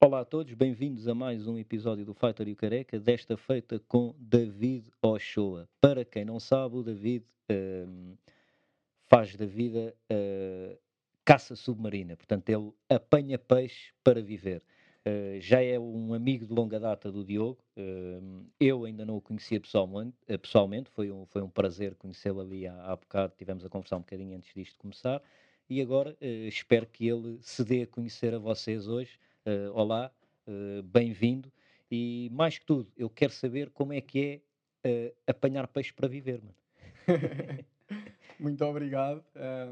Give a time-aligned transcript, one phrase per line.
[0.00, 3.80] Olá a todos, bem-vindos a mais um episódio do Fighter e o Careca, desta feita
[3.80, 5.68] com David Ochoa.
[5.80, 8.14] Para quem não sabe, o David hum,
[9.08, 10.78] faz da vida uh,
[11.24, 14.62] caça submarina, portanto ele apanha peixe para viver.
[15.04, 19.20] Uh, já é um amigo de longa data do Diogo, uh, eu ainda não o
[19.20, 23.64] conhecia pessoalmente, uh, pessoalmente foi, um, foi um prazer conhecê-lo ali há, há bocado, tivemos
[23.64, 25.20] a conversar um bocadinho antes disto começar,
[25.68, 29.18] e agora espero que ele se dê a conhecer a vocês hoje.
[29.72, 30.10] Olá,
[30.84, 31.52] bem-vindo,
[31.90, 34.42] e mais que tudo, eu quero saber como é que
[34.84, 36.54] é apanhar peixe para viver, mano.
[38.38, 39.24] Muito obrigado,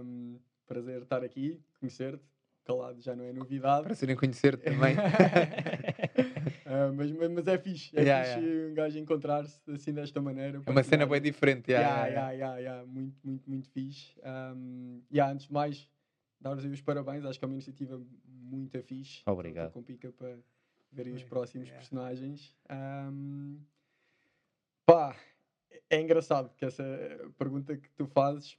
[0.04, 2.24] um, prazer estar aqui, conhecer-te
[2.66, 3.84] calado já não é novidade.
[3.84, 4.96] Para serem conhecer também.
[6.66, 8.70] uh, mas, mas é fixe, é yeah, fixe yeah.
[8.70, 10.60] um gajo encontrar-se assim desta maneira.
[10.66, 11.70] É uma cena bem diferente.
[11.70, 14.12] Yeah, yeah, yeah, yeah, Muito, muito, muito fixe.
[14.24, 15.88] Um, yeah, antes de mais,
[16.40, 19.22] dar-vos os parabéns, acho que é uma iniciativa muito fixe.
[19.26, 19.72] Obrigado.
[19.72, 20.38] Com pica para
[20.92, 22.54] verem os próximos personagens.
[22.70, 23.60] Um,
[24.84, 25.16] pá,
[25.90, 26.84] é engraçado que essa
[27.36, 28.58] pergunta que tu fazes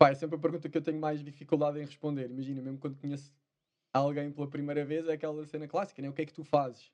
[0.00, 2.30] Pá, é sempre a pergunta que eu tenho mais dificuldade em responder.
[2.30, 3.34] Imagina, mesmo quando conheço
[3.92, 6.08] alguém pela primeira vez, é aquela cena clássica, né?
[6.08, 6.90] O que é que tu fazes?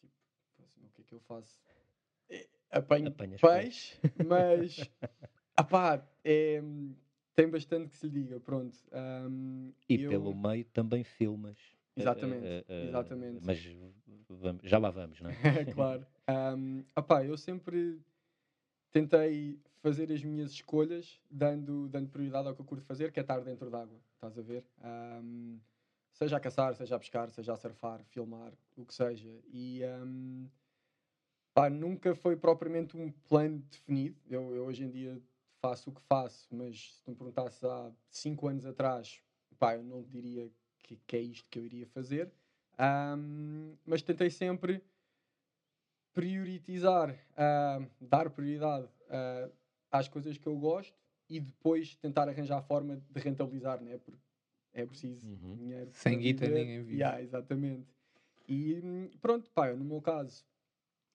[0.00, 1.60] Tipo, assim, o que é que eu faço?
[2.30, 4.90] É, apanho Apanhas peixe, mas
[5.54, 6.62] apá, é,
[7.34, 8.76] tem bastante que se lhe diga, pronto.
[8.92, 10.10] Um, e eu...
[10.10, 11.58] pelo meio também filmas.
[11.96, 13.40] Exatamente, uh, uh, exatamente.
[13.44, 13.64] Mas
[14.28, 15.34] vamos, já lá vamos, não é?
[15.72, 16.06] claro.
[16.28, 18.00] Um, apá, eu sempre
[18.90, 23.22] tentei fazer as minhas escolhas dando, dando prioridade ao que eu curto fazer, que é
[23.22, 24.64] estar dentro d'água, estás a ver?
[24.82, 25.58] Um,
[26.12, 29.30] seja a caçar, seja a pescar, seja a surfar, filmar, o que seja.
[29.52, 30.48] E um,
[31.52, 34.16] pá, nunca foi propriamente um plano definido.
[34.28, 35.20] Eu, eu, hoje em dia
[35.64, 39.18] faço o que faço, mas se tu me perguntasses há 5 anos atrás,
[39.58, 40.50] pá, eu não diria
[40.82, 42.30] que, que, é isto que eu iria fazer.
[42.78, 44.84] Um, mas tentei sempre
[46.12, 49.50] prioritizar, uh, dar prioridade uh,
[49.90, 50.94] às coisas que eu gosto
[51.30, 53.96] e depois tentar arranjar a forma de rentabilizar, né?
[53.96, 54.20] Porque
[54.74, 55.56] é preciso uhum.
[55.56, 55.90] dinheiro.
[55.94, 56.96] Sem guita ninguém vive.
[56.96, 57.88] Yeah, exatamente.
[58.46, 60.44] E pronto, pá, eu, no meu caso,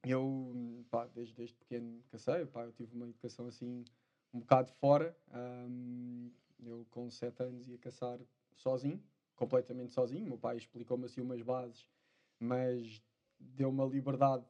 [0.04, 3.86] eu, pá, desde, desde pequeno cacei, pá, eu tive uma educação assim
[4.34, 5.16] um bocado fora.
[5.34, 6.31] Um,
[6.63, 8.19] eu com 7 anos ia caçar
[8.56, 9.01] sozinho,
[9.35, 10.25] completamente sozinho.
[10.25, 11.88] Meu pai explicou-me assim umas bases,
[12.40, 13.01] mas
[13.40, 14.45] deu uma liberdade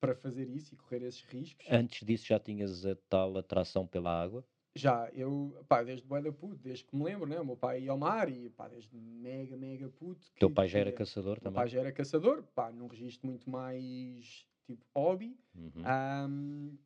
[0.00, 1.64] para fazer isso e correr esses riscos.
[1.70, 4.44] Antes disso já tinhas a tal atração pela água?
[4.74, 7.38] Já, eu, pá, desde bué da puto, desde que me lembro, né?
[7.38, 10.24] O meu pai ia ao mar e, pá, desde mega, mega puto.
[10.38, 11.52] Teu pai já era caçador também?
[11.52, 15.38] O pai já era caçador, pá, num registro muito mais, tipo, hobby.
[15.54, 15.82] Uhum.
[15.86, 16.78] Um,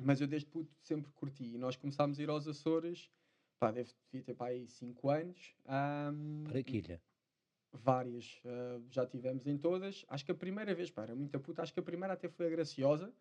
[0.00, 1.54] mas eu desde puto sempre curti.
[1.54, 3.10] E nós começámos a ir aos Açores,
[3.58, 5.54] pá, deve ter, pá, aí 5 anos.
[5.66, 7.00] Um, para que ilha?
[7.72, 10.04] várias, uh, já tivemos em todas.
[10.08, 12.46] Acho que a primeira vez, pá, era muita puta, acho que a primeira até foi
[12.46, 13.12] a Graciosa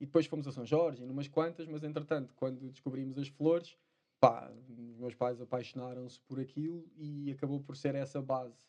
[0.00, 3.76] e depois fomos a São Jorge e numas quantas, mas entretanto, quando descobrimos as flores,
[4.18, 8.66] pá, meus pais apaixonaram-se por aquilo e acabou por ser essa base.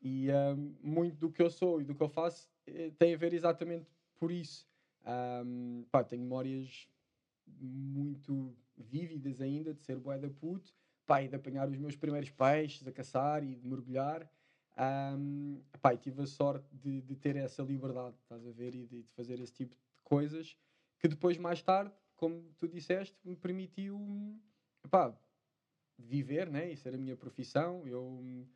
[0.00, 3.16] E uh, muito do que eu sou e do que eu faço eh, tem a
[3.16, 4.68] ver exatamente por isso.
[5.06, 6.88] Um, pá, tenho memórias
[7.46, 10.72] muito vívidas ainda de ser boeda puto,
[11.06, 14.30] pá, e de apanhar os meus primeiros peixes a caçar e de mergulhar.
[14.78, 19.02] Um, pá, tive a sorte de, de, ter essa liberdade, estás a ver, e de,
[19.02, 20.56] de, fazer esse tipo de coisas
[20.98, 23.98] que depois, mais tarde, como tu disseste, me permitiu
[24.90, 25.16] pá,
[25.98, 27.86] viver né, e ser a minha profissão.
[27.86, 28.46] Eu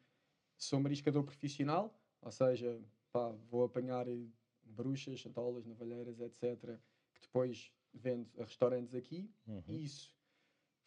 [0.56, 2.80] sou mariscador profissional, ou seja,
[3.12, 4.06] pá, vou apanhar
[4.64, 6.78] bruxas, chantolas, navalheiras, etc.,
[7.14, 9.30] que depois vendo a restaurantes aqui.
[9.46, 9.62] Uhum.
[9.68, 10.14] E isso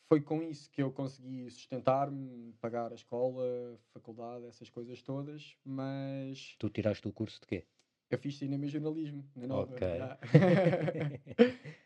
[0.07, 6.55] foi com isso que eu consegui sustentar-me, pagar a escola, faculdade, essas coisas todas, mas...
[6.59, 7.65] Tu tiraste o curso de quê?
[8.09, 9.73] Eu fiz cinema e jornalismo, na nova.
[9.73, 9.87] Ok.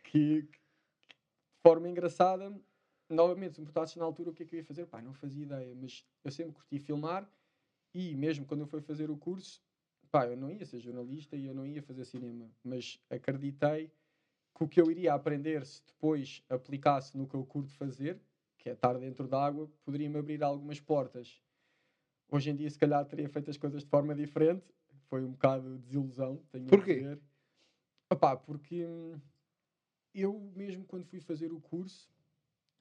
[0.04, 2.54] que, que, de forma engraçada,
[3.10, 5.14] novamente, se me perguntasses na altura o que é que eu ia fazer, pá, não
[5.14, 7.30] fazia ideia, mas eu sempre curti filmar
[7.94, 9.64] e mesmo quando eu fui fazer o curso,
[10.12, 13.92] pá, eu não ia ser jornalista e eu não ia fazer cinema, mas acreditei
[14.56, 18.20] que o que eu iria aprender se depois aplicasse no que eu curto fazer,
[18.58, 21.42] que é estar dentro d'água, poderia-me abrir algumas portas.
[22.30, 24.66] Hoje em dia, se calhar, teria feito as coisas de forma diferente.
[25.10, 26.92] Foi um bocado de desilusão, tenho Porquê?
[26.92, 27.20] a dizer.
[28.12, 29.20] Epá, porque hum,
[30.14, 32.12] eu mesmo quando fui fazer o curso,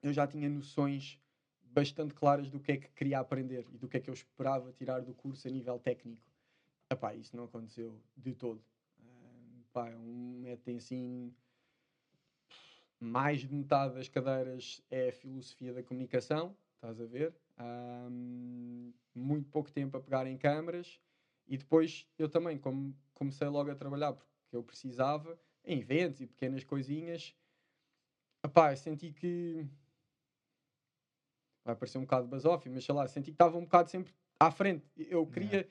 [0.03, 1.19] eu já tinha noções
[1.63, 4.73] bastante claras do que é que queria aprender e do que é que eu esperava
[4.73, 6.23] tirar do curso a nível técnico.
[6.91, 8.63] Epá, isso não aconteceu de todo.
[8.99, 11.35] Uh, epá, é um método assim
[13.01, 17.35] mais de metade das cadeiras é a filosofia da comunicação, estás a ver?
[17.61, 21.01] Um, muito pouco tempo a pegar em câmaras
[21.47, 26.27] E depois eu também, como comecei logo a trabalhar, porque eu precisava, em eventos e
[26.27, 27.35] pequenas coisinhas,
[28.45, 29.67] epá, senti que
[31.65, 34.51] vai parecer um bocado basófio, mas sei lá, senti que estava um bocado sempre à
[34.51, 34.87] frente.
[34.97, 35.69] Eu queria,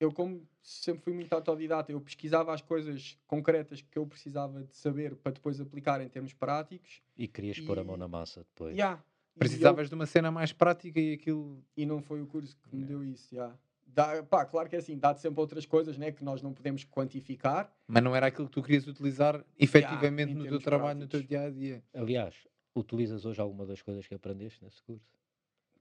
[0.00, 4.74] eu como sempre fui muito autodidata, eu pesquisava as coisas concretas que eu precisava de
[4.74, 7.02] saber para depois aplicar em termos práticos.
[7.16, 8.72] E querias pôr a mão E- na massa depois.
[8.74, 8.96] Yeah.
[8.96, 9.02] E
[9.36, 11.62] eu- Precisavas de uma cena mais prática e aquilo.
[11.76, 13.54] e não foi o curso que me deu isso, já.
[13.86, 16.84] Dá, pá, claro que é assim, dá-te sempre outras coisas, né, que nós não podemos
[16.84, 17.70] quantificar.
[17.88, 21.20] Mas não era aquilo que tu querias utilizar efetivamente em no teu trabalho, no teu
[21.20, 21.28] práticos.
[21.28, 21.84] dia a dia.
[21.92, 22.34] Aliás,
[22.74, 25.04] utilizas hoje alguma das coisas que aprendeste nesse curso?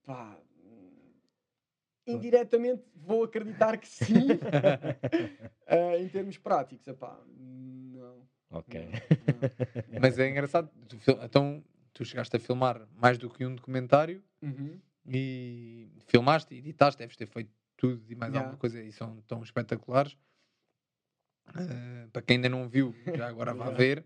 [0.04, 0.38] Pá,
[2.12, 4.40] indiretamente vou acreditar que sim.
[5.72, 8.28] Ah, em termos práticos, epá, não.
[8.50, 8.90] Ok.
[9.28, 9.38] não,
[9.88, 10.00] não.
[10.02, 10.70] Mas é engraçado.
[10.88, 11.64] tu então,
[11.94, 14.80] tu chegaste a filmar mais do que um documentário Uhum.
[15.06, 18.40] e filmaste, editaste, deves ter feito tudo e mais Yeah.
[18.40, 20.18] alguma coisa e são tão espetaculares.
[21.48, 24.06] Ah, para quem ainda não viu, já agora vá ver.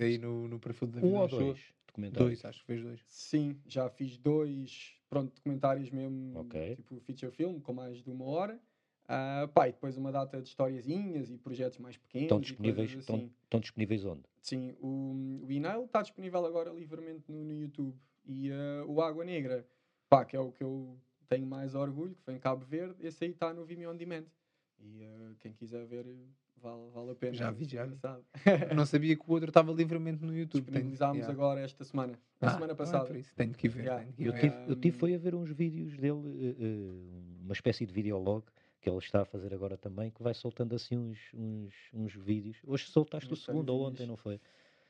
[0.00, 2.40] Aí no, no perfil da Um David ou dois documentários?
[2.40, 3.00] Dois, acho que fez dois.
[3.06, 6.76] Sim, já fiz dois pronto, documentários mesmo, Ok.
[6.76, 8.60] tipo feature film, com mais de uma hora.
[9.06, 12.24] Ah, pá, e depois uma data de historiazinhas e projetos mais pequenos.
[12.24, 13.30] Estão disponíveis, coisas estão, assim.
[13.44, 14.22] estão disponíveis onde?
[14.40, 17.96] Sim, o, o e-mail está disponível agora livremente no, no YouTube.
[18.24, 19.66] E ah, o Água Negra,
[20.08, 20.98] pá, que é o que eu
[21.28, 24.24] tenho mais orgulho, que foi em Cabo Verde, esse aí está no Vimeo On Demand.
[24.80, 26.06] E ah, quem quiser ver,
[26.62, 27.34] vale, vale a pena.
[27.34, 27.96] Já vi, já vi.
[28.74, 30.64] Não sabia que o outro estava livremente no YouTube.
[30.64, 31.32] Tenho- Disponibilizámos yeah.
[31.32, 32.18] agora esta semana.
[32.40, 33.04] Na Ah, semana ah, passada.
[33.06, 33.84] por isso, tenho que ver.
[33.84, 34.02] Yeah.
[34.02, 34.40] tenho que ir Eu ver.
[34.40, 38.44] tive, eu tive foi a ver uns vídeos dele, eh, eh, uma espécie de videolog
[38.80, 42.58] que ele está a fazer agora também, que vai soltando assim uns, uns, uns vídeos.
[42.66, 44.38] Hoje soltaste o segundo ou ontem, não foi?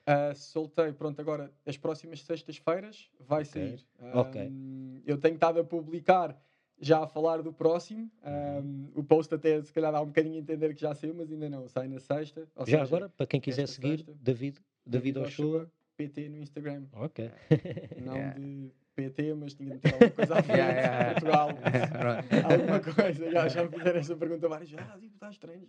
[0.06, 3.52] Ah, soltei, pronto, agora as próximas sextas-feiras vai Ok.
[3.52, 3.86] sair.
[4.12, 4.40] Ok.
[4.42, 6.36] Ahm, Eu tenho estado a publicar
[6.80, 8.10] já a falar do próximo.
[8.24, 8.58] Uhum.
[8.58, 11.30] Ahm, o post até se calhar dá um bocadinho a entender que já saiu, mas
[11.30, 11.66] ainda não.
[11.68, 12.46] Sai na sexta.
[12.56, 15.70] ou Já seja, agora, para quem quiser seguir, sexta, David, David Ochoa.
[15.96, 16.86] PT no Instagram.
[16.92, 17.30] Ok.
[18.04, 18.36] Não Yeah.
[18.36, 20.56] de PT, mas tinha de meter alguma coisa à frente.
[20.58, 21.12] Yeah, yeah.
[21.12, 21.48] Portugal.
[22.52, 23.30] Alguma coisa.
[23.30, 24.86] Já, já me fizeram essa pergunta várias vezes.
[24.90, 25.62] Ah, tipo, está estranho.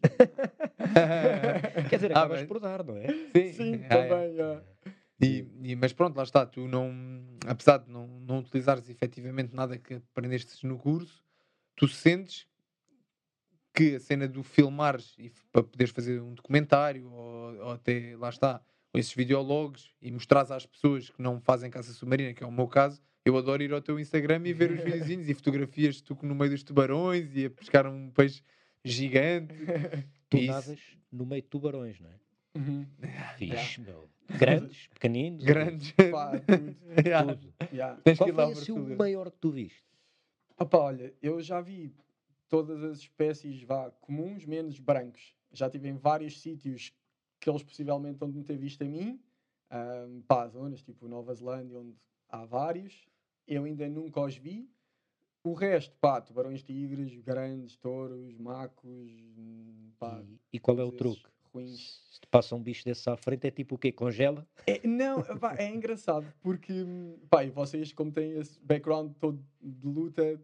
[1.89, 2.47] Quer dizer, Ah, acabas bem.
[2.47, 3.07] por dar, não é?
[3.07, 4.61] Sim, Sim, Ah, é.
[5.21, 6.93] E, e- mas pronto, lá está, tu não,
[7.47, 11.23] apesar de não, não utilizares efetivamente nada que aprendeste no curso,
[11.75, 12.47] tu sentes
[13.73, 18.29] que a cena do filmares e para poderes fazer um documentário ou, ou até, lá
[18.29, 18.61] está,
[18.93, 22.67] esses videologs e mostrares às pessoas que não fazem caça submarina, que é o meu
[22.67, 26.35] caso, eu adoro ir ao teu Instagram e ver os videozinhos e fotografias tu no
[26.35, 28.41] meio dos tubarões e a pescar um peixe
[28.83, 29.53] gigante.
[30.27, 30.79] Tu nadas
[31.11, 32.13] no meio de tubarões, não é?
[32.55, 32.85] Uhum.
[33.37, 34.09] Fixe, meu.
[34.29, 35.43] Grandes, pequeninos.
[35.43, 35.91] Grandes.
[36.11, 36.75] Pá, tudo.
[37.05, 37.35] Yeah.
[37.35, 37.53] Tudo.
[37.73, 38.01] Yeah.
[38.03, 39.83] Tens Qual foi assim, o maior que tu viste?
[40.57, 41.93] Opa, olha, eu já vi
[42.47, 45.35] todas as espécies vá, comuns, menos brancos.
[45.51, 46.93] Já tive em vários sítios
[47.39, 49.19] que eles possivelmente onde me ter visto a mim.
[49.71, 51.95] Um, pá, zonas tipo Nova Zelândia, onde
[52.29, 53.05] há vários.
[53.47, 54.69] Eu ainda nunca os vi.
[55.43, 60.87] O resto, pá, tubarões tigres, grandes, touros, macos, hum, pá, E, e qual é o
[60.87, 61.34] esses truque?
[61.63, 63.91] Se te passa um bicho desse à frente, é tipo o quê?
[63.91, 64.47] Congela?
[64.67, 66.73] É, não, pá, é engraçado porque,
[67.29, 70.41] pá, vocês, como têm esse background todo de luta,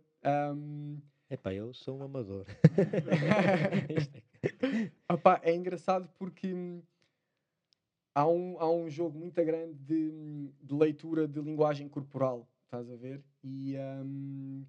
[0.56, 0.98] hum,
[1.30, 2.46] Epá, eu sou um amador.
[3.90, 6.82] Isto é- Opá, é engraçado porque hum,
[8.14, 12.90] há um, há um jogo muito grande de, hum, de leitura de linguagem corporal, estás
[12.92, 13.24] a ver?
[13.42, 14.66] E hum,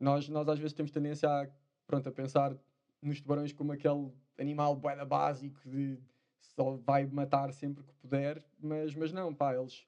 [0.00, 1.48] nós, nós às vezes temos tendência a,
[1.86, 2.56] pronto, a pensar
[3.00, 5.98] nos tubarões como aquele animal boeda básico de
[6.40, 9.86] só vai matar sempre que puder, mas, mas não, pá, eles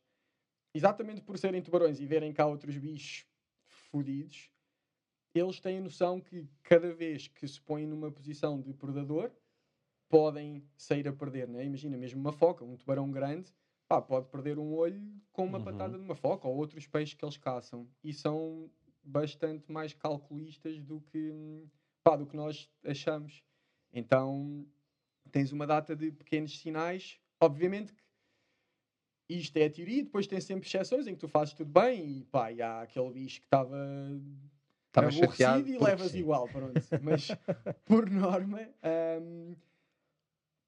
[0.75, 3.27] exatamente por serem tubarões e verem cá outros bichos
[3.67, 4.51] fodidos,
[5.35, 9.33] eles têm a noção que cada vez que se põem numa posição de predador,
[10.09, 11.65] podem sair a perder, né?
[11.65, 13.53] Imagina, mesmo uma foca, um tubarão grande,
[13.89, 15.65] pá, pode perder um olho com uma Uhum.
[15.65, 17.89] patada de uma foca ou outros peixes que eles caçam.
[18.03, 18.71] E são
[19.03, 21.69] bastante mais calculistas do que, hum,
[22.05, 23.43] pá, do que nós achamos.
[23.95, 24.67] Então,
[25.31, 27.19] tens uma data de pequenos sinais.
[27.41, 28.03] Obviamente que
[29.29, 32.25] isto é a teoria, depois tem sempre exceções em que tu fazes tudo bem e
[32.25, 33.77] pá, e há aquele bicho que estava
[34.89, 35.69] Estava aborrecido chateado.
[35.69, 36.19] e levas sim.
[36.19, 36.75] igual, pronto.
[37.03, 37.29] Mas
[37.85, 38.69] por norma,
[39.21, 39.57] hum,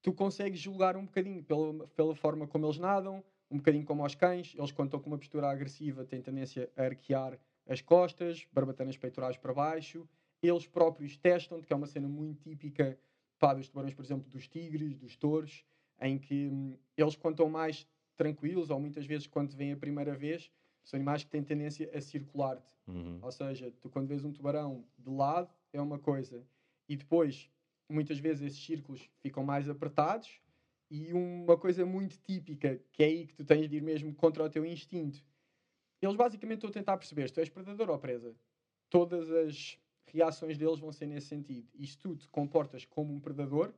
[0.03, 4.15] tu consegues julgar um bocadinho pela, pela forma como eles nadam, um bocadinho como aos
[4.15, 4.55] cães.
[4.57, 9.53] Eles, estão com uma postura agressiva, têm tendência a arquear as costas, barbatanas peitorais para
[9.53, 10.09] baixo.
[10.43, 12.99] Eles próprios testam-te, que é uma cena muito típica
[13.39, 15.65] pá, dos tubarões, por exemplo, dos tigres, dos touros,
[16.01, 19.77] em que hum, eles, quando estão mais tranquilos, ou muitas vezes quando te vêm a
[19.77, 20.51] primeira vez,
[20.83, 22.75] são animais que têm tendência a circular-te.
[22.87, 23.19] Uhum.
[23.21, 26.47] Ou seja, tu quando vês um tubarão de lado é uma coisa,
[26.89, 27.51] e depois,
[27.89, 30.41] muitas vezes, esses círculos ficam mais apertados.
[30.89, 34.45] E uma coisa muito típica, que é aí que tu tens de ir mesmo contra
[34.45, 35.21] o teu instinto,
[36.01, 38.37] eles basicamente estão a tentar perceber se tu és predador ou presa.
[38.89, 39.77] Todas as
[40.13, 41.69] reações deles vão ser nesse sentido.
[41.75, 43.73] E se tu te comportas como um predador,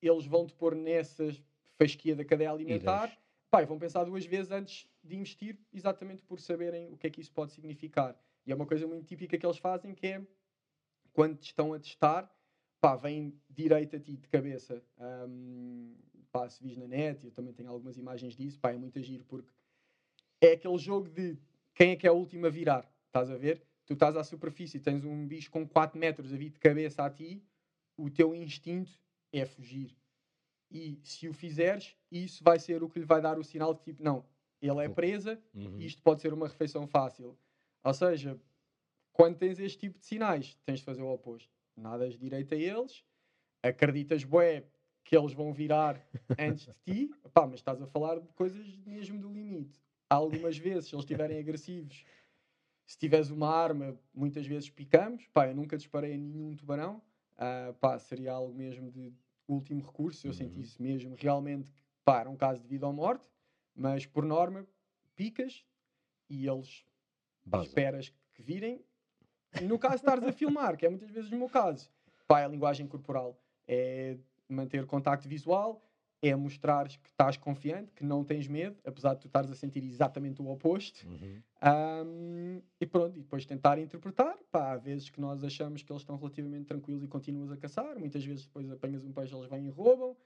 [0.00, 1.34] eles vão te pôr nessa
[1.76, 3.16] fasquia da cadeia alimentar.
[3.50, 7.20] Pai, vão pensar duas vezes antes de investir, exatamente por saberem o que é que
[7.20, 8.14] isso pode significar.
[8.44, 10.26] E é uma coisa muito típica que eles fazem, que é
[11.12, 12.30] quando te estão a testar,
[12.80, 14.82] pá, vem direito a ti de cabeça.
[14.98, 15.94] Um,
[16.30, 19.24] pá, se vis na net, eu também tenho algumas imagens disso, pá, é muito agir,
[19.24, 19.50] porque
[20.40, 21.36] é aquele jogo de
[21.74, 23.62] quem é que é a última a virar, estás a ver?
[23.88, 27.02] Tu estás à superfície e tens um bicho com 4 metros a vir de cabeça
[27.02, 27.42] a ti,
[27.96, 28.92] o teu instinto
[29.32, 29.96] é fugir.
[30.70, 33.80] E se o fizeres, isso vai ser o que lhe vai dar o sinal de
[33.80, 34.26] tipo, não,
[34.60, 35.78] ele é presa, Uhum.
[35.78, 37.38] isto pode ser uma refeição fácil.
[37.82, 38.38] Ou seja,
[39.10, 41.50] quando tens este tipo de sinais, tens de fazer o oposto.
[41.74, 43.02] Nadas direito a eles,
[43.62, 44.64] acreditas, bué,
[45.02, 45.98] que eles vão virar
[46.38, 49.80] antes de ti, pá, mas estás a falar de coisas mesmo do limite.
[50.10, 52.04] Algumas vezes, se eles estiverem agressivos,
[52.88, 55.26] se tiveres uma arma, muitas vezes picamos.
[55.28, 57.02] Pá, eu nunca disparei a nenhum tubarão.
[57.36, 59.12] Ah, pá, seria algo mesmo de
[59.46, 60.36] último recurso, eu Uhum.
[60.38, 63.28] sentisse mesmo realmente que pá, era um caso de vida ou morte.
[63.76, 64.66] Mas, por norma,
[65.14, 65.64] picas
[66.30, 66.84] e eles
[67.44, 67.66] Base.
[67.68, 68.82] esperas que virem.
[69.60, 71.90] E no caso de estares a filmar, que é muitas vezes no meu caso,
[72.26, 73.38] pá, é a linguagem corporal.
[73.66, 74.16] É
[74.48, 75.86] manter contacto visual,
[76.20, 79.84] é mostrar que estás confiante, que não tens medo, apesar de tu estares a sentir
[79.84, 81.06] exatamente o oposto.
[81.06, 81.40] Uhum.
[81.60, 84.36] Ahm, e pronto, e depois tentar interpretar.
[84.50, 87.96] Pá, há vezes que nós achamos que eles estão relativamente tranquilos e continuas a caçar.
[87.98, 90.16] Muitas vezes depois apanhas um peixe, eles vêm e roubam.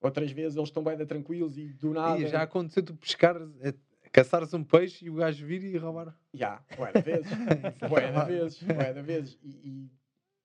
[0.00, 2.18] Outras vezes eles estão bem da tranquilos e do nada.
[2.18, 3.74] E já aconteceu tu pescar, eh,
[4.10, 6.16] caçares um peixe e o gajo vir e roubar.
[6.32, 7.30] Já, bué de vezes.
[7.80, 8.26] É tramado.
[8.26, 8.58] vezes.
[8.58, 9.38] De vezes.
[9.42, 9.90] E,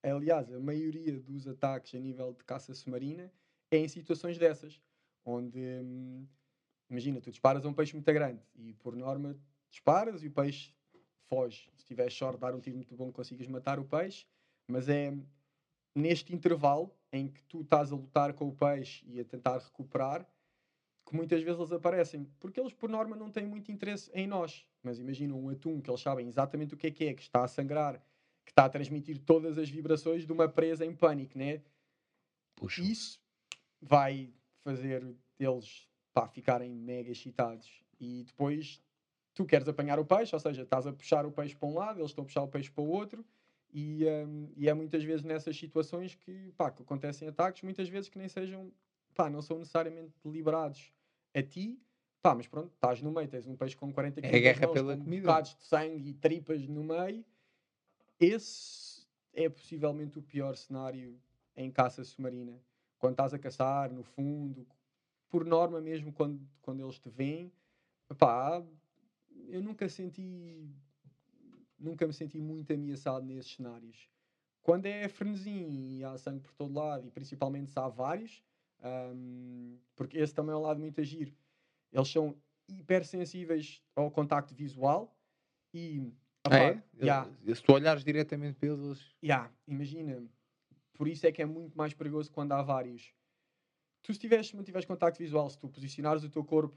[0.04, 3.32] e, aliás, a maioria dos ataques a nível de caça submarina
[3.72, 4.80] é em situações dessas.
[5.30, 6.26] Onde, hum,
[6.90, 9.38] imagina, tu disparas a um peixe muito grande e, por norma,
[9.70, 10.74] disparas e o peixe
[11.28, 11.70] foge.
[11.76, 14.26] Se tiveres sorte, dar um tiro muito bom, consigas matar o peixe.
[14.70, 15.14] Mas é
[15.94, 20.26] neste intervalo em que tu estás a lutar com o peixe e a tentar recuperar
[21.06, 22.24] que muitas vezes eles aparecem.
[22.40, 24.66] Porque eles, por norma, não têm muito interesse em nós.
[24.82, 27.44] Mas imagina um atum que eles sabem exatamente o que é que é, que está
[27.44, 28.02] a sangrar,
[28.46, 31.62] que está a transmitir todas as vibrações de uma presa em pânico, né?
[32.56, 32.82] Puxa.
[32.82, 33.20] Isso
[33.82, 34.34] vai
[34.68, 37.84] fazer eles pá, ficarem mega excitados.
[38.00, 38.82] E depois
[39.34, 42.00] tu queres apanhar o peixe, ou seja, estás a puxar o peixe para um lado,
[42.00, 43.26] eles estão a puxar o peixe para o outro.
[43.74, 48.10] E, hum, e é muitas vezes nessas situações que, pá, que acontecem ataques, muitas vezes
[48.10, 48.72] que nem sejam,
[49.14, 50.92] pá, não são necessariamente deliberados
[51.34, 51.80] a ti,
[52.22, 54.60] pá, mas pronto, estás no meio, tens um peixe com 40 É quilos nas guerra
[54.60, 55.28] mãos, pela com comida.
[55.28, 57.24] bocados de sangue e tripas no meio.
[58.20, 61.20] Esse é possivelmente o pior cenário
[61.56, 62.60] em caça submarina.
[62.98, 64.68] Quando estás a caçar, no fundo,
[65.30, 67.52] por norma mesmo, quando, quando eles te veem,
[68.18, 68.64] pá,
[69.48, 70.70] eu nunca senti
[71.80, 74.10] nunca me senti muito ameaçado nesses cenários.
[74.62, 78.44] Quando é frenesim e há sangue por todo lado, e principalmente se há vários,
[79.16, 81.34] hum, porque esse também é um lado muito agir.
[81.92, 82.36] Eles são
[82.68, 85.16] hipersensíveis ao contacto visual
[85.74, 86.12] e
[86.50, 86.84] Ah, é?
[87.02, 90.28] yeah, Se tu olhares diretamente para eles, Ya, imagina.
[90.98, 93.14] Por isso é que é muito mais perigoso quando há vários.
[94.02, 96.76] Tu se tiveres, mantiveres contacto visual, se tu posicionares o teu corpo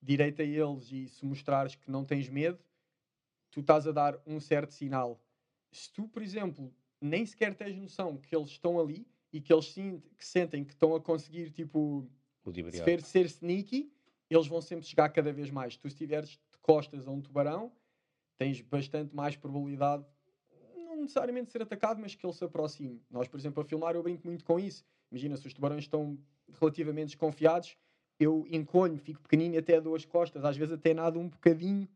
[0.00, 2.58] direito a eles e se mostrares que não tens medo,
[3.50, 5.20] tu estás a dar um certo sinal.
[5.70, 9.66] Se tu, por exemplo, nem sequer tens noção que eles estão ali e que eles
[9.66, 12.06] sin- que sentem que estão a conseguir, tipo,
[12.42, 12.84] se Ludibriar.
[12.84, 13.90] ver ser sneaky,
[14.28, 15.76] eles vão sempre chegar cada vez mais.
[15.76, 17.72] Tu, se estiveres de costas a um tubarão,
[18.36, 20.04] tens bastante mais probabilidade,
[21.02, 23.00] necessariamente ser atacado, mas que ele se aproxime.
[23.10, 24.84] Nós, por exemplo, a filmar, eu brinco muito com isso.
[25.10, 26.18] Imagina, se os tubarões estão
[26.58, 27.76] relativamente desconfiados,
[28.18, 30.44] eu encolho, fico pequenino até dou as costas.
[30.44, 31.88] Às vezes até nado um bocadinho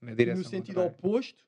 [0.00, 0.96] no sentido contrária.
[0.96, 1.44] oposto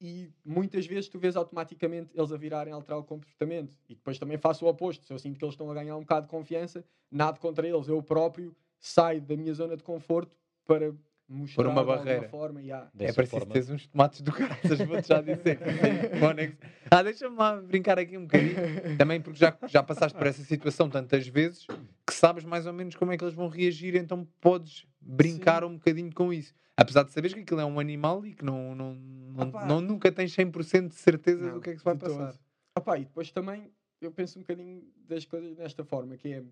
[0.00, 4.18] e muitas vezes tu vês automaticamente eles a virarem a alterar o comportamento e depois
[4.18, 6.30] também faço o oposto se eu sinto que eles estão a ganhar um bocado de
[6.30, 10.94] confiança nada contra eles, eu próprio saio da minha zona de conforto para
[11.30, 12.28] mostrar uma barreira.
[12.28, 12.90] forma yeah.
[12.98, 13.52] É preciso forma.
[13.52, 15.58] teres uns tomates do caraças, vou-te já dizer.
[16.90, 18.56] Ah, deixa-me lá brincar aqui um bocadinho.
[18.98, 21.66] Também porque já, já passaste por essa situação tantas vezes
[22.04, 25.74] que sabes mais ou menos como é que eles vão reagir, então podes brincar um
[25.74, 26.52] bocadinho com isso.
[26.76, 30.10] Apesar de saberes que aquilo é um animal e que não, não, não, não- nunca
[30.10, 32.34] tens 100% de certeza Não, do que é que se vai passar.
[32.74, 33.70] Opá, e depois também
[34.00, 36.42] eu penso um bocadinho das coisas desta forma, que é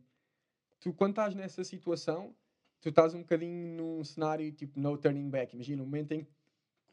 [0.80, 2.34] tu quando estás nessa situação,
[2.80, 5.54] tu estás um bocadinho num cenário tipo no turning back.
[5.54, 6.30] Imagina, o momento em que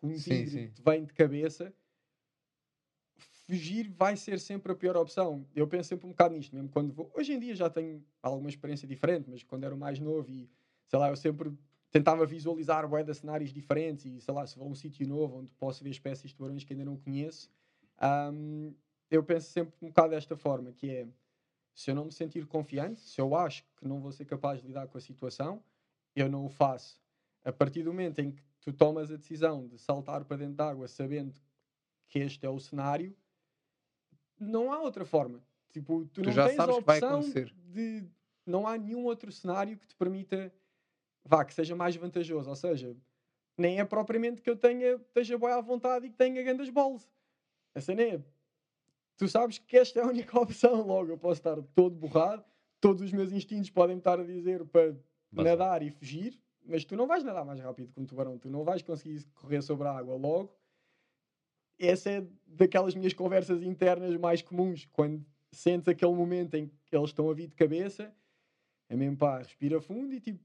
[0.01, 0.69] um Sim, sim.
[0.69, 1.73] te vem de cabeça,
[3.45, 5.45] fugir vai ser sempre a pior opção.
[5.55, 7.11] Eu penso sempre um bocado nisto, mesmo quando vou.
[7.15, 10.49] Hoje em dia já tenho alguma experiência diferente, mas quando era mais novo e
[10.87, 11.53] sei lá, eu sempre
[11.91, 15.37] tentava visualizar bué de cenários diferentes e sei lá, se vou a um sítio novo
[15.39, 17.49] onde posso ver espécies de tubarões que ainda não conheço,
[18.33, 18.73] hum,
[19.09, 21.07] eu penso sempre um bocado desta forma, que é
[21.73, 24.67] se eu não me sentir confiante, se eu acho que não vou ser capaz de
[24.67, 25.63] lidar com a situação,
[26.15, 26.99] eu não o faço.
[27.43, 30.69] A partir do momento em que tu tomas a decisão de saltar para dentro da
[30.69, 31.33] água sabendo
[32.07, 33.15] que este é o cenário,
[34.39, 35.43] não há outra forma.
[35.71, 37.53] Tipo, tu, Tu não já tens sabes a que vai opção acontecer.
[37.67, 38.03] de.
[38.45, 40.53] Não há nenhum outro cenário que te permita.
[41.23, 42.49] Vá, que seja mais vantajoso.
[42.49, 42.95] Ou seja,
[43.57, 47.09] nem é propriamente que eu tenha, esteja bem à vontade e que tenha grandes bolas.
[47.73, 48.23] A cena é.
[49.17, 50.85] Tu sabes que esta é a única opção.
[50.85, 52.43] Logo, eu posso estar todo borrado,
[52.79, 54.95] todos os meus instintos podem estar a dizer para
[55.35, 58.49] Mas- nadar e fugir, mas tu não vais nadar mais rápido que um tubarão, tu
[58.49, 60.55] não vais conseguir correr sobre a água logo.
[61.77, 67.09] Essa é daquelas minhas conversas internas mais comuns, quando sentes aquele momento em que eles
[67.09, 68.13] estão a vir de cabeça,
[68.89, 70.39] é mesmo pá, respira fundo e tipo,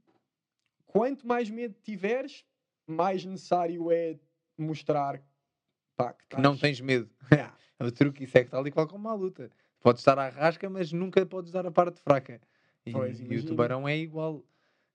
[0.86, 2.44] quanto mais medo tiveres,
[2.86, 4.18] mais necessário é
[4.58, 5.22] mostrar
[5.96, 7.08] pá, que, Que não estás- tens medo.
[7.32, 7.56] Yeah.
[7.80, 9.50] O truque, isso é que tal e qual como uma luta.
[9.80, 12.38] Podes estar à rasca, mas nunca podes dar a parte fraca.
[12.84, 14.44] E, Pois, e o tubarão é igual.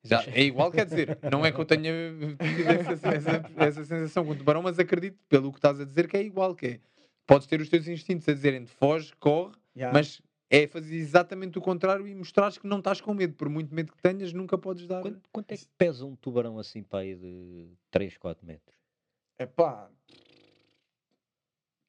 [0.07, 1.91] Já, é igual, quer dizer, não é que eu tenha
[2.38, 6.07] tido essa, essa- essa sensação com o tubarão, mas acredito, pelo que estás a dizer,
[6.07, 6.79] que é igual, que é,
[7.25, 9.91] podes ter os teus instintos a dizerem foge, corre, Yeah.
[9.97, 13.33] mas é fazer exatamente o contrário e mostrares que não estás com medo.
[13.33, 15.01] Por muito medo que tenhas, nunca podes dar.
[15.01, 18.74] Quanto, quanto é que pesa um tubarão assim para aí de 3, 4 metros?
[19.38, 19.89] É pá,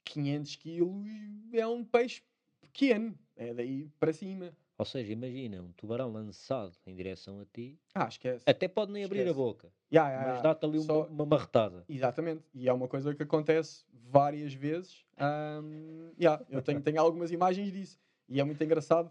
[0.04, 1.06] 500 quilos
[1.52, 2.22] é um peixe
[2.60, 4.52] pequeno, é daí para cima.
[4.78, 8.44] Ou seja, imagina um tubarão lançado em direção a ti, Ah, esquece.
[8.46, 9.36] até pode nem abrir a Esquece.
[9.38, 11.84] boca, Yeah, yeah, mas dá-te ali uma, Só- uma marretada.
[11.88, 15.04] Exatamente, e é uma coisa que acontece várias vezes.
[15.16, 19.10] Ahm, yeah, eu tenho, tenho algumas imagens disso e é muito engraçado.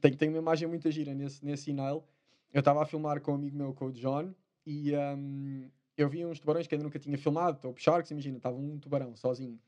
[0.00, 2.06] Tenho, tenho uma imagem muito gira nesse, nesse sinal.
[2.52, 4.32] Eu estava a filmar com um amigo meu, com o John,
[4.64, 7.56] e ahm, eu vi uns tubarões que ainda nunca tinha filmado.
[7.56, 9.58] Estou a puxar, que imagina, estava um tubarão sozinho.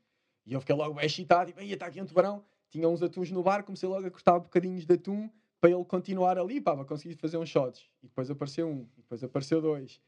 [0.46, 2.42] E eu fiquei logo excitado, e está aqui um tubarão.
[2.74, 6.36] Tinha uns atuns no bar, comecei logo a cortar bocadinhos de atum para ele continuar
[6.36, 7.88] ali, pá, para conseguir fazer uns shots.
[8.02, 10.00] E depois apareceu um, e depois apareceu dois.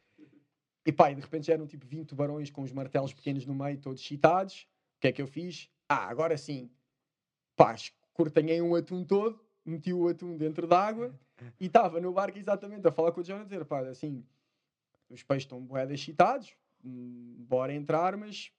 [0.85, 3.55] E pá, e de repente já eram tipo 20 tubarões com os martelos pequenos no
[3.55, 4.66] meio, todos excitados.
[4.96, 5.70] O que é que eu fiz?
[5.88, 6.68] Ah, agora sim.
[7.55, 7.76] Pá,
[8.12, 11.14] cortanhei um atum todo, meti o atum dentro d'água
[11.61, 14.24] e estava no barco exatamente a falar com o John a dizer, pá, assim,
[15.09, 16.52] os peixes estão de excitados,
[16.85, 18.50] hum, bora entrar, mas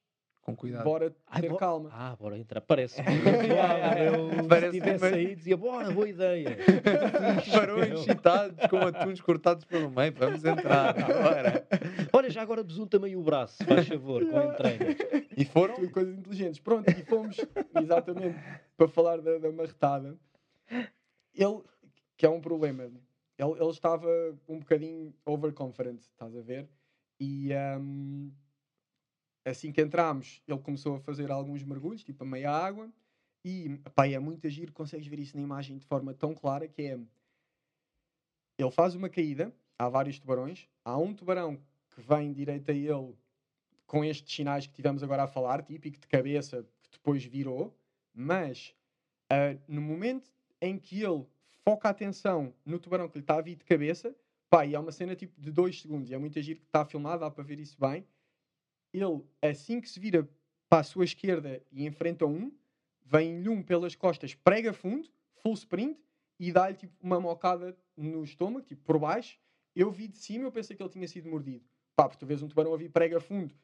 [0.48, 0.86] Com cuidado.
[0.86, 1.90] bora Ai, ter bo- calma.
[1.92, 2.62] Ah, bora entrar.
[2.62, 3.02] Parece.
[3.04, 6.56] Parece Parece se tivesse aí, dizia, bora, boa ideia.
[7.44, 10.14] Tubarões excitados com atuns cortados pelo meio.
[10.14, 11.68] Vamos entrar agora.
[12.14, 14.96] Olha, já agora besunta também o braço, faz favor, com entranhas.
[15.36, 15.76] E foram?
[15.76, 16.60] Tudo coisas inteligentes.
[16.62, 17.36] Pronto, e fomos
[17.82, 18.40] exatamente
[18.78, 20.16] para falar da, da marretada.
[21.36, 21.62] Ele,
[22.16, 24.08] que é um problema, ele, ele estava
[24.48, 26.70] um bocadinho overconfident, estás a ver?
[27.20, 28.32] E hum,
[29.50, 32.90] assim que entramos, ele começou a fazer alguns mergulhos, tipo a meia água,
[33.44, 36.82] e pá, é muito agir, consegues ver isso na imagem de forma tão clara que
[36.82, 37.00] é.
[38.58, 41.58] Ele faz uma caída, há vários tubarões, há um tubarão
[41.96, 43.16] que vem direito a ele
[43.86, 47.74] com estes sinais que tivemos agora a falar, típico de cabeça, que depois virou,
[48.14, 48.76] mas
[49.30, 50.30] ah, no momento
[50.62, 51.26] em que ele
[51.64, 54.14] foca a atenção no tubarão que lhe está a vir de cabeça,
[54.50, 56.84] pá, e é uma cena tipo de dois segundos, e é muito agir que está
[56.84, 58.06] filmado, dá para ver isso bem.
[58.94, 60.28] Ele, assim que se vira
[60.70, 62.52] para a sua esquerda e enfrenta um,
[63.06, 65.10] vem-lhe um pelas costas, prega fundo,
[65.42, 66.00] full sprint,
[66.40, 69.40] e dá-lhe tipo uma mocada no estômago, tipo por baixo.
[69.76, 71.64] Eu vi de cima, eu pensei que ele tinha sido mordido.
[71.96, 73.56] Pá, porque tu vês um tubarão a vir prega fundo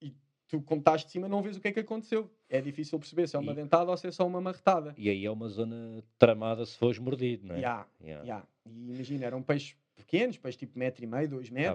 [0.00, 0.14] e
[0.48, 2.30] tu, como estás de cima, não vês o que é que aconteceu.
[2.48, 4.94] É difícil perceber se é uma E- dentada ou se é só uma marretada.
[4.96, 7.60] E aí é uma zona tramada se fores mordido, não é?
[7.60, 8.26] Ya, Yeah.
[8.26, 8.46] ya.
[8.64, 11.74] E imagina, eram peixes pequenos, peixes tipo metro e meio, dois Tá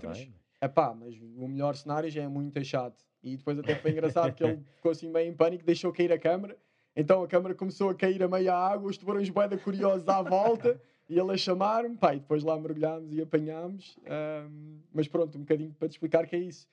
[0.62, 0.70] bem.
[0.70, 3.04] Epá, mas o melhor cenário já é muito chato.
[3.24, 6.20] E depois até foi engraçado que ele ficou assim meio em pânico, deixou cair a
[6.20, 6.58] câmera.
[6.96, 10.82] Então a câmera começou a cair a meia água, os tubarões boeda curiosos à volta,
[11.08, 13.98] e ele a chamar-me, pá, e depois lá mergulhámos e apanhámos.
[14.06, 16.68] Ahm, mas pronto, um bocadinho para te explicar que é isso.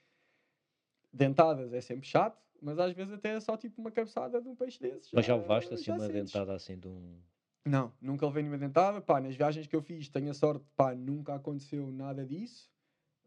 [1.13, 4.57] Dentadas é sempre chato, mas às vezes até é só tipo uma cabeçada de um
[4.57, 5.11] peixe desses.
[5.13, 6.33] Mas já levaste assim já uma sentes.
[6.33, 7.17] dentada assim de um.
[7.65, 9.01] Não, nunca levei nenhuma dentada.
[9.01, 12.71] Pá, nas viagens que eu fiz, tenho a sorte, pá, nunca aconteceu nada disso.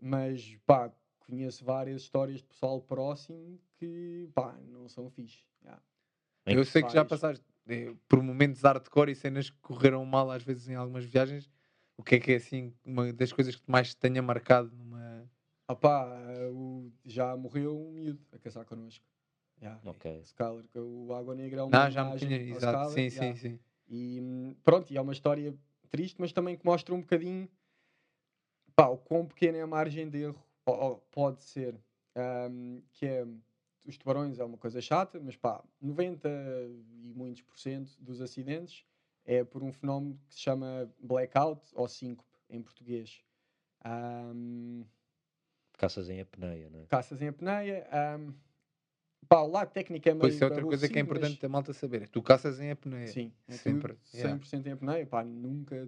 [0.02, 5.46] Mas, pá, conheço várias histórias de pessoal próximo que, pá, não são fixe.
[6.46, 10.32] Em Eu sei que já passaste eh, por momentos hardcore e cenas que correram mal
[10.32, 11.50] às vezes em algumas viagens.
[11.96, 15.30] O que é que é assim uma das coisas que mais te tenha marcado numa.
[15.68, 16.08] Ah, pá,
[16.52, 19.06] o- já morreu um miúdo a caçar connosco.
[19.62, 19.80] yeah.
[19.86, 20.22] Ok.
[20.24, 22.38] Skyler, que o Água Negra é uma Não, já me tinha.
[22.38, 22.90] Exato.
[22.90, 23.36] Sim, yeah.
[23.36, 23.60] sim, sim.
[23.88, 25.54] E hum, pronto, e é uma história
[25.90, 27.48] triste, mas também que mostra um bocadinho
[28.82, 30.44] pá, o quão pequena é a margem de erro
[31.12, 31.80] pode ser.
[32.50, 33.26] Hum, que é
[33.86, 36.28] os tubarões é uma coisa chata, mas pá, 90
[37.04, 38.84] e muitos por cento dos acidentes
[39.24, 43.24] é por um fenómeno que se chama blackout ou síncope em português.
[43.86, 44.84] Hum,
[45.78, 46.86] Caças em apneia, não é?
[46.88, 47.88] caças em apneia.
[48.20, 48.34] hum,
[49.28, 50.22] pá, o lado técnico é meio.
[50.22, 52.10] Pois isso é outra coisa que é aborrecido, mas- importante a malta saber.
[52.10, 53.08] Tu caças em apneia.
[53.08, 54.40] Sim, é Sempre, tudo yeah.
[54.40, 55.06] 100% em apneia.
[55.06, 55.88] Pá, nunca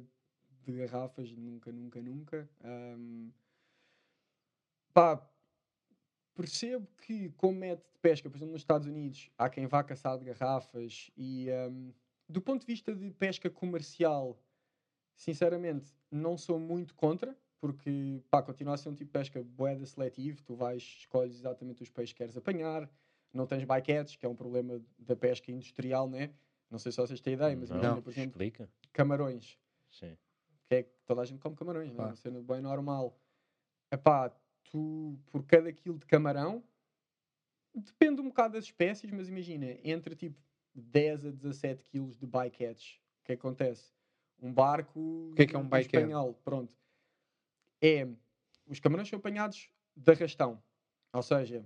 [0.71, 2.49] de garrafas, nunca, nunca, nunca.
[2.63, 3.32] Ahm,
[4.93, 5.21] pá,
[6.36, 10.17] percebo que como método de pesca, por exemplo, nos Estados Unidos, há quem vá caçar
[10.17, 11.91] de garrafas e ahm,
[12.28, 14.39] do ponto de vista de pesca comercial,
[15.15, 19.86] sinceramente, não sou muito contra, porque pá, continua a ser um tipo de pesca boeda
[19.86, 22.89] seletivo, tu vais, escolhes exatamente os peixes que queres apanhar,
[23.34, 26.34] não tens bycatch, que é um problema da pesca industrial, né?
[26.69, 28.69] Não sei se vocês têm ideia, mas Não, imagina, por exemplo, Explica.
[28.91, 29.58] camarões
[29.91, 30.17] Sim.
[30.67, 31.95] Que é que toda a gente come camarões, não é?
[31.97, 32.10] Claro.
[32.12, 33.17] Uma cena bem normal.
[33.91, 34.30] Epá,
[34.63, 36.63] tu, por cada quilo de camarão,
[37.73, 40.39] depende um bocado das espécies, mas imagina, entre tipo
[40.73, 43.91] 10 a 17 quilos de bycatch, o que acontece?
[44.41, 45.93] Um barco O que é que é um bycatch?
[45.93, 46.73] espanhol, pronto.
[47.82, 48.08] É,
[48.65, 50.62] os camarões são apanhados de arrastão,
[51.12, 51.63] ou seja,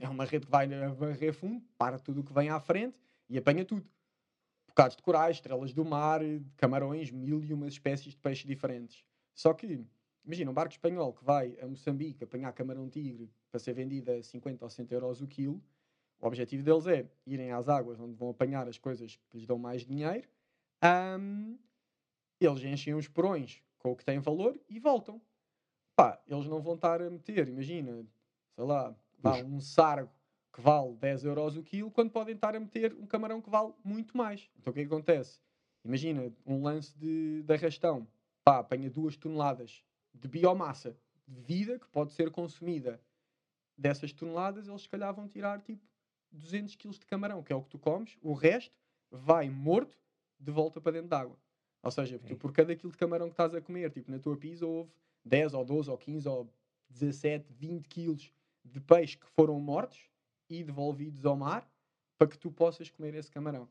[0.00, 3.38] é uma rede que vai varrer fundo, para tudo o que vem à frente e
[3.38, 3.84] apanha tudo
[4.74, 6.20] bocados de corais, estrelas do mar,
[6.56, 9.04] camarões, mil e umas espécies de peixes diferentes.
[9.32, 9.86] Só que,
[10.24, 14.64] imagina, um barco espanhol que vai a Moçambique apanhar camarão-tigre para ser vendido a 50
[14.64, 15.62] ou 100 euros o quilo,
[16.20, 19.58] o objetivo deles é irem às águas onde vão apanhar as coisas que lhes dão
[19.58, 20.28] mais dinheiro,
[20.82, 21.56] ahm,
[22.40, 25.20] eles enchem os porões com o que tem valor e voltam.
[25.96, 28.04] Pá, eles não vão estar a meter, imagina,
[28.56, 30.10] sei lá, Os- um sargo
[30.54, 33.74] que vale 10 euros o quilo, quando podem estar a meter um camarão que vale
[33.82, 34.48] muito mais.
[34.56, 35.40] Então o que é que acontece?
[35.84, 38.06] Imagina um lance de, de arrastão,
[38.44, 43.00] pá, apanha duas toneladas de biomassa de vida que pode ser consumida.
[43.76, 45.82] Dessas toneladas, eles se calhar vão tirar tipo
[46.30, 48.74] 200 quilos de camarão, que é o que tu comes, o resto
[49.10, 49.96] vai morto
[50.38, 51.36] de volta para dentro d'água.
[51.82, 54.36] Ou seja, tu, por cada quilo de camarão que estás a comer, tipo na tua
[54.36, 54.90] pizza houve
[55.24, 56.48] 10 ou 12 ou 15 ou
[56.90, 58.32] 17, 20 quilos
[58.64, 60.13] de peixe que foram mortos
[60.60, 61.68] e devolvidos ao mar
[62.18, 63.68] para que tu possas comer esse camarão.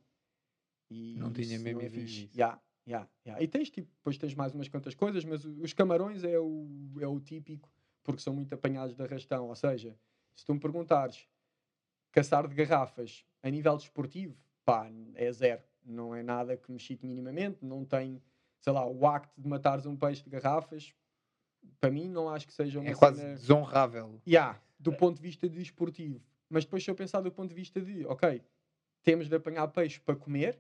[0.90, 2.30] E Não tinha mesmo não ideia fixe.
[2.36, 3.08] ya, ya.
[3.42, 6.68] E tens tipo, depois tens mais umas quantas coisas, mas os camarões é o,
[7.00, 7.72] é o típico
[8.04, 9.48] porque são muito apanhados de arrastão.
[9.48, 9.98] Ou seja,
[10.36, 11.28] se tu me perguntares
[12.12, 15.64] caçar de garrafas a nível desportivo, pá, é zero.
[15.86, 17.64] Não é nada que me excite minimamente.
[17.66, 18.22] Não tem,
[18.60, 20.94] sei lá, o acto de matares um peixe de garrafas.
[21.80, 23.36] Para mim, não acho que seja uma É quase cena...
[23.36, 24.22] desonrável.
[24.28, 26.22] Yeah, do ponto de vista desportivo.
[26.50, 28.44] Mas depois, se eu pensar do ponto de vista de, ok,
[29.04, 30.60] temos de apanhar peixe para comer,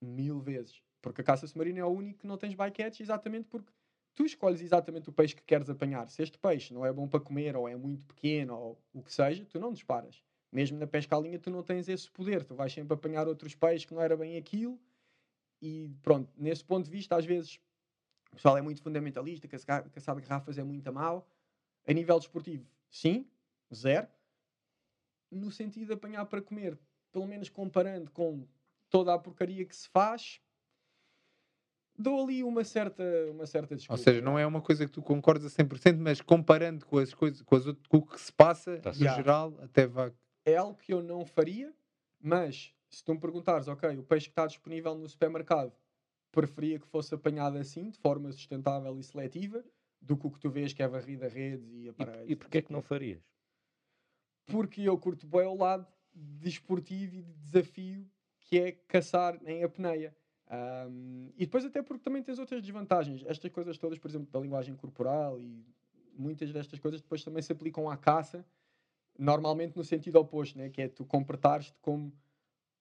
[0.00, 0.82] mil vezes.
[1.00, 3.72] Porque a caça submarina é o único que não tens bycatch, exatamente porque
[4.14, 6.08] tu escolhes exatamente o peixe que queres apanhar.
[6.08, 9.12] Se este peixe não é bom para comer, ou é muito pequeno, ou o que
[9.12, 10.22] seja, tu não disparas.
[10.50, 12.44] Mesmo na pesca à linha, tu não tens esse poder.
[12.44, 14.78] Tu vais sempre apanhar outros peixes que não era bem aquilo.
[15.60, 17.58] E pronto, nesse ponto de vista, às vezes,
[18.32, 21.26] o pessoal é muito fundamentalista, caçar, caçar de garrafas é muito mal.
[21.86, 23.26] A nível desportivo, sim,
[23.74, 24.06] zero.
[25.32, 26.78] No sentido de apanhar para comer,
[27.10, 28.46] pelo menos comparando com
[28.90, 30.40] toda a porcaria que se faz,
[31.98, 34.02] dou ali uma certa, uma certa Ou desculpa.
[34.02, 37.40] seja, não é uma coisa que tu concordas a 100%, mas comparando com as coisas,
[37.42, 39.14] com, as outras, com o que se passa, Tá no certo.
[39.16, 40.12] geral, até vai.
[40.44, 41.72] é algo que eu não faria,
[42.20, 45.72] mas se tu me perguntares, ok, o peixe que está disponível no supermercado,
[46.30, 49.64] preferia que fosse apanhado assim, de forma sustentável e seletiva,
[50.00, 52.30] do que o que tu vês que é varrida redes e E, aparelhos.
[52.30, 53.22] e porquê é que não farias?
[54.46, 58.06] Porque eu curto bem o lado desportivo e de desafio
[58.40, 60.14] que é caçar em apneia.
[60.48, 63.22] Ahm, e depois até porque também tens outras desvantagens.
[63.26, 65.64] Estas coisas todas, por exemplo, da linguagem corporal e
[66.14, 68.44] muitas destas coisas depois também se aplicam à caça,
[69.18, 70.68] normalmente no sentido oposto, né?
[70.68, 72.12] que é tu comportares-te como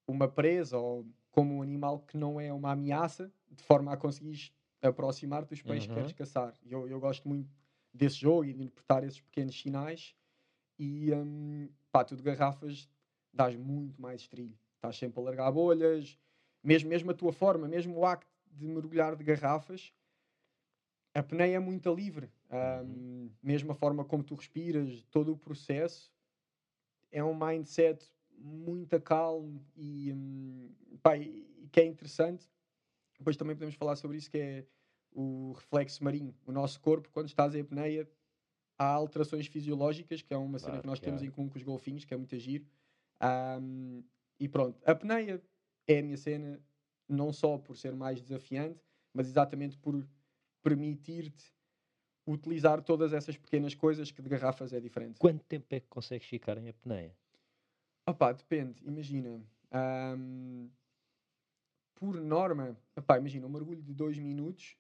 [0.08, 4.52] uma presa ou como um animal que não é uma ameaça, de forma a conseguires
[4.82, 6.02] aproximar-te dos peixes que Uhum.
[6.02, 6.54] queres caçar.
[6.64, 7.50] E Eu, eu gosto muito
[7.94, 10.14] desse jogo e de interpretar esses pequenos sinais
[10.82, 12.90] e hum, pá, tu de garrafas
[13.32, 14.58] dás muito mais estrilho.
[14.74, 16.18] Estás sempre a largar bolhas,
[16.64, 19.94] mesmo, mesmo a tua forma, mesmo o acto de mergulhar de garrafas,
[21.14, 22.32] a pneia é muito livre.
[22.52, 26.12] Hum, Mesmo a forma como tu respiras, todo o processo
[27.12, 28.04] é um mindset
[28.40, 30.72] muito calmo e, hum,
[31.04, 32.50] pá, e que é interessante.
[33.20, 34.66] Depois também podemos falar sobre isso, que é
[35.12, 36.34] o reflexo marinho.
[36.44, 38.10] O nosso corpo, quando estás em apneia,
[38.82, 41.26] há alterações fisiológicas, que é uma cena Claro que nós temos há.
[41.26, 42.66] em comum com os golfinhos, que é muito giro.
[43.20, 44.02] Ahm,
[44.40, 45.40] e pronto, a apneia
[45.88, 46.60] é a minha cena,
[47.08, 48.80] não só por ser mais desafiante,
[49.14, 50.04] mas exatamente por
[50.64, 51.54] permitir-te
[52.26, 55.20] utilizar todas essas pequenas coisas que de garrafas é diferente.
[55.20, 57.16] Quanto tempo é que consegues ficar em apneia?
[58.08, 59.42] Opá, depende, imagina.
[59.72, 60.70] ahm,
[61.96, 64.76] por norma, opá, imagina, um mergulho de 2 minutos,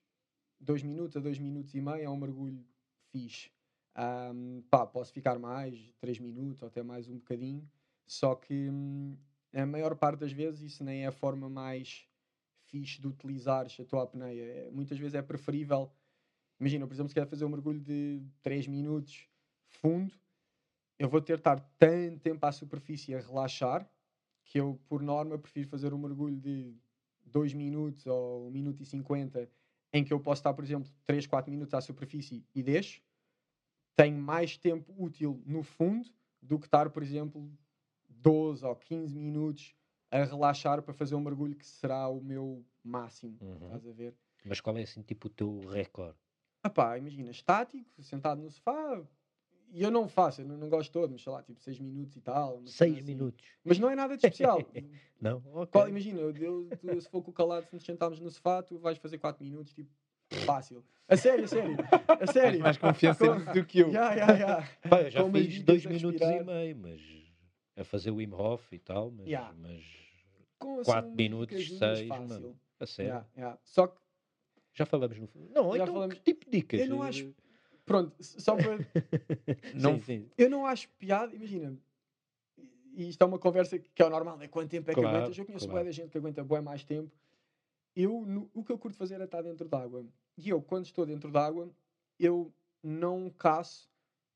[0.60, 2.66] 2 minutos a 2 minutos e meio é um mergulho
[3.12, 3.52] fixe.
[3.96, 7.70] Ahm, pá, posso ficar mais, 3 minutos ou até mais um bocadinho,
[8.08, 9.18] só que hum,
[9.54, 12.08] a maior parte das vezes isso nem é a forma mais
[12.68, 14.44] fixe de utilizares a tua apneia.
[14.44, 15.92] É- muitas vezes é preferível,
[16.60, 19.28] imagina, por exemplo, se quer fazer um mergulho de 3 minutos
[19.68, 20.14] fundo,
[20.98, 23.90] eu vou ter de estar tanto tempo à superfície a relaxar
[24.46, 26.74] que eu, por norma, prefiro fazer um mergulho de
[27.26, 29.50] 2 minutos ou 1 minuto e 50
[29.94, 33.02] em que eu posso estar, por exemplo, 3, 4 minutos à superfície e deixo.
[34.02, 36.10] Tenho mais tempo útil no fundo
[36.42, 37.48] do que estar, por exemplo,
[38.10, 39.76] 12 ou 15 minutos
[40.10, 43.38] a relaxar para fazer um mergulho que será o meu máximo.
[43.40, 43.54] Uhum.
[43.68, 44.16] Estás a ver?
[44.44, 46.18] Mas qual é assim tipo o teu recorde?
[46.64, 49.04] Ah pá, imagina, estático, sentado no sofá.
[49.72, 52.18] E eu não faço, eu não, não gosto todo, mas sei lá, tipo 6 minutos
[52.18, 52.60] e tal.
[52.66, 53.06] 6 assim.
[53.06, 53.46] minutos.
[53.64, 54.58] Mas não é nada de especial.
[55.22, 55.38] Não?
[55.54, 55.68] Ok.
[55.74, 58.64] Qual- imagina, eu, eu- tu, se for com o calado, se nos sentarmos no sofá,
[58.64, 59.92] tu vais fazer 4 minutos, tipo,
[60.40, 60.84] fácil.
[61.08, 61.76] A sério, a sério.
[62.08, 62.60] A Tens sério.
[62.62, 63.90] mais confiança Com- do que eu.
[63.92, 64.70] Ya, ya.
[64.90, 67.02] Pá, eu já com fiz dicas 2 a minutos e meio, mas
[67.76, 69.52] a fazer o Wim Hof e tal, mas, Ya.
[69.58, 69.84] mas
[70.58, 72.28] Com, assim, Quatro minutos, seis, fácil.
[72.28, 72.60] mano.
[72.80, 73.12] a sério.
[73.12, 73.58] Ya, ya.
[73.64, 74.00] Só que,
[74.74, 75.28] Já falamos no.
[75.54, 76.80] Não, Já então falamos- que tipo de dicas?
[76.80, 77.34] Eu não acho-
[77.86, 78.78] pronto, só para.
[79.76, 80.30] Não- Sim, sim.
[80.38, 81.78] Eu não acho piada, imagina.
[82.94, 84.48] E isto é uma conversa que é o normal, né?
[84.48, 85.38] Quanto tempo é que Claro, aguentas?
[85.38, 85.80] Eu conheço claro.
[85.82, 87.12] bué da gente que aguenta bué mais tempo.
[87.96, 90.06] Eu, no- o que eu curto fazer é estar dentro d'água.
[90.38, 91.70] E eu, quando estou dentro d'água,
[92.20, 92.52] eu
[92.84, 93.90] não caço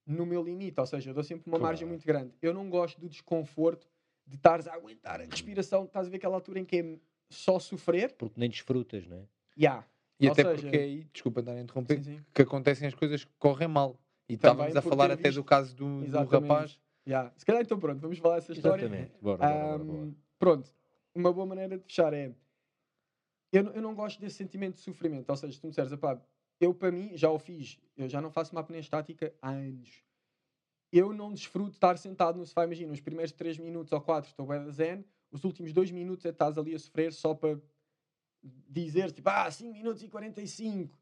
[0.05, 0.79] no meu limite.
[0.79, 1.89] Ou seja, eu dou sempre uma margem Claro.
[1.89, 2.33] muito grande.
[2.41, 3.87] Eu não gosto do desconforto
[4.27, 5.85] de estares a aguentar a respiração.
[5.85, 8.13] Estás a ver aquela altura em que é só sofrer?
[8.13, 9.23] Porque nem desfrutas, não é?
[9.57, 9.85] Ya.
[10.19, 12.25] E Ou até seja- porque aí, desculpa estar a interromper, Sim, sim.
[12.33, 13.99] que acontecem as coisas que correm mal.
[14.27, 16.79] E Também estávamos a falar até visto- do caso do, do rapaz.
[17.07, 17.31] Ya.
[17.37, 18.85] Se calhar então pronto, vamos falar essa história.
[18.85, 19.11] Exatamente.
[19.21, 20.11] Bora, bora, bora, bora.
[20.39, 20.73] Pronto,
[21.13, 22.31] uma boa maneira de fechar é.
[23.55, 25.29] Eu, não- eu não gosto desse sentimento de sofrimento.
[25.29, 26.21] Ou seja, se tu me disseres, "Epá,
[26.59, 30.03] eu para mim já o fiz, eu já não faço uma apneia estática há anos.
[30.91, 32.65] Eu não desfruto de estar sentado no sofá.
[32.65, 36.29] Imagina, os primeiros 3 minutos ou 4 estou bem zen, os últimos 2 minutos é
[36.29, 37.59] que estás ali a sofrer só para
[38.43, 40.97] dizer tipo, ah, 5 minutos e 45.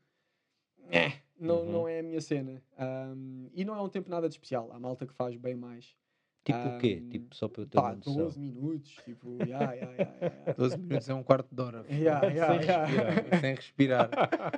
[0.89, 1.72] Eh, não, Uhum.
[1.72, 2.63] não é a minha cena.
[2.78, 4.72] Ahm, e não é um tempo nada de especial.
[4.72, 5.96] Há malta que faz bem mais.
[6.43, 7.01] Tipo o quê?
[7.10, 8.15] Tipo, só para eu ter Pá, uma noção.
[8.15, 10.13] 12 minutos, tipo, ya, ya, ya,
[10.47, 11.86] ya, 12 minutos é um quarto de hora.
[11.89, 12.86] Ya, ya, Sem ya.
[12.86, 13.39] respirar.
[13.39, 14.10] Sem respirar.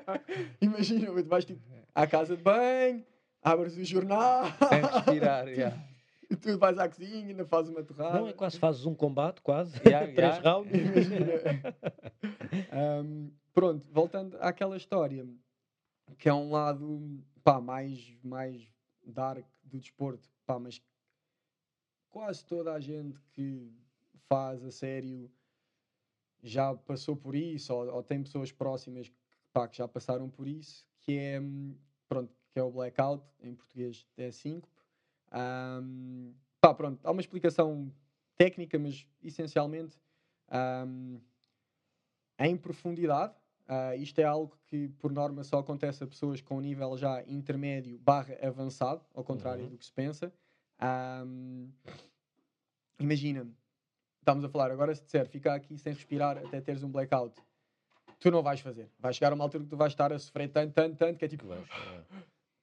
[0.61, 1.61] Imagina, tu vais tipo
[1.93, 3.05] à casa de banho,
[3.41, 5.77] abres o jornal, Sem respirar, yeah.
[6.27, 8.17] e tu vais à cozinha, ainda fazes uma torrada.
[8.19, 9.79] Não, é quase fazes um combate, quase.
[9.87, 10.73] Ya, Três rounds.
[10.73, 11.75] Imagina.
[12.71, 15.23] Ahm, pronto, voltando àquela história,
[16.17, 18.67] que é um lado pá, mais, mais
[19.05, 20.81] dark do desporto, pá, mas
[22.15, 23.69] quase toda a gente que
[24.29, 25.29] faz a sério
[26.41, 29.15] já passou por isso, ou, ou tem pessoas próximas que,
[29.51, 31.75] pá, que já passaram por isso, que é, hum,
[32.07, 34.73] pronto, que é o blackout, em português é síncope.
[35.29, 37.91] Ahm, pá, pronto, há uma explicação
[38.37, 39.97] técnica, mas essencialmente
[40.47, 41.17] ahm,
[42.39, 43.33] em profundidade.
[43.67, 47.97] ah, isto é algo que, por norma, só acontece a pessoas com nível já intermédio
[47.99, 49.69] barra avançado, ao contrário Uhum.
[49.71, 50.31] do que se pensa.
[50.79, 51.69] Ahm,
[52.99, 53.47] imagina,
[54.19, 57.41] estamos a falar, agora se disser fica aqui sem respirar até teres um blackout,
[58.19, 58.89] tu não vais fazer.
[58.99, 61.27] Vai chegar uma altura que tu vais estar a sofrer tanto, tanto, tanto, que é
[61.27, 61.45] tipo.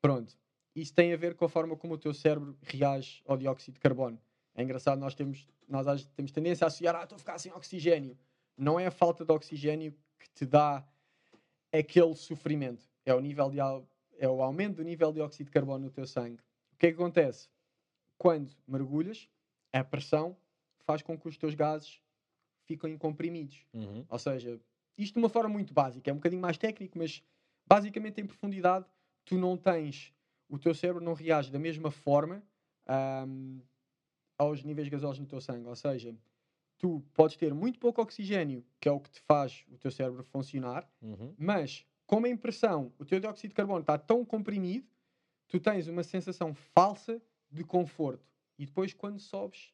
[0.01, 0.37] Pronto.
[0.75, 3.81] Isso tem a ver com a forma como o teu cérebro reage ao dióxido de
[3.81, 4.19] carbono.
[4.55, 8.19] É engraçado, nós temos, nós temos tendência a associar, ah, estou a ficar sem oxigênio.
[8.57, 10.85] Não é a falta de oxigênio que te dá
[11.73, 12.85] aquele sofrimento.
[13.05, 13.59] É o, nível de,
[14.19, 16.41] é o aumento do nível de dióxido de carbono no teu sangue.
[16.73, 17.49] O que é que acontece?
[18.23, 19.29] Quando mergulhas,
[19.73, 20.37] a pressão
[20.79, 22.01] faz com que os teus gases
[22.69, 23.67] fiquem comprimidos.
[23.75, 24.05] Uhum.
[24.09, 24.61] Ou seja,
[24.97, 27.21] isto de uma forma muito básica, é um bocadinho mais técnico, mas
[27.67, 28.87] basicamente em profundidade,
[29.25, 30.15] tu não tens,
[30.49, 32.45] o teu cérebro não reage da mesma forma
[32.87, 33.59] ahm,
[34.39, 35.67] aos níveis gasosos no teu sangue.
[35.67, 36.15] Ou seja,
[36.79, 40.23] tu podes ter muito pouco oxigênio, que é o que te faz o teu cérebro
[40.23, 41.35] funcionar, Uhum.
[41.37, 44.87] mas como em pressão o teu dióxido de carbono está tão comprimido,
[45.49, 47.21] tu tens uma sensação falsa
[47.53, 48.27] de conforto.
[48.59, 49.73] E depois, quando sobes,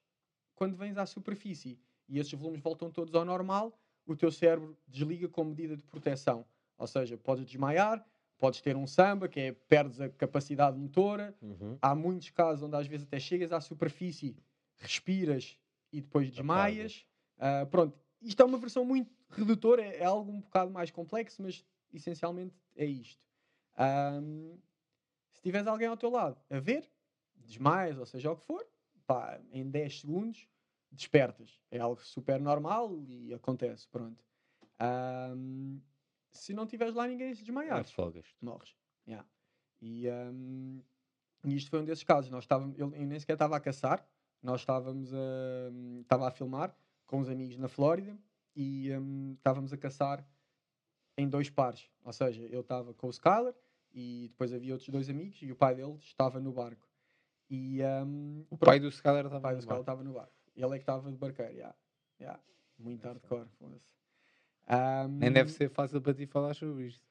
[0.55, 5.29] quando vens à superfície e esses volumes voltam todos ao normal, o teu cérebro desliga
[5.29, 6.45] com medida de proteção.
[6.77, 8.05] Ou seja, podes desmaiar,
[8.38, 11.35] podes ter um samba, que é perdes a capacidade motora.
[11.43, 11.79] Uhum.
[11.81, 14.37] Há muitos casos onde às vezes até chegas à superfície,
[14.79, 15.59] respiras
[15.93, 17.05] e depois desmaias.
[17.38, 21.43] Ah, pronto, isto é uma versão muito redutora, é, é algo um bocado mais complexo,
[21.43, 23.23] mas essencialmente é isto.
[23.77, 24.57] Ahm,
[25.33, 26.88] se tiveres alguém ao teu lado a ver,
[27.48, 28.64] desmaias, ou seja o que for,
[29.06, 30.48] pá, em 10 segundos
[30.90, 31.61] despertas.
[31.70, 34.24] É algo super normal e acontece, pronto.
[34.78, 35.80] Ahm,
[36.30, 38.37] se não tiveres lá ninguém se desmaiar, Afogas-te.
[38.40, 38.74] morres.
[39.06, 39.26] Yeah.
[39.80, 40.06] E,
[41.44, 42.30] e isto foi um desses casos.
[42.30, 44.06] Nós estávamos, eu, eu nem sequer estava a caçar,
[44.42, 45.18] nós estávamos a,
[46.00, 48.16] estava a filmar com os amigos na Flórida
[48.54, 50.26] e hum, estávamos a caçar
[51.16, 51.90] em dois pares.
[52.04, 53.54] Ou seja, eu estava com o Skyler
[53.92, 56.88] e depois havia outros dois amigos e o pai dele estava no barco.
[57.50, 59.80] E hum, O pai do o estava pai do no bar.
[59.80, 60.32] estava no barco.
[60.54, 61.52] Ele é que estava de barqueiro.
[61.52, 61.76] Yeah.
[62.20, 62.42] Yeah.
[62.78, 63.46] Muito hardcore.
[63.58, 63.94] foda-se.
[65.08, 67.02] Nem deve ser fácil para ti falar sobre isto.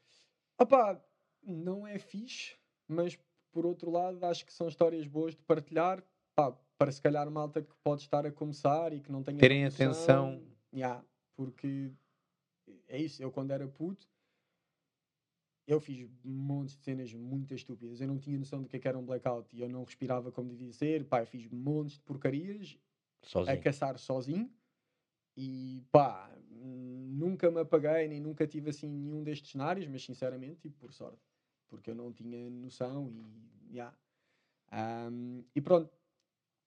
[0.60, 1.02] Opá,
[1.44, 2.56] não é fixe,
[2.88, 3.18] mas
[3.52, 6.04] por outro lado acho que são histórias boas de partilhar
[6.36, 9.64] pá, para se calhar malta que pode estar a começar e que não tenha Terem
[9.66, 9.88] noção.
[9.88, 10.44] atenção.
[10.74, 11.04] Yeah,
[11.36, 11.92] porque
[12.88, 14.08] é isso, eu quando era puto
[15.68, 18.00] eu fiz montes de cenas muito estúpidas.
[18.02, 20.32] Eu não tinha noção do que é que era um blackout e eu não respirava
[20.32, 21.06] como devia ser.
[21.06, 22.78] Pá, eu fiz montes de porcarias
[23.46, 23.62] a Sozinho.
[23.62, 24.52] caçar sozinho
[25.38, 30.78] e pá, nunca me apaguei nem nunca tive assim nenhum destes cenários, mas sinceramente, tipo,
[30.78, 31.22] por sorte,
[31.68, 33.96] porque eu não tinha noção e yeah.
[34.72, 35.92] Ahm, e pronto,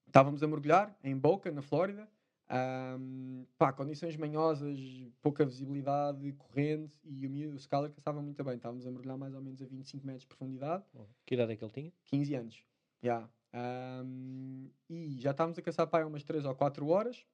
[0.06, 2.08] estávamos a mergulhar em Boca, na Flórida.
[2.52, 4.76] Ahm, pá, condições manhosas,
[5.22, 8.56] pouca visibilidade, corrente e o o Scalar caçava muito bem.
[8.56, 10.84] Estávamos a mergulhar mais ou menos a 25 metros de profundidade.
[11.24, 11.92] Que idade é que ele tinha?
[12.06, 12.64] 15 anos.
[13.04, 13.28] Yeah.
[13.52, 17.24] Ahm, e já estávamos a caçar pai umas 3 ou 4 horas.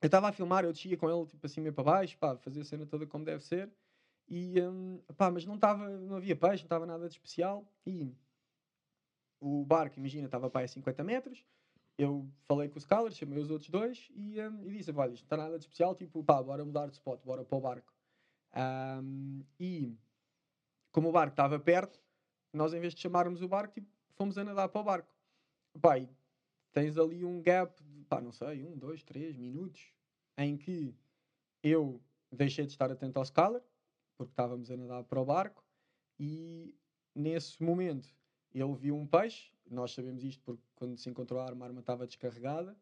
[0.00, 2.60] Eu estava a filmar, eu descia com ele tipo assim meio para baixo, pá, fazer
[2.62, 3.70] a cena toda como deve ser.
[4.26, 7.70] E hum, pá, mas não estava, não havia peixe, não estava nada de especial.
[7.86, 8.14] E
[9.40, 11.44] o barco, imagina, estava para aí a 50 metros.
[11.98, 15.24] Eu falei com o Scaler, chamei os outros dois e, hum, e disse: Olha, isto
[15.24, 17.92] não está nada de especial, tipo, pá, bora mudar de spot, bora para o barco.
[18.52, 19.98] Ahm, e
[20.92, 22.00] como o barco estava perto,
[22.52, 25.12] nós em vez de chamarmos o barco, tipo, fomos a nadar para o barco.
[25.80, 26.08] Pá, e
[26.72, 29.92] tens ali um gap de, pá, não sei, um, dois, três minutos
[30.36, 30.94] em que
[31.62, 33.62] eu deixei de estar atento ao Scaler,
[34.16, 35.64] porque estávamos a nadar para o barco,
[36.18, 36.76] e
[37.14, 38.08] nesse momento
[38.54, 39.52] ele viu um peixe.
[39.70, 42.76] Nós sabemos isto porque quando se encontrou a arma, a arma estava descarregada.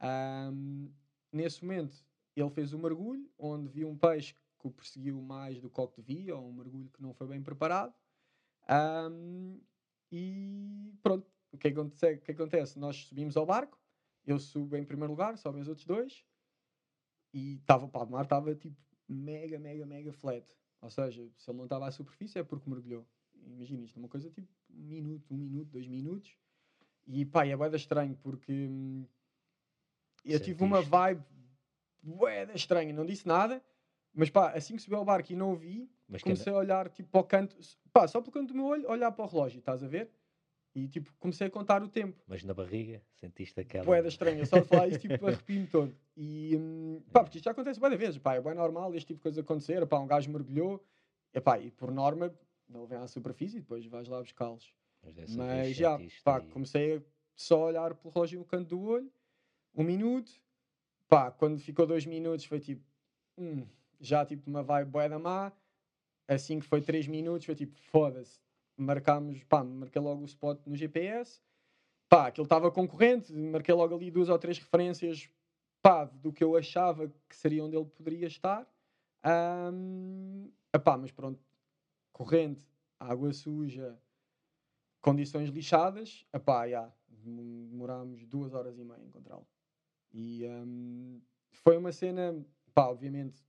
[0.00, 0.88] Ahm,
[1.32, 5.68] nesse momento ele fez um mergulho, onde viu um peixe que o perseguiu mais do
[5.68, 7.94] que o que devia, ou um mergulho que não foi bem preparado.
[8.68, 9.58] Ahm,
[10.10, 12.78] e pronto, o que, acontece, o que acontece?
[12.78, 13.78] Nós subimos ao barco,
[14.26, 16.24] eu subo em primeiro lugar, sobem os outros dois,
[17.32, 18.76] e estava, o mar estava tipo
[19.08, 20.46] mega, mega, mega flat.
[20.80, 23.06] Ou seja, se ele não estava à superfície é porque mergulhou.
[23.34, 26.36] Imagina isto, é uma coisa tipo um minuto, um minuto, dois minutos.
[27.06, 29.06] E pá, é bué estranho porque hum,
[30.24, 31.22] eu tive uma vibe
[32.02, 33.62] bué da estranha, não disse nada,
[34.14, 36.88] mas pá, assim que subi ao barco e não o vi, Mas comecei a olhar
[36.90, 37.56] tipo para o canto,
[37.92, 40.10] pá, só pelo canto do meu olho, olhar para o relógio, estás a ver?
[40.74, 42.18] E tipo, comecei a contar o tempo.
[42.26, 43.84] Mas na barriga sentiste aquela.
[43.84, 45.94] Boeda estranha, só de falar isso, tipo, arrepio-me todo.
[46.16, 49.18] E, hum, pá, porque isto já acontece várias vezes, pá, é bem normal este tipo
[49.18, 50.82] de coisa acontecer, pá, um gajo mergulhou,
[51.34, 52.34] e, pá, e por norma,
[52.72, 54.72] não vem à superfície e depois vais lá buscá-los.
[55.02, 57.02] Mas, Mas já, sentiste pá, e- comecei a
[57.34, 59.12] só olhar pelo relógio no canto do olho,
[59.74, 60.30] um minuto,
[61.08, 62.82] pá, quando ficou dois minutos foi tipo,
[63.38, 63.66] hum,
[64.00, 65.52] já tipo uma vibe boeda má,
[66.28, 68.40] assim que foi três minutos foi tipo, foda-se,
[68.76, 71.40] marcámos, pá, marquei logo o spot no GPS,
[72.08, 75.28] pá, aquilo estava concorrente, marquei logo ali duas ou três referências,
[75.82, 78.66] pá, do que eu achava que seria onde ele poderia estar,
[80.74, 81.40] epá, mas pronto,
[82.12, 82.66] corrente,
[82.98, 83.98] água suja,
[85.00, 89.46] condições lixadas, epá, já, dem- demorámos duas horas e meia a encontrá-lo.
[90.12, 91.20] E ahm,
[91.52, 92.44] foi uma cena,
[92.74, 93.42] pá, obviamente,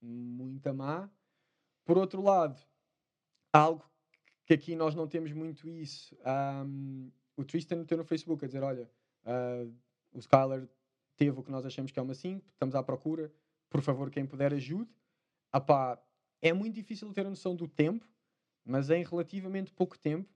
[0.00, 1.08] muito má.
[1.84, 2.60] Por outro lado,
[3.52, 3.84] algo
[4.44, 6.16] que aqui nós não temos muito isso.
[6.24, 8.90] ahm, o Tristan meteu no Facebook a dizer: Olha,
[9.24, 9.66] ah,
[10.12, 10.68] o Skyler
[11.16, 13.32] teve o que nós achamos que é uma 5, estamos à procura,
[13.68, 14.90] por favor, quem puder ajude.
[15.52, 15.98] Apá,
[16.42, 18.06] é muito difícil ter a noção do tempo,
[18.64, 20.28] mas em relativamente pouco tempo,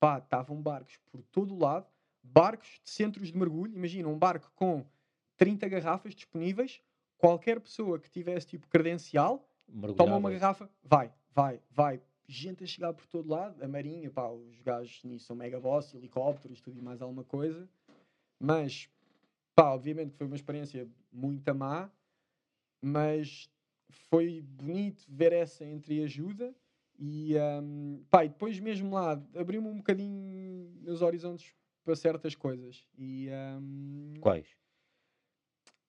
[0.00, 1.86] pá, estavam barcos por todo o lado,
[2.22, 3.74] barcos de centros de mergulho.
[3.74, 4.84] Imagina um barco com
[5.36, 6.80] 30 garrafas disponíveis,
[7.16, 9.48] qualquer pessoa que tivesse tipo credencial
[9.96, 12.02] toma uma garrafa, vai, vai, vai.
[12.26, 15.94] Gente a chegar por todo lado, a marinha, pá, os gajos nisso são mega boss,
[15.94, 17.68] helicópteros, tudo e mais alguma coisa.
[18.38, 18.88] Mas,
[19.54, 21.90] pá, obviamente que foi uma experiência muito má,
[22.80, 23.50] mas
[23.90, 26.54] foi bonito ver essa entreajuda
[26.98, 31.54] e, hum, pá, e depois mesmo lá abriu-me um bocadinho os horizontes
[31.84, 32.86] para certas coisas.
[32.96, 33.28] E,
[33.60, 34.46] hum, Quais?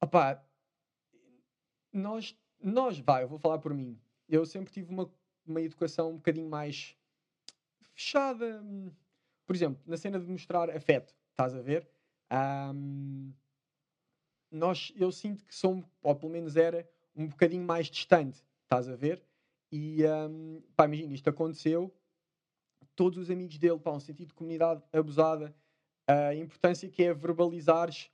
[0.02, 0.44] Opá,
[1.91, 4.00] nós, nós, vai, eu vou falar por mim.
[4.28, 5.10] Eu sempre tive uma,
[5.46, 6.98] uma educação um bocadinho mais
[7.94, 8.62] fechada.
[8.64, 8.91] hum,
[9.46, 11.88] Por exemplo, na cena de mostrar afeto, estás a ver?
[12.30, 13.32] Ahm,
[14.52, 18.95] nós, eu sinto que sou, ou pelo menos era, um bocadinho mais distante, estás a
[18.95, 19.24] ver?
[19.72, 21.93] E, ahm, pá, imagina, isto aconteceu,
[22.95, 25.55] todos os amigos dele, pá, um sentido de comunidade abusada,
[26.07, 28.11] a importância que é verbalizares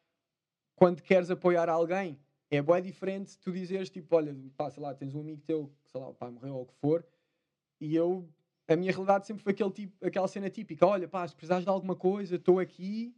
[0.75, 2.19] quando queres apoiar alguém.
[2.51, 6.01] É bem diferente tu dizeres, tipo, olha, pá, sei lá, tens um amigo teu, sei
[6.01, 7.05] lá, o pai morreu ou o que for,
[7.79, 8.27] e eu,
[8.67, 11.69] a minha realidade sempre foi aquele tipo, aquela cena típica, olha, pá, se precisares de
[11.69, 13.15] alguma coisa, estou aqui.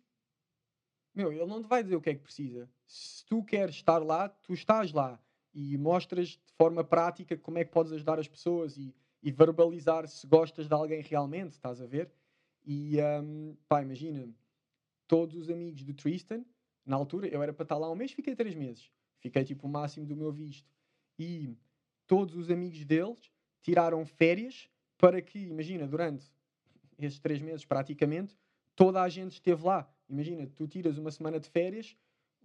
[1.13, 2.69] Meu, ele não te vai dizer o que é que precisa.
[2.85, 5.19] Se tu queres estar lá, tu estás lá.
[5.53, 10.07] E mostras de forma prática como é que podes ajudar as pessoas e, e verbalizar
[10.07, 12.09] se gostas de alguém realmente, estás a ver?
[12.65, 14.29] E, hum, pá, imagina,
[15.07, 16.45] todos os amigos do Tristan,
[16.85, 18.91] na altura, eu era para estar lá um mês, fiquei três meses.
[19.19, 20.67] Fiquei tipo o máximo do meu visto.
[21.17, 21.55] E
[22.07, 23.31] todos os amigos deles
[23.61, 26.25] tiraram férias para que, imagina, durante
[26.97, 28.37] esses três meses praticamente,
[28.75, 29.91] toda a gente esteve lá.
[30.09, 31.95] Imagina, tu tiras uma semana de férias,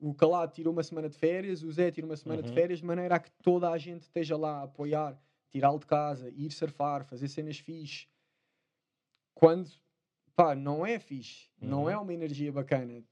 [0.01, 2.55] o Calado tira uma semana de férias, o Zé tira uma semana de Uhum.
[2.55, 5.18] férias, de maneira a que toda a gente esteja lá a apoiar,
[5.51, 8.07] tirá-lo de casa, ir surfar, fazer cenas fixe.
[9.34, 9.70] Quando,
[10.34, 11.90] pá, não é fixe, não Uhum.
[11.90, 13.03] é uma energia bacana.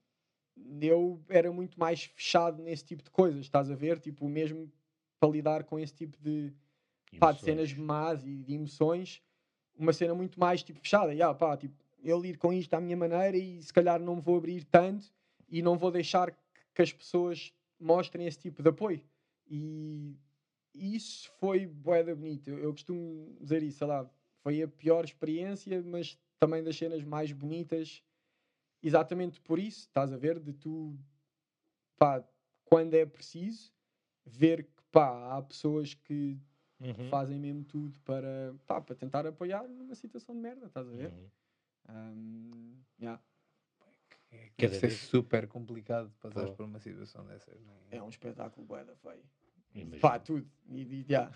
[0.80, 3.98] Eu era muito mais fechado nesse tipo de coisas, estás a ver?
[3.98, 4.70] Tipo, mesmo
[5.18, 6.52] para lidar com esse tipo de,
[7.18, 9.22] pá, de cenas más e de emoções,
[9.76, 11.12] uma cena muito mais tipo fechada.
[11.12, 14.22] Yeah, pá, tipo, eu lido com isto à minha maneira e se calhar não me
[14.22, 15.06] vou abrir tanto
[15.48, 16.32] e não vou deixar
[16.74, 19.02] que, as pessoas mostrem esse tipo de apoio.
[19.46, 20.16] E
[20.74, 22.48] isso foi boeda bonito.
[22.48, 24.10] Eu, eu costumo dizer isso, sei lá,
[24.42, 28.02] foi a pior experiência, mas também das cenas mais bonitas.
[28.82, 30.98] Exatamente por isso, estás a ver, de tu,
[31.96, 32.22] pá,
[32.64, 33.72] quando é preciso,
[34.26, 36.38] ver que, pá, há pessoas que
[36.80, 37.08] Uhum.
[37.08, 41.12] fazem mesmo tudo para, pá, para tentar apoiar numa situação de merda, estás a ver?
[41.12, 41.30] Uhum.
[41.88, 43.22] Um, yeah,
[44.34, 46.56] É, Quer deve ser super complicado passares Pô.
[46.56, 47.60] por uma situação dessas.
[47.64, 49.22] não é um espetáculo boeda feio.
[49.74, 50.00] Imagino.
[50.00, 50.46] Pá, tudo.
[50.68, 51.34] E, e, yeah.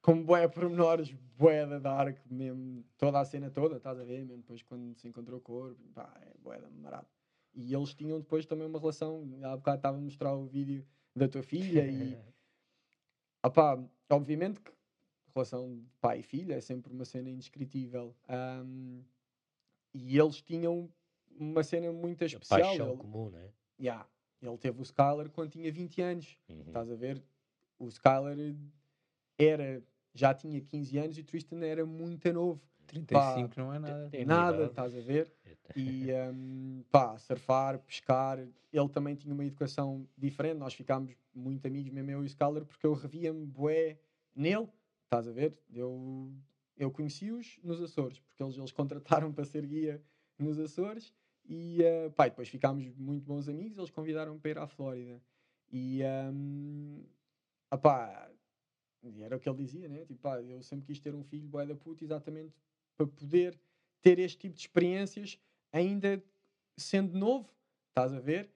[0.00, 4.24] Como boé pormenores, boeda dark, mesmo, toda a cena toda, estás a ver?
[4.24, 7.08] Mesmo depois quando se encontrou o corpo, pá, é boeda marado.
[7.54, 10.86] E eles tinham depois também uma relação, há bocado estava a mostrar o vídeo
[11.16, 12.18] da tua filha e,
[13.42, 14.72] opá, obviamente que
[15.34, 18.14] relação de pai e filha é sempre uma cena indescritível.
[18.28, 19.02] Ahm,
[19.92, 20.92] e eles tinham
[21.38, 22.60] uma cena muito A especial.
[22.60, 23.48] paixão Ele, comum, né?
[23.80, 24.06] yeah,
[24.42, 26.38] ele teve o Skyler quando tinha 20 anos.
[26.48, 26.60] Uhum.
[26.66, 27.22] Estás a ver?
[27.78, 28.54] O Skyler
[29.38, 29.82] era,
[30.14, 32.60] já tinha 15 anos e o Tristan era muito novo.
[32.86, 34.10] 35 não é nada.
[34.26, 35.32] Nada, estás a ver?
[35.74, 38.38] E um, pá, surfar, pescar.
[38.38, 40.58] Ele também tinha uma educação diferente.
[40.58, 43.98] Nós ficámos muito amigos, mesmo eu e o Skyler, porque eu revia-me bué
[44.34, 44.68] nele.
[45.04, 45.56] Estás a ver?
[45.72, 46.30] Eu,
[46.76, 50.02] eu conheci-os nos Açores, porque eles, eles contrataram para ser guia
[50.38, 51.12] nos Açores.
[51.46, 53.76] E uh, pá, depois ficámos muito bons amigos.
[53.78, 55.20] Eles convidaram-me para ir à Flórida.
[55.70, 56.00] E
[56.32, 57.04] um,
[57.70, 58.30] opá,
[59.02, 60.04] e era o que ele dizia, né?
[60.04, 62.54] Tipo, pá, eu sempre quis ter um filho bué da puta exatamente
[62.96, 63.58] para poder
[64.00, 65.38] ter este tipo de experiências
[65.72, 66.22] ainda
[66.76, 67.52] sendo novo,
[67.88, 68.50] estás a ver?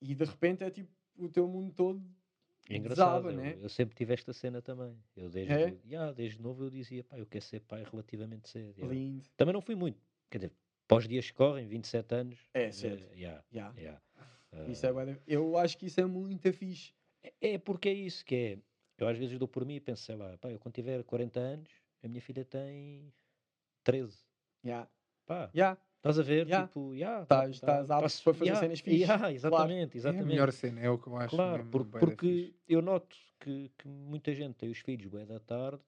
[0.00, 2.02] E de repente é tipo o teu mundo todo
[2.68, 3.58] É engraçado, desaba, eu, né?
[3.60, 4.96] eu sempre tive esta cena também.
[5.16, 5.76] Eu desde, É?
[5.84, 8.72] yeah, desde novo eu dizia, pá, eu quero ser pai relativamente cedo.
[8.78, 8.94] yeah.
[8.94, 9.28] lindo.
[9.36, 10.00] Também não fui muito.
[10.30, 10.52] Quer dizer,
[10.90, 12.38] pós dias que correm, 27 anos.
[12.52, 13.02] É cedo.
[13.12, 13.74] eh, yeah, Yeah.
[13.80, 14.00] yeah.
[14.68, 16.92] Isso é da- Eu acho que isso é muito fixe.
[17.40, 18.58] É porque é isso que é.
[18.98, 21.38] Eu às vezes dou por mim e penso, sei lá, pá, eu quando tiver 40
[21.40, 21.70] anos,
[22.02, 23.12] a minha filha tem
[23.84, 24.18] 13.
[24.64, 24.88] Yeah.
[25.26, 25.78] Pá, Yeah.
[25.98, 26.46] estás a ver?
[26.46, 26.66] Yeah.
[26.66, 29.00] Tipo, yeah, Estás- estás apto para fazer cenas fixes.
[29.08, 30.26] Yeah, exatamente, É a exatamente.
[30.26, 31.34] melhor cena, é o que eu acho.
[31.36, 35.38] Claro, mesmo por- porque eu noto que, que muita gente tem os filhos bué da
[35.40, 35.80] tarde,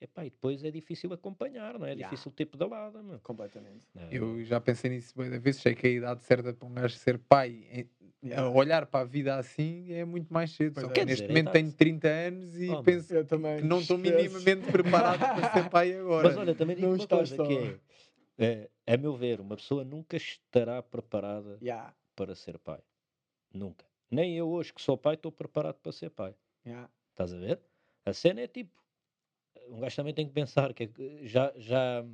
[0.00, 1.90] epá, e depois é difícil acompanhar, não é?
[1.90, 2.08] É Yeah.
[2.10, 3.20] difícil ter pedalada, mano.
[3.22, 3.86] Completamente.
[3.96, 6.72] É, Eu já pensei nisso bué da vez, sei que a idade certa para um
[6.74, 7.86] gajo ser pai,
[8.22, 8.50] Yeah.
[8.50, 10.74] olhar para a vida assim é muito mais cedo.
[10.74, 10.92] Pois Só é.
[10.94, 11.76] que Quer neste dizer, momento é tenho tarde.
[11.78, 13.56] 30 anos e Oh, penso Eu também.
[13.60, 16.28] que não estou minimamente preparado para ser pai agora.
[16.28, 17.46] Mas olha, também digo Não uma coisa só.
[17.46, 17.80] que
[18.36, 21.94] é, é, a meu ver, uma pessoa nunca estará preparada Yeah.
[22.14, 22.80] para ser pai.
[23.54, 23.86] Nunca.
[24.10, 26.34] Nem eu hoje que sou pai estou preparado para ser pai.
[26.66, 26.90] Yeah.
[27.12, 27.58] Estás a ver?
[28.04, 28.70] A cena é tipo,
[29.70, 32.04] um gajo também tem que pensar que é que já, já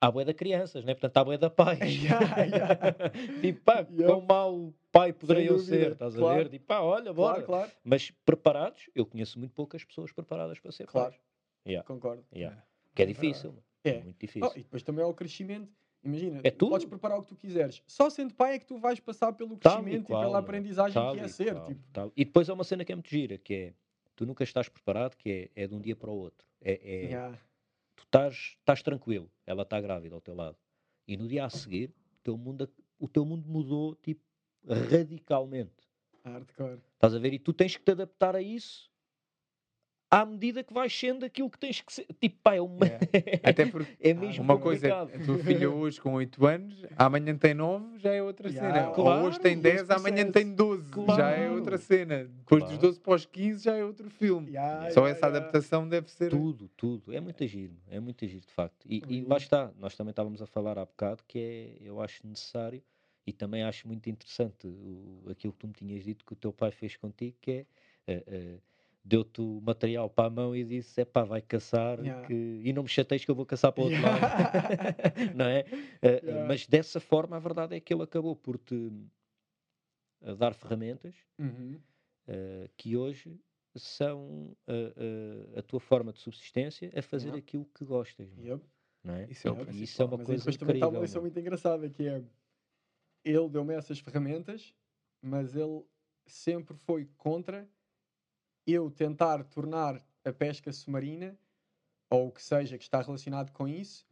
[0.00, 0.94] há bué de crianças, né?
[0.94, 1.78] Portanto, há bué de pais.
[2.02, 3.10] Yeah, yeah.
[3.40, 4.04] tipo, pá, Yup.
[4.04, 6.36] quão mau pai poderia eu ser, estás a claro.
[6.44, 6.48] ver?
[6.50, 7.42] Tipo, pá, olha, bora.
[7.42, 7.70] Claro, claro.
[7.84, 11.10] Mas preparados, eu conheço muito poucas pessoas preparadas para ser Claro.
[11.12, 11.20] pais.
[11.66, 12.24] Yeah, Concordo.
[12.34, 12.56] yeah.
[12.56, 12.62] É.
[12.94, 13.94] Que é É difícil, é É.
[14.02, 14.50] muito Oh, difícil.
[14.56, 15.70] e depois também é o crescimento.
[16.02, 16.70] Imagina, É tudo.
[16.70, 17.82] podes preparar o que tu quiseres.
[17.86, 20.32] Só sendo pai é que tu vais passar pelo Tal e crescimento e, qual, pela
[20.32, 20.44] mano.
[20.44, 21.52] aprendizagem Tal que é e ser.
[21.54, 22.12] qual, Tipo, tal.
[22.16, 23.74] E depois há uma cena que é muito gira, que é
[24.20, 26.46] tu nunca estás preparado, que é, é de um dia para o outro.
[26.60, 27.38] É, é- yeah.
[27.96, 30.58] tu estás, estás tranquilo, ela está grávida ao teu lado.
[31.08, 34.22] E no dia a seguir, o teu mundo, o teu mundo mudou tipo,
[34.62, 35.88] radicalmente.
[36.22, 36.82] hardcore.
[36.92, 37.32] Estás a ver?
[37.32, 38.89] E tu tens que te adaptar a isso
[40.10, 42.04] à medida que vais sendo aquilo que tens que ser.
[42.20, 42.84] Tipo, pá, é, uma...
[43.44, 45.22] Até porque é mesmo uma coisa é complicado.
[45.22, 48.92] a tua filha hoje com 8 anos, amanhã tem 9, já é outra Yeah, cena.
[48.94, 51.54] claro, Ou hoje tem esse 10, amanhã tem 12, já é Claro.
[51.54, 52.24] outra cena.
[52.24, 52.86] Depois dos Claro.
[52.88, 54.48] 12 para os 15 já é outro filme.
[54.50, 55.38] Yeah, Só yeah, essa yeah.
[55.38, 56.30] adaptação deve ser.
[56.30, 57.12] Tudo, tudo.
[57.12, 58.84] É muito giro, é muito giro, de facto.
[58.88, 59.28] E, e Uhum.
[59.28, 62.82] lá está, nós também estávamos a falar há bocado que é, eu acho necessário
[63.24, 66.52] e também acho muito interessante o, aquilo que tu me tinhas dito que o teu
[66.52, 67.66] pai fez contigo, que é
[68.08, 68.58] eh,
[69.04, 72.26] deu-te o material para a mão e disse: é pá, vai caçar Yeah.
[72.26, 72.34] que...
[72.64, 74.20] e não me chateies que eu vou caçar para o outro lado.
[75.34, 75.64] não é?
[76.02, 76.46] Eh, Yeah.
[76.48, 78.90] Mas dessa forma, a verdade é que ele acabou por te
[80.22, 81.80] eh, dar ferramentas Uhum.
[82.28, 83.38] eh, que hoje
[83.76, 87.38] são eh, eh, a tua forma de subsistência a fazer Yeah.
[87.38, 88.28] aquilo que gostas.
[88.38, 88.62] Yep.
[89.02, 89.26] Não é?
[89.30, 91.02] Isso é isso é uma Mas coisa depois também está uma incrível.
[91.06, 92.22] lição muito engraçada que é
[93.24, 94.74] ele deu-me essas ferramentas,
[95.22, 95.82] mas ele
[96.26, 97.68] sempre foi contra
[98.72, 101.36] eu tentar tornar a pesca submarina
[102.08, 104.06] ou o que seja que está relacionado com isso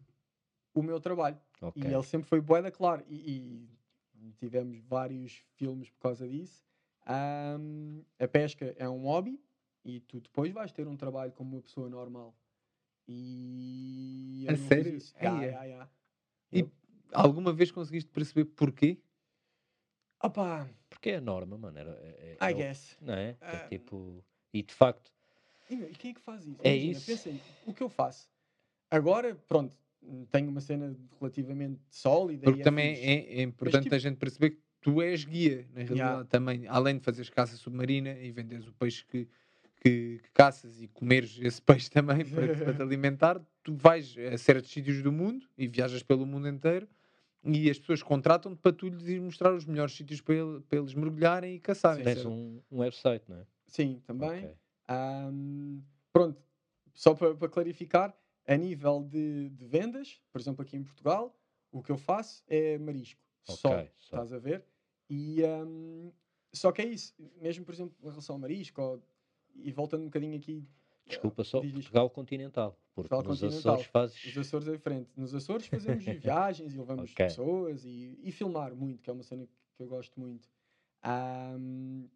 [0.75, 1.39] o meu trabalho.
[1.61, 1.83] Ok.
[1.83, 3.05] E ele sempre foi boeda claro.
[3.09, 3.69] E,
[4.15, 6.65] e tivemos vários filmes por causa disso.
[7.07, 9.41] Ahm, a pesca é um hobby
[9.85, 12.35] e tu depois vais ter um trabalho como uma pessoa normal.
[13.07, 14.99] E A sério?
[15.17, 15.89] é.
[16.53, 16.71] E Eu-
[17.13, 18.99] alguma vez conseguiste perceber porquê?
[20.23, 21.79] Opa, Porque é a norma, mano.
[21.79, 22.99] É, I é, é o- guess.
[23.01, 23.31] Não é?
[23.31, 24.25] É Ah, tipo.
[24.53, 25.11] E de facto,
[25.71, 26.61] E, meu, e quem é que faz isso?
[26.63, 27.07] É Imagina, isso.
[27.07, 28.29] pensa aí, o que eu faço?
[28.91, 29.77] Agora, pronto,
[30.31, 32.45] tenho uma cena relativamente sólida.
[32.45, 35.67] Porque e é também é, é importante tipo- a gente perceber que tu és guia,
[35.75, 36.25] na realidade, Yeah.
[36.27, 39.29] também, além de fazeres caça submarina e venderes o peixe que,
[39.83, 44.17] que, que caças e comeres esse peixe também para, te- para te alimentar, tu vais
[44.33, 46.89] a certos sítios do mundo e viajas pelo mundo inteiro
[47.45, 50.79] e as pessoas contratam-te para tu lhes ir mostrar os melhores sítios para, ele- para
[50.79, 52.03] eles mergulharem e caçarem.
[52.05, 53.47] tens um, um website, não é?
[53.69, 54.45] Sim, também.
[54.47, 54.57] Ok.
[54.89, 55.81] Ahm,
[56.13, 56.43] pronto,
[56.95, 58.17] só para, para clarificar,
[58.47, 61.37] a nível de, de vendas, por exemplo, aqui em Portugal,
[61.71, 63.21] o que eu faço é marisco.
[63.45, 64.17] Só, Ok, só.
[64.17, 64.65] estás a ver?
[65.09, 66.11] E ahm,
[66.53, 69.03] só que é isso, mesmo por exemplo, em relação ao marisco, ou-
[69.55, 70.67] e voltando um bocadinho aqui,
[71.07, 71.73] Desculpa só, Diz.
[71.73, 72.73] Portugal continental.
[72.95, 73.75] Porque Portugal nos continental.
[73.77, 74.25] Açores fazes.
[74.27, 75.11] os Açores é diferente.
[75.17, 77.25] Nos Açores fazemos viagens e levamos Ok.
[77.27, 80.47] pessoas e, e filmar muito, que é uma cena que eu gosto muito.
[81.03, 82.09] Ahm,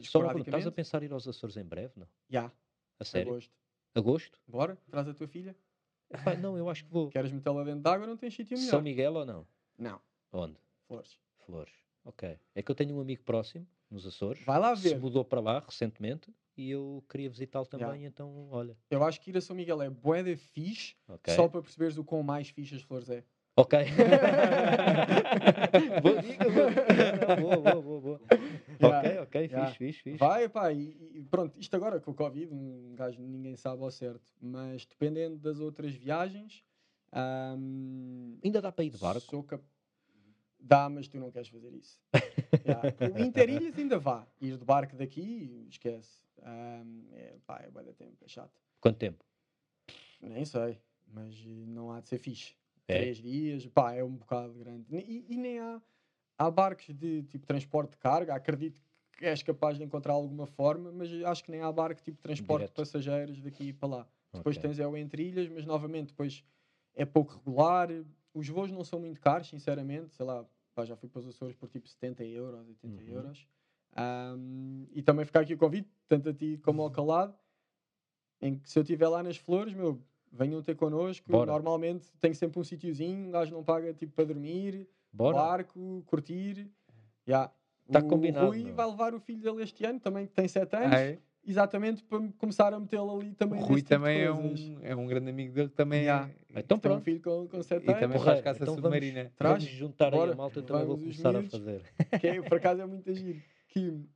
[0.00, 1.92] Só uma pergunta, estás a pensar em ir aos Açores em breve?
[1.96, 2.06] Não?
[2.28, 2.50] Já,
[2.98, 3.32] A sério?
[3.32, 3.52] agosto.
[3.94, 4.38] Agosto?
[4.46, 5.54] Bora, traz a tua filha.
[6.10, 7.08] Epá, não, eu acho que vou.
[7.10, 8.70] Queres metê-la dentro de água, não tens sítio melhor.
[8.70, 9.46] São Miguel ou não?
[9.78, 10.00] Não,
[10.32, 10.56] Onde?
[10.86, 11.18] flores.
[11.46, 11.72] Flores.
[12.04, 12.38] Ok.
[12.54, 14.98] É que eu tenho um amigo próximo, nos Açores, Vai lá se ver.
[14.98, 18.06] mudou para lá recentemente e eu queria visitá-lo também, Yeah.
[18.08, 18.76] então olha.
[18.90, 21.34] Eu acho que ir a São Miguel é bué de fixe, Ok.
[21.34, 23.22] só para perceberes o quão mais fixe as flores é.
[23.56, 23.78] Ok.
[26.02, 26.70] boa dica, boa.
[27.36, 27.99] Boa, boa, boa,
[29.44, 29.66] Ok, yeah.
[29.72, 30.18] fixe, fixe, fixe.
[30.18, 33.90] Vai, pá, e, e pronto, isto agora com o Covid, um gajo ninguém sabe ao
[33.90, 36.64] certo, mas dependendo das outras viagens,
[37.12, 39.20] ahm, Ainda dá para ir de barco?
[39.30, 39.64] sou cap-
[40.58, 41.98] Dá, mas tu não queres fazer isso.
[42.62, 42.94] Yeah.
[43.18, 44.26] O Interilhas ainda vá.
[44.38, 46.20] Ir de barco daqui, esquece.
[46.42, 48.60] Ahm, é, pá, é tempo, é chato.
[48.80, 49.24] Quanto tempo?
[50.20, 52.54] Nem sei, mas não há de ser fixe.
[52.86, 52.98] É.
[52.98, 54.84] Três dias, pá, é um bocado grande.
[54.94, 55.80] E, e nem há,
[56.38, 58.89] há barcos de tipo transporte de carga, acredito que
[59.20, 62.70] és capaz de encontrar alguma forma, mas acho que nem há barco tipo transporte Direto.
[62.70, 64.08] de passageiros daqui para lá.
[64.32, 66.44] Depois tens é o entre ilhas, mas novamente depois
[66.94, 67.88] é pouco regular.
[68.32, 70.14] Os voos não são muito caros, sinceramente.
[70.14, 73.08] Sei lá, pá, já fui para os Açores por tipo 70 euros, 80 Uhum.
[73.08, 73.46] euros.
[73.96, 77.34] Ahm, e também ficar aqui o convite, tanto a ti como ao calado,
[78.40, 80.00] em que se eu estiver lá nas flores, meu,
[80.32, 81.28] venham ter connosco.
[81.30, 81.50] Bora.
[81.50, 85.36] Normalmente tenho sempre um sítiozinho, um gajo não paga tipo para dormir, Bora.
[85.36, 86.70] barco, curtir.
[87.28, 87.52] Yeah.
[87.92, 88.74] Tá o combinado, Rui meu.
[88.74, 91.18] vai levar o filho dele este ano, também que tem 7 anos, Ah, é?
[91.44, 93.60] exatamente para me começar a metê-lo ali também.
[93.60, 94.60] O Rui tipo também é coisas.
[94.60, 96.28] um, é um grande amigo dele que também Yeah.
[96.54, 96.60] é.
[96.60, 97.04] Então Tem um pronto.
[97.04, 98.00] filho com, com 7 E anos.
[98.00, 98.24] também Porreiro.
[98.24, 99.32] faz caça Então vamos- submarina.
[99.36, 99.62] Traz.
[99.64, 100.32] Vamos juntar aí Bora.
[100.32, 101.82] a malta, também vou começar a fazer.
[102.20, 103.40] que é, por acaso é muito giro.
[103.68, 104.06] Que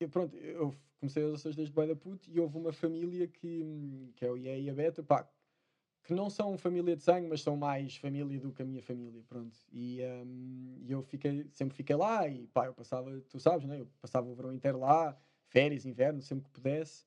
[0.00, 4.12] eu, pronto, eu comecei as Açores desde bem da puto e houve uma família que,
[4.16, 5.28] que é o Ié e a Beta, pá,
[6.04, 9.22] que não são família de sangue, mas são mais família do que a minha família,
[9.28, 9.56] pronto.
[9.72, 10.00] E,
[10.80, 13.80] e eu fiquei, sempre fiquei lá e pá, eu passava, tu sabes, né?
[13.80, 17.06] Eu passava o verão inteiro lá, férias, inverno, sempre que pudesse.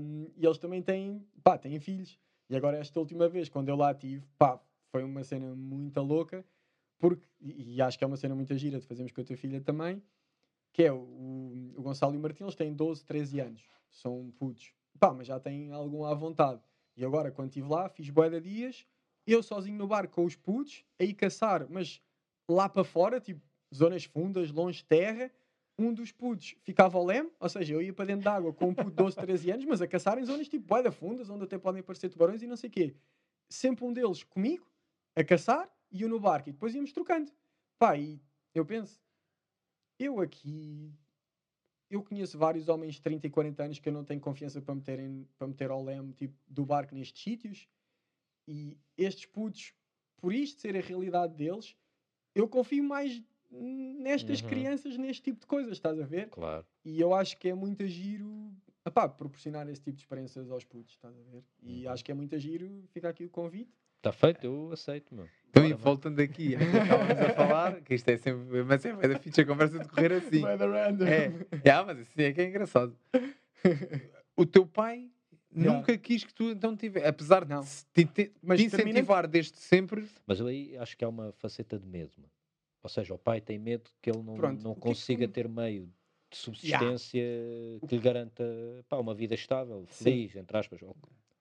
[0.00, 2.18] Hum, e eles também têm, pá, têm filhos.
[2.48, 4.60] E agora esta última vez, quando eu lá estive, pá,
[4.90, 6.44] foi uma cena muito louca,
[6.98, 9.36] porque, e, e acho que é uma cena muito gira de fazermos com a tua
[9.36, 10.02] filha também,
[10.72, 14.32] que é o, o, o Gonçalo e o Martim, eles têm 12, 13 anos, são
[14.38, 16.60] putos, pá, mas já têm algum à vontade.
[16.96, 18.86] E agora, quando estive lá, fiz boeda dias,
[19.26, 22.02] eu sozinho no bar com os putos, aí caçar, mas
[22.48, 23.40] lá para fora, tipo,
[23.74, 25.30] zonas fundas, longe de terra,
[25.78, 28.74] um dos putos ficava ao leme, ou seja, eu ia para dentro d'água com um
[28.74, 31.58] puto de 12, 13 anos, mas a caçar em zonas tipo boeda fundas, onde até
[31.58, 32.94] podem aparecer tubarões e não sei o quê.
[33.48, 34.66] Sempre um deles comigo,
[35.16, 37.30] a caçar, e eu no barco, e depois íamos trocando.
[37.78, 38.20] Pá, e
[38.54, 39.00] eu penso,
[39.98, 40.92] eu aqui,
[41.94, 44.74] eu conheço vários homens de 30 e 40 anos que eu não tenho confiança para,
[44.74, 47.68] meterem, para meter ao leme tipo, do barco nestes sítios,
[48.48, 49.74] e estes putos,
[50.16, 51.76] por isto ser a realidade deles,
[52.34, 54.48] eu confio mais nestas Uhum.
[54.48, 56.30] crianças, neste tipo de coisas, estás a ver?
[56.30, 56.66] Claro.
[56.84, 58.52] E eu acho que é muito giro
[58.84, 61.44] epá, proporcionar esse tipo de experiências aos putos, estás a ver?
[61.62, 61.92] E Uhum.
[61.92, 63.72] acho que é muito giro, fica aqui o convite.
[64.02, 65.28] Está feito, eu aceito, meu.
[65.48, 65.84] Então, Bora, e mano.
[65.84, 69.46] voltando aqui, ainda estávamos a falar, que isto é sempre, mas é da ficha a
[69.46, 70.42] conversa de correr assim.
[70.42, 71.04] Weather random.
[71.06, 72.96] É, ah, mas assim é que é engraçado.
[74.36, 75.08] O teu pai
[75.54, 75.76] Yeah.
[75.78, 77.60] nunca quis que tu então tivesse, apesar Não.
[77.60, 81.04] de se te, te, Mas te termina- incentivar desde sempre, Mas eu aí acho que
[81.04, 82.10] há uma faceta de medo.
[82.16, 82.30] meu.
[82.82, 85.28] Ou seja, o pai tem medo que ele não, Pronto, não que é que consiga
[85.28, 85.92] tu- ter meio
[86.30, 87.22] de subsistência
[87.86, 88.42] que lhe garanta
[88.88, 90.04] pá, uma vida estável, Sim.
[90.04, 90.80] feliz, entre aspas.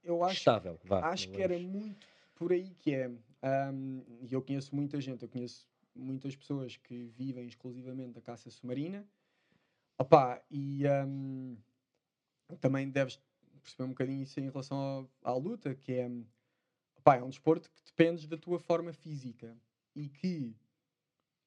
[0.03, 1.07] Eu acho, estável, vá.
[1.07, 2.05] acho não que era muito
[2.41, 3.05] por aí que é.
[3.43, 8.49] ahm, E eu conheço muita gente, eu conheço muitas pessoas que vivem exclusivamente da caça
[8.49, 9.07] submarina.
[9.99, 11.55] Opa, e ahm,
[12.59, 13.21] também deves
[13.61, 16.09] perceber um bocadinho isso em relação ao- à luta, que é,
[16.97, 19.55] opá, é um desporto que dependes da tua forma física
[19.95, 20.55] e que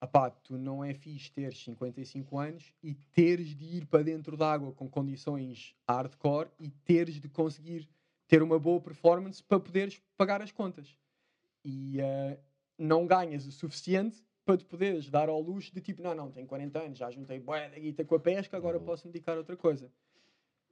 [0.01, 4.73] opá, tu não é fixe teres 55 anos e teres de ir para dentro d'água
[4.73, 7.89] com condições hardcore e teres de conseguir
[8.27, 10.97] ter uma boa performance para poderes pagar as contas.
[11.65, 12.39] E ah,
[12.79, 16.47] não ganhas o suficiente para te poderes dar ao luxo de tipo, não, não, tenho
[16.47, 18.85] 40 anos, já juntei bué da guita com a pesca, agora Uhum.
[18.85, 19.91] posso me dedicar a outra coisa.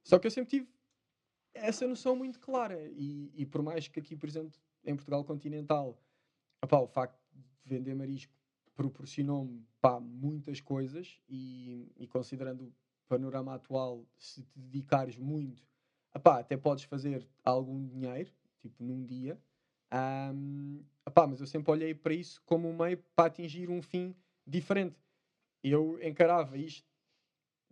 [0.02, 0.68] Só que eu sempre tive
[1.54, 2.78] essa noção muito clara.
[2.92, 4.52] E, e por mais que aqui, por exemplo,
[4.84, 5.98] em Portugal continental,
[6.62, 8.34] opá, o facto de vender marisco
[8.74, 9.64] proporcionou-me
[10.00, 12.74] muitas coisas e, e considerando o
[13.08, 15.62] panorama atual, se te dedicares muito,
[16.14, 19.38] opá, até podes fazer algum dinheiro, tipo num dia.
[19.90, 24.14] Ahm, opá, mas eu sempre olhei para isso como um meio para atingir um fim
[24.46, 24.96] diferente.
[25.62, 26.88] Eu encarava isto,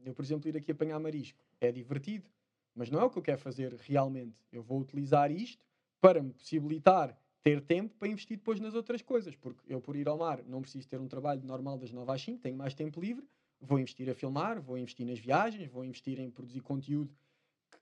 [0.04, 2.28] eu, por exemplo, ir aqui apanhar marisco, é divertido,
[2.74, 4.36] mas não é o que eu quero fazer realmente.
[4.52, 5.64] Eu vou utilizar isto
[6.00, 10.08] para me possibilitar ter tempo para investir depois nas outras coisas, porque eu, por ir
[10.08, 13.00] ao mar, não preciso ter um trabalho normal das 9 às 5, tenho mais tempo
[13.00, 13.26] livre,
[13.60, 17.14] vou investir a filmar, vou investir nas viagens, vou investir em produzir conteúdo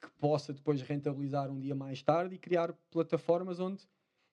[0.00, 3.86] que possa depois rentabilizar um dia mais tarde e criar plataformas onde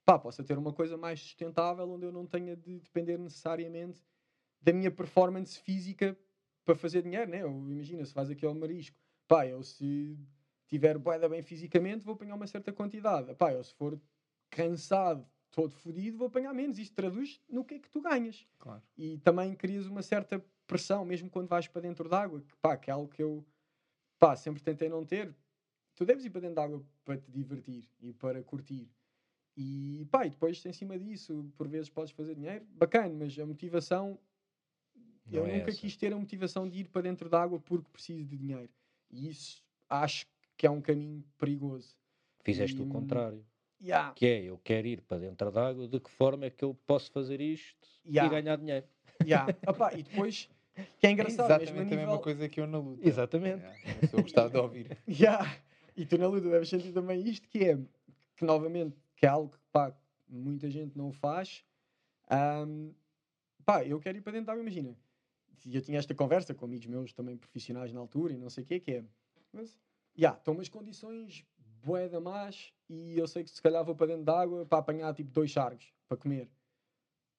[0.05, 4.03] pá, possa ter uma coisa mais sustentável, onde eu não tenha de depender necessariamente
[4.61, 6.17] da minha performance física
[6.63, 7.39] para fazer dinheiro, né?
[7.39, 8.97] Imagina, se vais aqui ao marisco,
[9.27, 10.17] pá, eu se
[10.67, 13.33] tiver boeda bem fisicamente, vou apanhar uma certa quantidade.
[13.35, 13.99] Pá, eu se for
[14.49, 16.77] cansado, todo fodido, vou apanhar menos.
[16.79, 18.47] Isto traduz no que é que tu ganhas.
[18.57, 18.81] claro.
[18.97, 22.89] E também crias uma certa pressão, mesmo quando vais para dentro d'água, que, pá, que
[22.89, 23.45] é algo que eu
[24.19, 25.33] pá, sempre tentei não ter.
[25.95, 28.89] Tu deves ir para dentro d'água para te divertir e para curtir.
[29.57, 33.45] E pá, e depois em cima disso, por vezes podes fazer dinheiro, bacana, mas a
[33.45, 34.19] motivação
[35.31, 35.79] eu Não é nunca essa.
[35.79, 38.69] quis ter a motivação de ir para dentro d'água porque preciso de dinheiro.
[39.09, 40.27] E isso acho
[40.57, 41.95] que é um caminho perigoso.
[42.43, 43.43] Fizeste E, o hum, contrário.
[43.81, 44.13] Yeah.
[44.13, 47.11] Que é, eu quero ir para dentro d'água, de que forma é que eu posso
[47.11, 48.27] fazer isto Yeah.
[48.37, 48.85] e ganhar dinheiro?
[49.23, 49.51] Yeah.
[49.67, 50.47] Opá, e depois,
[50.99, 52.07] que é engraçado, é mesmo a exatamente a nível...
[52.07, 53.07] mesma coisa que eu na luta.
[53.07, 53.63] Exatamente.
[53.63, 54.97] Yeah, eu sou gostado de ouvir.
[55.07, 55.57] Yeah.
[55.95, 57.77] E tu na luta deves sentir também isto, que é,
[58.35, 59.95] que novamente, que é algo que pá,
[60.27, 61.63] muita gente não faz.
[62.29, 62.91] Ahm,
[63.65, 64.95] pá, eu quero ir para dentro da água, imagina.
[65.65, 68.67] Eu tinha esta conversa com amigos meus também profissionais na altura e não sei o
[68.67, 69.05] que que é.
[69.53, 69.79] Mas,
[70.17, 71.45] yeah, estão umas condições
[71.81, 74.79] bué da más e eu sei que se calhar vou para dentro da água para
[74.79, 76.49] apanhar tipo dois chargos para comer.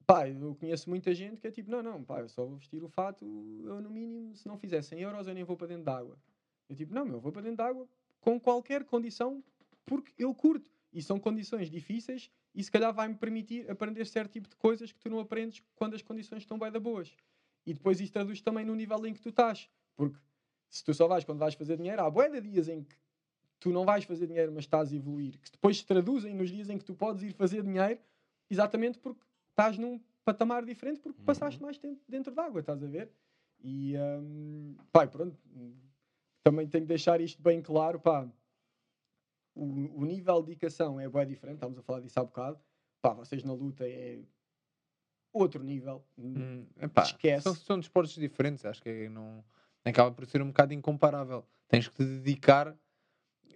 [0.07, 2.83] Pá, eu conheço muita gente que é tipo, não, não, pá, eu só vou vestir
[2.83, 3.25] o fato,
[3.65, 6.17] eu no mínimo, se não fizer 100 euros, eu nem vou para dentro da água.
[6.69, 7.89] Eu tipo, não, meu, eu vou para dentro da água
[8.21, 9.43] com qualquer condição
[9.85, 10.71] porque eu curto.
[10.93, 14.99] E são condições difíceis e se calhar vai-me permitir aprender certo tipo de coisas que
[14.99, 17.15] tu não aprendes quando as condições estão bem da boas.
[17.67, 19.69] E depois isso traduz também no nível em que tu estás.
[19.95, 20.17] Porque
[20.71, 22.97] se tu só vais quando vais fazer dinheiro, há bué de dias em que
[23.61, 26.71] tu não vais fazer dinheiro, mas estás a evoluir, que depois se traduzem nos dias
[26.71, 27.99] em que tu podes ir fazer dinheiro,
[28.49, 31.25] exatamente porque estás num patamar diferente, porque Uhum.
[31.27, 33.11] passaste mais tempo dentro d'água, estás a ver?
[33.63, 33.95] E,
[34.93, 35.37] pá, e pronto,
[36.47, 38.25] também tenho que deixar isto bem claro, pá,
[39.53, 39.65] o,
[40.01, 42.61] o nível de dedicação é bem diferente, estávamos a falar disso há bocado,
[43.03, 44.21] pá, vocês na luta é
[45.33, 46.07] outro nível.
[46.17, 47.43] Hum, epá, Esquece.
[47.43, 49.45] São, são desportos diferentes, acho que é, não
[49.85, 51.45] acaba por ser um bocado incomparável.
[51.67, 52.79] Tens que te dedicar,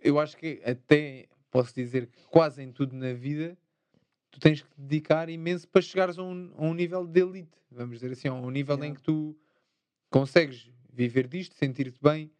[0.02, 3.56] eu acho que até posso dizer que quase em tudo na vida
[4.32, 7.56] tu tens que te dedicar imenso para chegares a um, a um nível de elite,
[7.70, 9.38] vamos dizer assim, a um nível em que tu
[10.10, 12.32] consegues viver disto, sentir-te bem.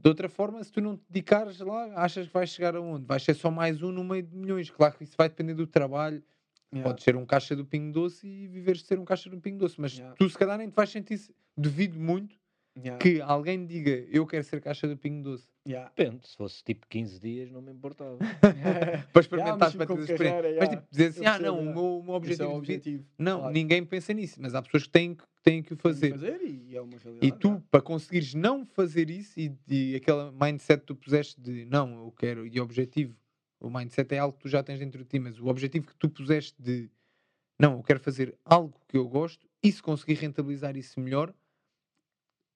[0.00, 3.04] De outra forma, se tu não te dedicares lá, achas que vais chegar aonde?
[3.04, 4.70] Vais ser só mais um no meio de milhões.
[4.70, 6.22] Claro que isso vai depender do trabalho,
[6.70, 6.86] Yeah.
[6.90, 9.56] Podes ser um caixa do Pingo Doce e viveres de ser um caixa do Pingo
[9.56, 10.14] Doce, mas Yeah.
[10.18, 11.18] tu se calhar nem te vais sentir.
[11.56, 12.36] Duvido muito
[12.78, 12.98] Yeah.
[12.98, 15.92] que alguém diga eu quero ser caixa do Pingo Doce Yeah.
[15.94, 18.16] Depende, se fosse tipo 15 dias, não me importava.
[19.12, 20.56] para experimentares mas para ter experiência.
[20.58, 22.58] Mas tipo, dizer assim: Eu ah, não, o meu, o meu é objetivo, o vida.
[22.58, 23.04] objetivo.
[23.18, 23.52] Não, claro.
[23.52, 26.12] ninguém pensa nisso, mas há pessoas que têm, que têm que o fazer.
[26.12, 26.80] fazer e é.
[27.20, 27.64] E tu, yeah.
[27.70, 32.12] para conseguires não fazer isso e, e aquele mindset que tu puseste de não, eu
[32.12, 33.14] quero, e objetivo,
[33.60, 35.96] o mindset é algo que tu já tens dentro de ti, mas o objetivo que
[35.96, 36.90] tu puseste de
[37.58, 41.34] não, eu quero fazer algo que eu gosto e se conseguir rentabilizar isso melhor,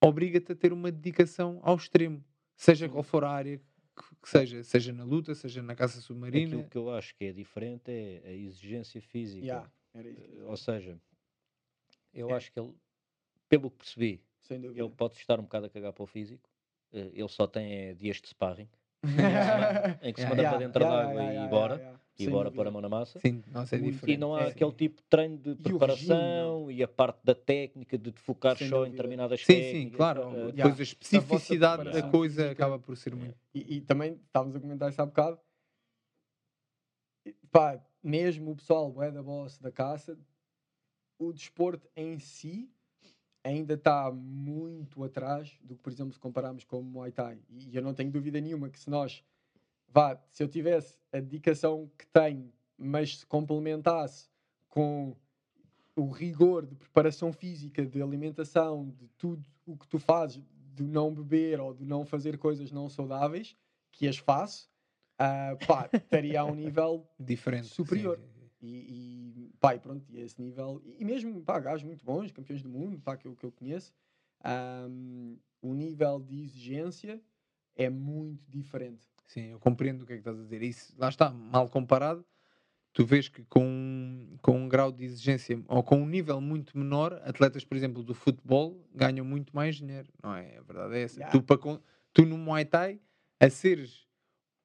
[0.03, 2.23] obriga-te a ter uma dedicação ao extremo,
[2.57, 3.59] seja qual for a área
[4.23, 6.47] que, seja, seja na luta, seja na caça submarina.
[6.47, 9.45] Aquilo que eu acho que é diferente é a exigência física.
[9.47, 10.99] Yeah, Eh, Ou seja,
[12.15, 12.35] eu É.
[12.37, 12.73] acho que ele,
[13.49, 16.49] pelo que percebi, ele pode estar um bocado a cagar para o físico.
[16.93, 18.69] eh, Ele só tem eh, dias de sparring,
[20.03, 22.02] em que se manda yeah, para dentro Yeah, d'água yeah, e yeah, bora, yeah, yeah.
[22.19, 23.19] E bora pôr a mão na massa.
[23.21, 24.17] Sim, nossa, é diferente.
[24.17, 24.53] E não há sim.
[24.53, 28.69] aquele tipo de treino de preparação e a parte da técnica de te focar Sem
[28.69, 29.81] só em determinadas Sim, técnicas.
[29.83, 30.21] sim, claro.
[30.23, 30.79] eh, Depois yeah.
[30.79, 33.37] a especificidade da preparação coisa física- acaba por ser muito.
[33.55, 35.39] E, e também estávamos a comentar isso há bocado.
[37.27, 40.19] E, Pá, mesmo o pessoal é da boss da caça,
[41.19, 42.71] o desporto em si
[43.45, 47.39] ainda está muito atrás do que, por exemplo, se compararmos com o Muay Thai.
[47.51, 49.25] E eu não tenho dúvida nenhuma que se nós,
[49.93, 54.29] vá, se eu tivesse a dedicação que tenho, mas se complementasse
[54.69, 55.15] com
[55.95, 60.43] o rigor de preparação física, de alimentação, de tudo o que tu fazes,
[60.75, 63.55] de não beber ou de não fazer coisas não saudáveis,
[63.91, 64.71] que as faço,
[65.19, 67.67] ah, pá, estaria a um nível Diferente.
[67.67, 68.19] Superior.
[68.19, 68.67] sim, sim.
[68.67, 72.63] e, e pá, e pronto, e esse nível, e mesmo pá, gajos muito bons, campeões
[72.63, 73.93] do mundo, pá, que eu, que eu conheço,
[74.43, 77.23] ahm, o nível de exigência
[77.77, 79.12] é muito diferente.
[79.27, 80.63] Sim, eu compreendo o que é que estás a dizer.
[80.63, 82.25] Isso, lá está, mal comparado,
[82.93, 87.21] tu vês que com, com um grau de exigência ou com um nível muito menor,
[87.25, 90.59] atletas, por exemplo, do futebol ganham muito mais dinheiro, não é?
[90.59, 91.21] A verdade é essa.
[91.21, 91.33] Yeah.
[91.33, 91.81] Tu, para,
[92.13, 93.01] tu no Muay Thai,
[93.41, 94.07] a seres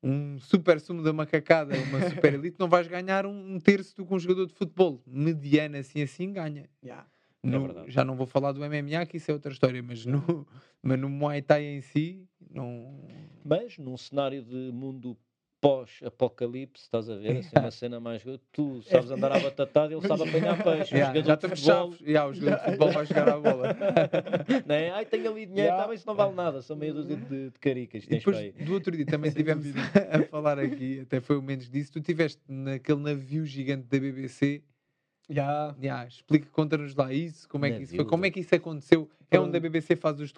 [0.01, 4.05] um super sumo da macacada, uma super elite, não vais ganhar um, um terço do
[4.05, 5.01] que um jogador de futebol.
[5.05, 6.69] Mediano assim assim ganha.
[6.83, 7.07] Yeah.
[7.51, 7.91] No- verdade.
[7.91, 10.45] já não vou falar do MMA, que isso é outra história, mas no,
[10.81, 12.99] mas no Muay Thai em si, não.
[13.43, 15.17] Mas num cenário de mundo
[15.59, 17.37] pós-apocalipse, estás a ver?
[17.37, 18.23] Assim, uma cena mais.
[18.51, 20.95] Tu sabes andar à batatada, ele sabe apanhar peixe.
[20.95, 22.07] Yeah, já estamos futebol, chaves.
[22.07, 23.77] Yeah, o jogador de futebol vai jogar a bola.
[24.65, 24.89] não é?
[24.91, 25.81] Ai, tenho ali dinheiro, Yeah.
[25.83, 28.03] tá, mas isso não vale nada, são meia dúzia de, de caricas.
[28.07, 28.19] E aí.
[28.19, 29.65] depois do outro dia também Sem estivemos
[30.11, 31.91] a falar aqui, até foi o menos disso.
[31.93, 34.61] Tu estiveste naquele navio gigante da BBC.
[35.29, 35.75] Yeah.
[35.81, 39.09] Yeah, explica, conta-nos lá isso, como é que isso foi, como é que isso aconteceu.
[39.29, 39.59] É onde a.
[39.59, 40.33] BBC faz os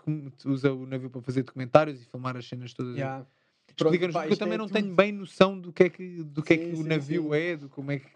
[0.45, 2.95] usa o navio para fazer documentários e filmar as cenas todas.
[2.95, 3.25] Yeah.
[3.67, 6.41] Explica-nos, porque eu também é não tudo- tenho bem noção do que é que, do
[6.41, 7.35] que, é Sim, que o sim, navio sim.
[7.35, 8.07] é, do como é que.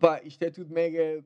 [0.00, 1.22] Pá, isto é tudo mega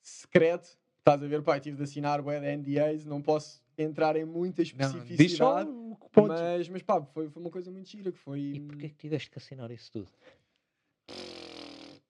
[0.00, 0.78] secreto.
[0.98, 4.86] Estás a ver, pá, tive de assinar de NDAs, não posso entrar em muita Não,
[4.86, 5.68] especificidade.
[5.68, 6.40] o que podes.
[6.40, 8.40] Mas, mas pá, foi, foi uma coisa muito gira que foi.
[8.40, 10.08] E porquê que tiveste que assinar isso tudo?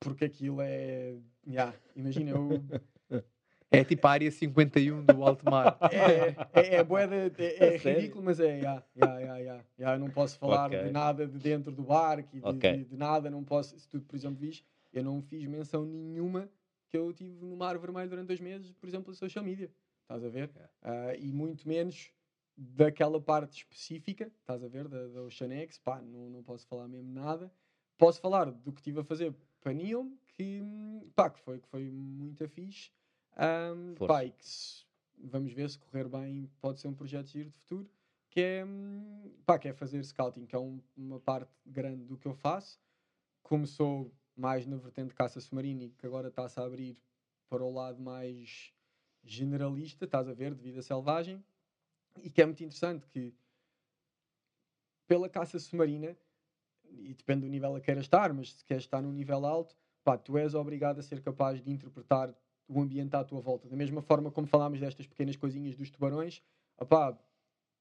[0.06, 1.16] Porque aquilo é.
[1.46, 2.64] Yeah, imagina, eu.
[3.68, 5.76] É tipo a área 51 do alto mar.
[5.90, 8.58] É, é, é, é, é ridículo, mas é.
[8.60, 9.64] Yeah, yeah, yeah, yeah.
[9.76, 10.84] Yeah, eu não posso falar Ok.
[10.84, 12.72] de nada de dentro do barco e de, Ok.
[12.76, 13.76] de- de nada, não posso.
[13.76, 16.48] Se tu, por exemplo, vis, eu não fiz menção nenhuma
[16.88, 19.68] que eu tive no Mar Vermelho durante dois meses, por exemplo, a social media.
[20.02, 20.48] Estás a ver?
[20.80, 22.12] Ah, e muito menos
[22.56, 27.12] daquela parte específica, estás a ver, da, da Oceanex, pá, não, não posso falar mesmo
[27.12, 27.50] nada.
[27.98, 29.34] Posso falar do que estive a fazer
[29.72, 30.60] Neom, que,
[31.14, 32.90] pá, que, foi, que foi muito fixe.
[34.06, 34.84] Pá, que se-
[35.18, 37.90] vamos ver se correr bem, pode ser um projeto de giro de futuro,
[38.30, 42.16] que é, hum, pá, que é fazer scouting, que é um- uma parte grande do
[42.18, 42.80] que eu faço.
[43.42, 46.98] Começou mais na vertente de caça submarina e que agora está-se a abrir
[47.48, 48.72] para o lado mais
[49.24, 51.42] generalista, estás a ver, de vida selvagem,
[52.22, 53.34] e que é muito interessante que
[55.06, 56.16] pela caça submarina,
[57.00, 59.76] e depende do nível a que queiras estar, mas se queres estar num nível alto,
[60.04, 62.34] pá, tu és obrigado a ser capaz de interpretar
[62.68, 63.68] o ambiente à tua volta.
[63.68, 66.42] Da mesma forma como falámos destas pequenas coisinhas dos tubarões,
[66.76, 67.16] opá,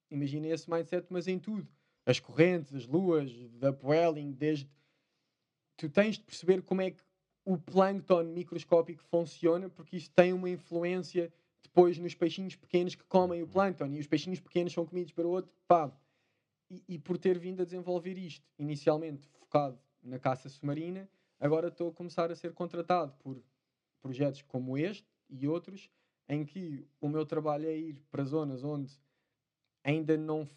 [0.09, 1.67] imagina esse mindset, mas em tudo.
[2.05, 4.69] As correntes, as luas, da upwelling, desde...
[5.77, 7.03] Tu tens de perceber como é que
[7.43, 13.41] o plâncton microscópico funciona porque isso tem uma influência depois nos peixinhos pequenos que comem
[13.41, 15.91] o plâncton e os peixinhos pequenos são comidos para o outro, pá.
[16.69, 21.09] E, e por ter vindo a desenvolver isto, inicialmente focado na caça submarina,
[21.39, 23.41] agora estou a começar a ser contratado por
[24.01, 25.89] projetos como este e outros,
[26.27, 28.99] em que o meu trabalho é ir para zonas onde
[29.83, 30.47] ainda não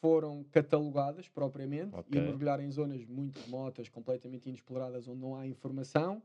[0.00, 2.18] foram catalogadas propriamente Ok.
[2.18, 6.22] e mergulhar em zonas muito remotas, completamente inexploradas, onde não há informação.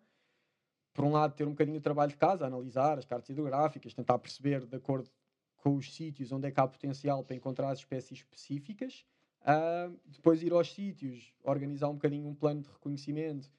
[0.93, 4.19] Por um lado, ter um bocadinho de trabalho de casa, analisar as cartas hidrográficas, tentar
[4.19, 5.09] perceber, de acordo
[5.57, 9.05] com os sítios onde é que há potencial para encontrar as espécies específicas.
[9.43, 13.51] Ah, depois ir aos sítios, organizar um bocadinho um plano de reconhecimento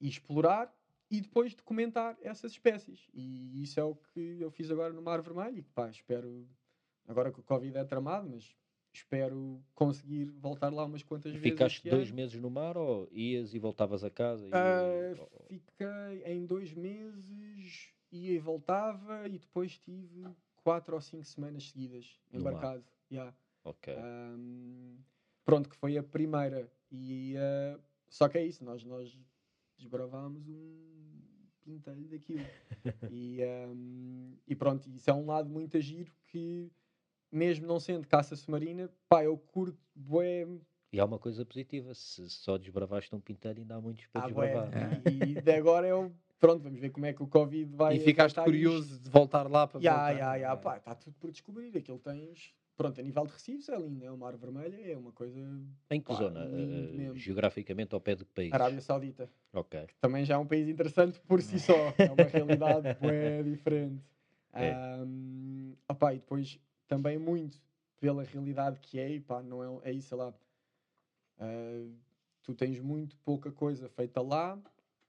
[0.00, 0.74] e explorar
[1.10, 3.08] e depois documentar essas espécies.
[3.12, 6.46] E isso é o que eu fiz agora no Mar Vermelho e pá, espero,
[7.08, 8.54] agora que o Covid é tramado, mas
[8.92, 11.50] espero conseguir voltar lá umas quantas E vezes.
[11.52, 12.16] ficaste dois ano.
[12.16, 14.46] meses no mar ou ias e voltavas a casa?
[14.48, 15.18] E...
[15.18, 20.26] Ou- fiquei em dois meses, ia e voltava e depois tive
[20.56, 22.50] quatro ou cinco semanas seguidas No mar.
[22.52, 22.84] embarcado.
[23.10, 23.34] Yeah.
[23.64, 23.94] Ok.
[23.94, 24.96] Ahm,
[25.44, 26.70] pronto, que foi a primeira.
[26.90, 29.16] E, ah, só que é isso, nós, nós
[29.78, 31.20] desbravámos um
[31.60, 32.44] pintelho daquilo.
[33.10, 36.70] e, ahm, e pronto, isso é um lado muito agiro que,
[37.30, 40.46] mesmo não sendo caça submarina, pá, eu curto bué.
[40.92, 44.26] E há uma coisa positiva, se só desbravaste um pintelho ainda há muitos para Ah,
[44.26, 44.70] desbravar.
[45.08, 46.10] E, e de agora é o.
[46.40, 47.96] Pronto, vamos ver como é que o Covid vai.
[47.96, 49.02] e ficaste curioso isto.
[49.04, 50.36] de voltar lá para Ya, voltar.
[50.38, 50.56] ya, É.
[50.56, 51.76] pá, está tudo por descobrir.
[51.76, 52.52] Aquilo tens.
[52.80, 55.38] Pronto, a nível de recibos é lindo, é o Mar Vermelho, é uma coisa.
[55.90, 56.46] Em que Pá, zona?
[56.46, 57.14] lindo mesmo.
[57.14, 58.54] geograficamente ao pé de que país?
[58.54, 59.28] Arábia Saudita.
[59.52, 59.86] Ok.
[60.00, 61.92] também já é um país interessante por si só.
[61.98, 64.02] É uma realidade bué diferente.
[64.54, 64.72] É.
[64.72, 66.58] Ahm, opá, e depois
[66.88, 67.60] também muito
[68.00, 70.32] pela realidade que é, e pá, não é, é isso, sei lá.
[71.38, 71.86] ah,
[72.42, 74.58] tu tens muito pouca coisa feita lá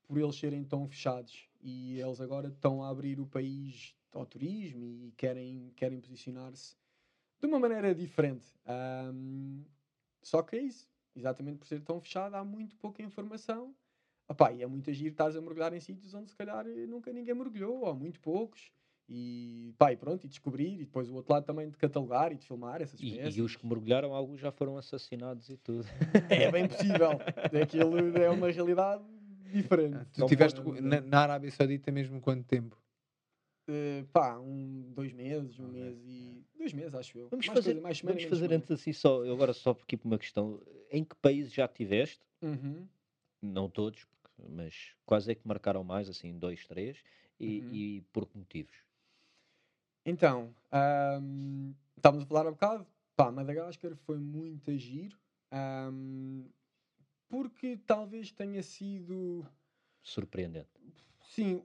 [0.03, 4.84] por eles serem tão fechados e eles agora estão a abrir o país ao turismo
[4.84, 6.80] e querem, querem posicionar-se
[7.42, 8.46] de uma maneira diferente.
[8.66, 9.64] Ahm,
[10.22, 10.88] só que é isso.
[11.16, 13.76] Exatamente por ser tão fechado, há muito pouca informação
[14.30, 17.12] Opá, e é muito agir, estás a mergulhar em sítios onde se calhar eh, nunca
[17.12, 18.72] ninguém mergulhou, ou muito poucos.
[19.10, 22.38] E pá, e pronto, e descobrir, e depois o outro lado também de catalogar e
[22.38, 23.36] de filmar essas E, espécies.
[23.36, 25.86] e os que mergulharam, alguns já foram assassinados e tudo.
[26.30, 27.20] É bem possível.
[27.62, 29.04] Aquilo é uma realidade
[29.52, 29.98] diferente.
[30.14, 32.78] Tu Não tiveste pode- na, na Arábia Saudita mesmo quanto tempo?
[33.74, 36.43] Eh, pá, um, dois meses, um mês e.
[36.57, 37.30] Dois meses, acho eu.
[37.30, 39.95] Vamos mais fazer, coisa, mais semana, vamos fazer antes assim só, eu agora só aqui
[39.95, 40.59] por uma questão.
[40.91, 42.22] Em que países já tiveste?
[42.41, 42.86] Uhum.
[43.41, 44.05] Não todos,
[44.49, 47.01] mas quais é que marcaram mais, assim, dois, três?
[47.39, 47.69] E, Uhum.
[47.74, 48.76] e por que motivos?
[50.05, 55.17] Então, ahm, estávamos a falar há bocado, pá, Madagascar foi muito a giro,
[55.51, 56.45] ahm,
[57.30, 59.45] porque talvez tenha sido,
[60.03, 60.69] Surpreendente.
[61.22, 61.63] sim,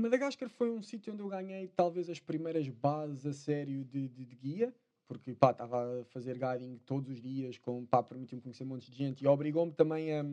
[0.00, 4.24] Madagascar foi um sítio onde eu ganhei talvez as primeiras bases a sério de, de-
[4.24, 4.74] de guia,
[5.06, 8.90] porque pá, estava a fazer guiding todos os dias, com, pá, permitiu-me conhecer um monte
[8.90, 10.24] de gente e obrigou-me também a...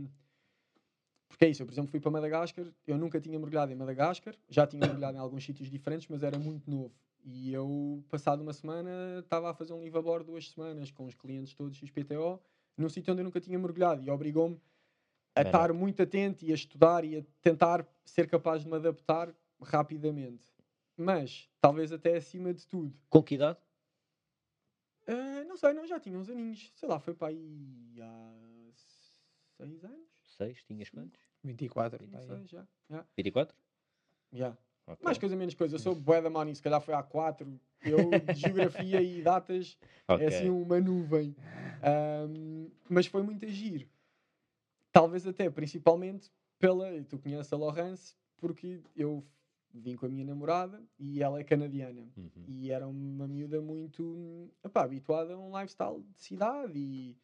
[1.29, 4.35] Porque é isso, eu por exemplo fui para Madagascar, eu nunca tinha mergulhado em Madagascar,
[4.49, 6.93] já tinha mergulhado em alguns sítios diferentes, mas era muito novo.
[7.25, 11.05] E eu, passado uma semana, estava a fazer um live a bordo duas semanas com
[11.05, 12.39] os clientes todos XPTO,
[12.77, 14.59] num sítio onde eu nunca tinha mergulhado e obrigou-me
[15.35, 19.33] a estar muito atento e a estudar e a tentar ser capaz de me adaptar
[19.63, 20.45] rapidamente.
[20.95, 23.57] Mas, talvez até acima de tudo, Com que idade?
[25.07, 28.35] ah, não sei, não, já tinha uns aninhos, sei lá, foi para aí há
[29.57, 30.07] seis anos?
[30.37, 30.63] Seis?
[30.63, 31.19] Tinhas quantos?
[31.43, 32.05] 24.
[32.05, 32.67] Não pá, sei, já.
[32.89, 33.05] já.
[33.17, 33.55] 24?
[34.31, 34.57] já.
[34.85, 35.03] Ok.
[35.03, 35.75] Mais coisa, menos coisa.
[35.75, 37.59] Eu sou bué da money, se calhar foi há quatro.
[37.81, 40.25] Eu, de geografia e datas, Ok.
[40.25, 41.35] é assim uma nuvem.
[41.81, 43.89] Ahm, mas foi muito agir.
[44.91, 47.01] Talvez até, principalmente, pela...
[47.03, 49.25] Tu conheces a Laurence, porque eu
[49.73, 52.07] vim com a minha namorada e ela é canadiana.
[52.15, 52.43] Uhum.
[52.47, 57.17] E era uma miúda muito epá, habituada a um lifestyle de cidade e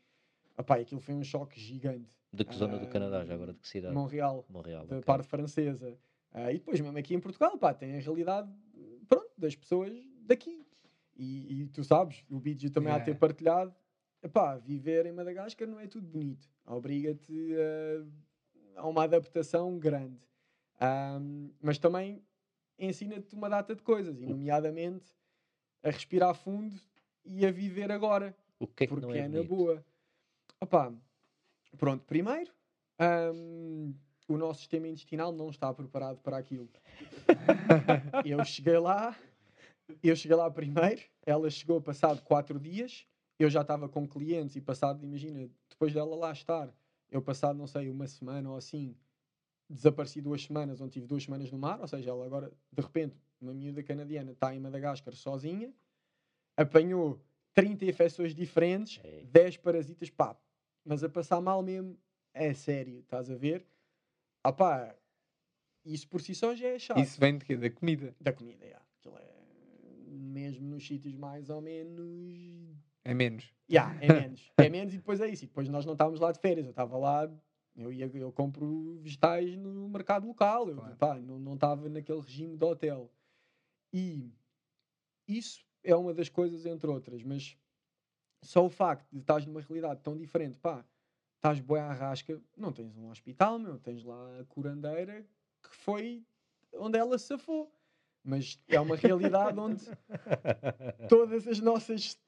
[0.58, 2.10] epá, aquilo foi um choque gigante.
[2.32, 3.54] De que zona do Canadá, já Ah, agora?
[3.54, 3.94] De que cidade?
[3.94, 4.86] Montreal Montreal.
[4.86, 5.06] da ok.
[5.06, 5.98] parte francesa.
[6.32, 8.52] Ah, e depois, mesmo aqui em Portugal, pá, tem a realidade
[9.08, 9.92] pronto, das pessoas
[10.22, 10.64] daqui.
[11.18, 13.20] E, e tu sabes, o vídeo também há de ter Yeah.
[13.20, 13.76] partilhado.
[14.22, 16.48] Epá, viver em Madagascar não é tudo bonito.
[16.66, 17.56] Obriga-te
[18.76, 20.20] a, a uma adaptação grande.
[20.80, 22.22] Ahm, mas também
[22.80, 25.12] ensina-te uma data de coisas, e nomeadamente
[25.84, 26.80] a respirar fundo
[27.26, 29.84] e a viver agora O que é que porque não é, é, na boa.
[30.60, 30.92] Opá,
[31.78, 32.52] pronto, primeiro,
[33.34, 33.94] hum,
[34.28, 36.70] o nosso sistema intestinal não está preparado para aquilo.
[38.26, 39.18] eu cheguei lá,
[40.04, 43.06] eu cheguei lá primeiro, ela chegou passado quatro dias,
[43.38, 46.74] eu já estava com clientes e passado, imagina, depois dela lá estar,
[47.10, 48.96] eu passado, não sei, uma semana ou assim,
[49.70, 53.16] desapareci duas semanas, onde tive duas semanas no mar, ou seja, ela agora, de repente,
[53.40, 55.72] uma miúda canadiana está em Madagascar sozinha,
[56.58, 57.20] apanhou
[57.54, 59.24] 30 infecções diferentes, É.
[59.26, 60.36] 10 parasitas, pá,
[60.84, 61.98] mas a passar mal mesmo,
[62.34, 63.66] é sério, estás a ver?
[64.44, 64.96] Ah pá,
[65.86, 67.00] isso por si só já é chato.
[67.00, 67.56] Isso vem de quê?
[67.58, 68.16] Da comida.
[68.20, 68.82] Da comida, já.
[69.00, 69.34] Aquilo é,
[70.10, 73.54] mesmo nos sítios mais ou menos É menos.
[73.72, 74.52] Ya, é menos.
[74.58, 75.44] É menos e depois é isso.
[75.46, 76.66] E depois nós não estávamos lá de férias.
[76.66, 77.32] Eu estava lá,
[77.76, 80.70] eu, ia, eu compro vegetais no mercado local.
[80.70, 80.96] Eu Claro.
[80.98, 83.12] pá, não não estava naquele regime de hotel.
[83.94, 84.32] E
[85.28, 87.24] isso é uma das coisas, entre outras.
[87.24, 87.58] Mas
[88.42, 90.86] só o facto de estás numa realidade tão diferente, pá,
[91.36, 95.26] estás boa à rasca, não tens um hospital, meu, tens lá a curandeira
[95.62, 96.26] que foi
[96.74, 97.72] onde ela safou.
[98.24, 99.86] Mas é uma realidade onde
[101.08, 102.20] todas as nossas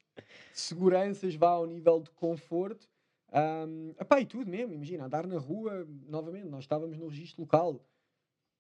[0.54, 2.90] seguranças vá ao nível de conforto.
[3.34, 7.82] Um, epá, e tudo mesmo, imagina, andar na rua, novamente, nós estávamos no registro local,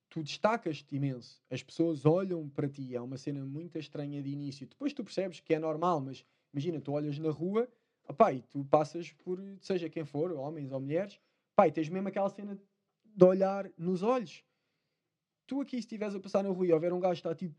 [0.09, 4.67] tu destacas-te imenso, as pessoas olham para ti, é uma cena muito estranha de início.
[4.67, 7.67] Depois tu percebes que é normal, mas imagina, tu olhas na rua,
[8.09, 11.19] epá, e tu passas por, seja quem for, homens ou mulheres,
[11.53, 12.59] epá, e tens mesmo aquela cena
[13.05, 14.43] de olhar nos olhos.
[15.47, 17.55] Tu aqui, se estiveres a passar na rua e houver um gajo que está tipo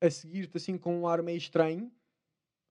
[0.00, 1.92] a seguir-te assim com um ar meio estranho,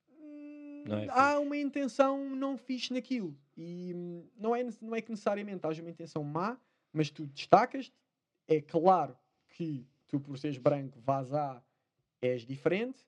[0.09, 3.37] hum, Não é há uma intenção não fixe naquilo.
[3.61, 6.57] E hum, não é, não é que necessariamente haja uma intenção má,
[6.93, 7.93] mas tu destacas-te.
[8.47, 9.17] É claro
[9.49, 11.61] que tu, por seres branco, vás a,
[12.21, 13.05] és diferente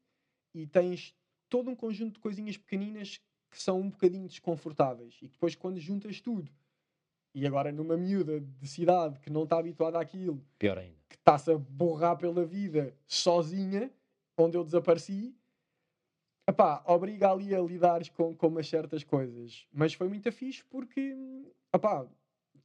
[0.54, 1.16] e tens
[1.50, 5.18] todo um conjunto de coisinhas pequeninas que são um bocadinho desconfortáveis.
[5.22, 6.52] E depois, quando juntas tudo,
[7.34, 10.98] e agora numa miúda de cidade que não está habituada àquilo, Pior ainda.
[11.08, 13.90] que está-se a borrar pela vida sozinha,
[14.38, 15.34] onde eu desapareci,
[16.52, 19.66] epá, obriga ali a lidares com, com umas certas coisas.
[19.74, 21.16] Mas foi muito fixe porque,
[21.74, 22.08] epá,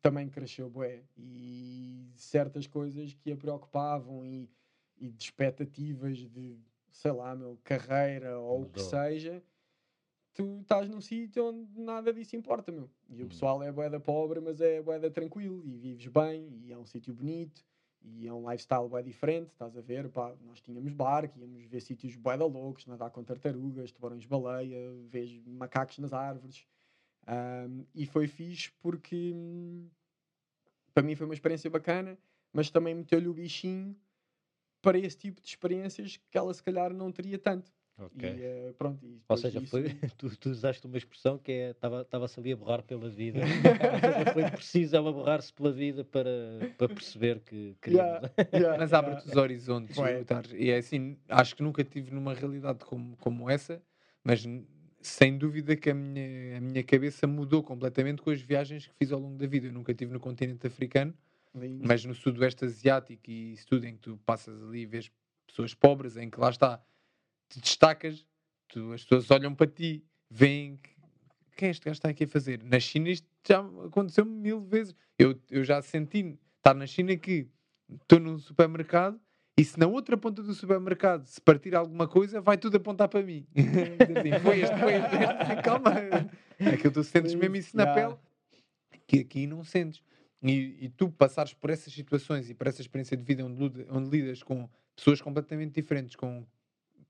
[0.03, 1.03] também cresceu bué.
[1.16, 4.51] E certas coisas que a preocupavam e,
[4.99, 6.59] e de expectativas de,
[6.91, 8.91] sei lá, meu, carreira ou o que Mudou.
[8.91, 9.43] seja,
[10.34, 12.91] tu estás num sítio onde nada disso importa, meu.
[13.09, 13.28] E o Hum.
[13.28, 16.78] pessoal é bué da pobre, mas é bué da tranquilo e vives bem e é
[16.78, 17.64] um sítio bonito
[18.07, 21.81] e é um lifestyle bué diferente, estás a ver, pá, nós tínhamos barco, íamos ver
[21.81, 26.67] sítios bué da loucos, nadar com tartarugas, tubarões-baleia, vês macacos nas árvores.
[27.27, 29.89] Ahm, e foi fixe porque hum,
[30.95, 32.17] para mim foi uma experiência bacana,
[32.53, 33.97] mas também meteu-lhe o bichinho
[34.81, 37.73] para esse tipo de experiências que ela se calhar não teria tanto.
[37.99, 38.29] Ok.
[38.29, 39.85] E eh, pronto, e Ou seja, disso- foi,
[40.19, 43.41] tu, tu usaste uma expressão que é estava-se ali a borrar pela vida.
[43.41, 43.47] Ou
[44.01, 46.31] seja, foi preciso ela borrar-se pela vida para,
[46.77, 47.99] para perceber que queria.
[48.03, 48.99] Yeah, yeah, Mas yeah.
[48.99, 49.97] abre-te os horizontes.
[50.55, 53.83] E é assim, acho que nunca tive numa realidade como, como essa,
[54.23, 54.47] mas
[55.01, 59.11] sem dúvida que a minha, a minha cabeça mudou completamente com as viagens que fiz
[59.11, 59.69] ao longo da vida.
[59.69, 61.15] Eu nunca estive no continente africano,
[61.55, 61.83] Lindo.
[61.87, 65.11] mas no sudoeste asiático e isso tudo, em que tu passas ali e vês
[65.47, 66.83] pessoas pobres, em que lá está,
[67.49, 68.27] te destacas,
[68.69, 70.97] tu, as pessoas olham para ti, veem que
[71.53, 72.63] o que é este gajo que está aqui a fazer?
[72.63, 74.95] Na China isto já aconteceu mil vezes.
[75.19, 77.49] Eu, eu já senti estar na China que
[78.03, 79.19] estou num supermercado
[79.57, 83.23] e se na outra ponta do supermercado se partir alguma coisa, vai tudo apontar para
[83.23, 83.47] mim.
[83.57, 85.63] Assim, foi este, foi este.
[85.65, 85.93] Calma.
[86.75, 88.17] Aquilo tu sentes mesmo isso na pele
[89.07, 90.03] que aqui não sentes.
[90.43, 94.11] E, e tu passares por essas situações e por essa experiência de vida onde, onde
[94.11, 96.47] lidas com pessoas completamente diferentes, com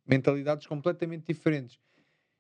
[0.06, 1.78] mentalidades completamente diferentes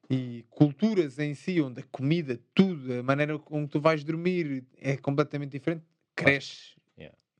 [0.08, 4.96] e culturas em si, onde a comida, tudo, a maneira como tu vais dormir é
[4.96, 6.76] completamente diferente, cresce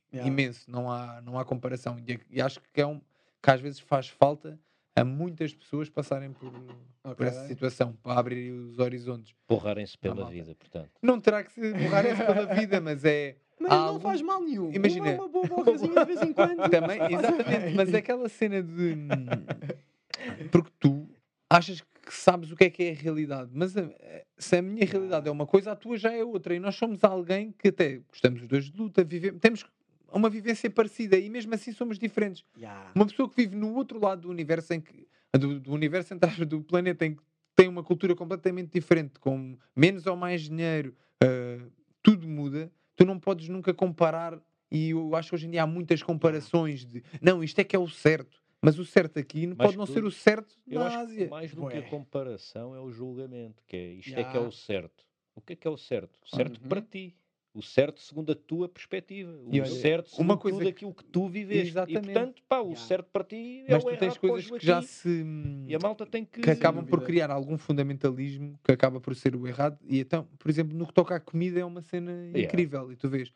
[0.09, 0.29] Yeah.
[0.31, 1.97] imenso, não há, não há comparação.
[2.07, 3.01] E, e acho que é um
[3.43, 4.57] que às vezes faz falta
[4.95, 7.27] a muitas pessoas passarem por, por Ok.
[7.27, 9.35] essa situação para abrir os horizontes.
[9.49, 10.89] Borrarem-se pela vida, portanto.
[11.01, 14.71] Não terá que se borrarem pela vida, mas é Mas não algum- faz mal nenhum.
[14.71, 16.69] Imagina- Uma, uma boa borrazinha de vez em quando.
[16.69, 18.95] Também, exatamente, mas é aquela cena de.
[20.51, 21.07] Porque tu
[21.49, 23.89] achas que sabes o que é que é a realidade, mas a-
[24.37, 26.55] se a minha realidade é uma coisa, a tua já é outra.
[26.55, 29.65] E nós somos alguém que até gostamos os dois de luta, vivemos, temos
[30.11, 32.45] uma vivência parecida e mesmo assim somos diferentes.
[32.57, 32.91] Yeah.
[32.95, 35.05] Uma pessoa que vive no outro lado do universo, em que,
[35.37, 36.15] do, do universo
[36.47, 37.21] do planeta, em que
[37.55, 41.65] tem uma cultura completamente diferente, com menos ou mais dinheiro, ah,
[42.01, 44.39] tudo muda, tu não podes nunca comparar.
[44.71, 47.75] E eu acho que hoje em dia há muitas comparações de não, isto é que
[47.75, 50.79] é o certo, mas o certo aqui Mais pode não que ser o certo Eu
[50.79, 51.29] na acho que Ásia.
[51.29, 51.89] mais do que a Bué.
[51.89, 55.05] comparação é o julgamento, que é isto é que é o certo.
[55.35, 56.19] O que é que é o certo?
[56.25, 56.67] Certo Uhum.
[56.69, 57.15] para ti.
[57.53, 59.31] O certo segundo a tua perspectiva.
[59.45, 61.69] O E certo segundo uma coisa tudo que- aquilo que tu viveste.
[61.69, 62.09] Exatamente.
[62.09, 62.75] E portanto, pá, o Ya.
[62.75, 65.23] certo para ti é Mas o tu tens o coisas que já se.
[65.67, 66.41] E a malta tem que...
[66.41, 69.79] que acabam por criar algum fundamentalismo que acaba por ser o errado.
[69.87, 72.91] E então, por exemplo, no que toca à comida é uma cena incrível.
[72.91, 73.31] E tu vês,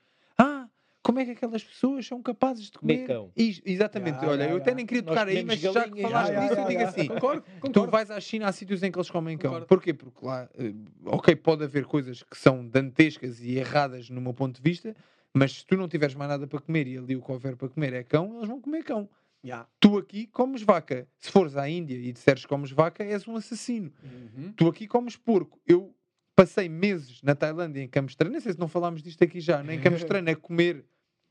[1.03, 3.07] como é que aquelas pessoas são capazes de Comer comer?
[3.07, 3.31] cão.
[3.35, 5.89] Is- exatamente, Ya, olha, ya, eu até nem queria Nós tocar aí, comemos mas já
[5.89, 7.91] que falaste disso, eu digo assim: Concordo, Tu concordo.
[7.91, 9.49] vais à China, há sítios em que eles comem cão.
[9.51, 9.67] Concordo.
[9.67, 9.93] Porquê?
[9.93, 10.73] Porque lá, eh,
[11.05, 14.95] ok, pode haver coisas que são dantescas e erradas no meu ponto de vista,
[15.33, 17.69] mas se tu não tiveres mais nada para comer e ali o que houver para
[17.69, 19.09] comer é cão, eles vão comer cão.
[19.43, 19.65] Ya.
[19.79, 21.07] Tu aqui comes vaca.
[21.17, 23.91] Se fores à Índia e disseres que comes vaca, és um assassino.
[24.03, 24.53] Uhum.
[24.55, 25.59] Tu aqui comes porco.
[25.65, 25.95] Eu
[26.41, 29.77] passei meses na Tailândia em Treino, nem sei se não falámos disto aqui já, nem
[29.77, 30.83] em Campos de Treino, a comer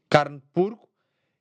[0.08, 0.88] carne de porco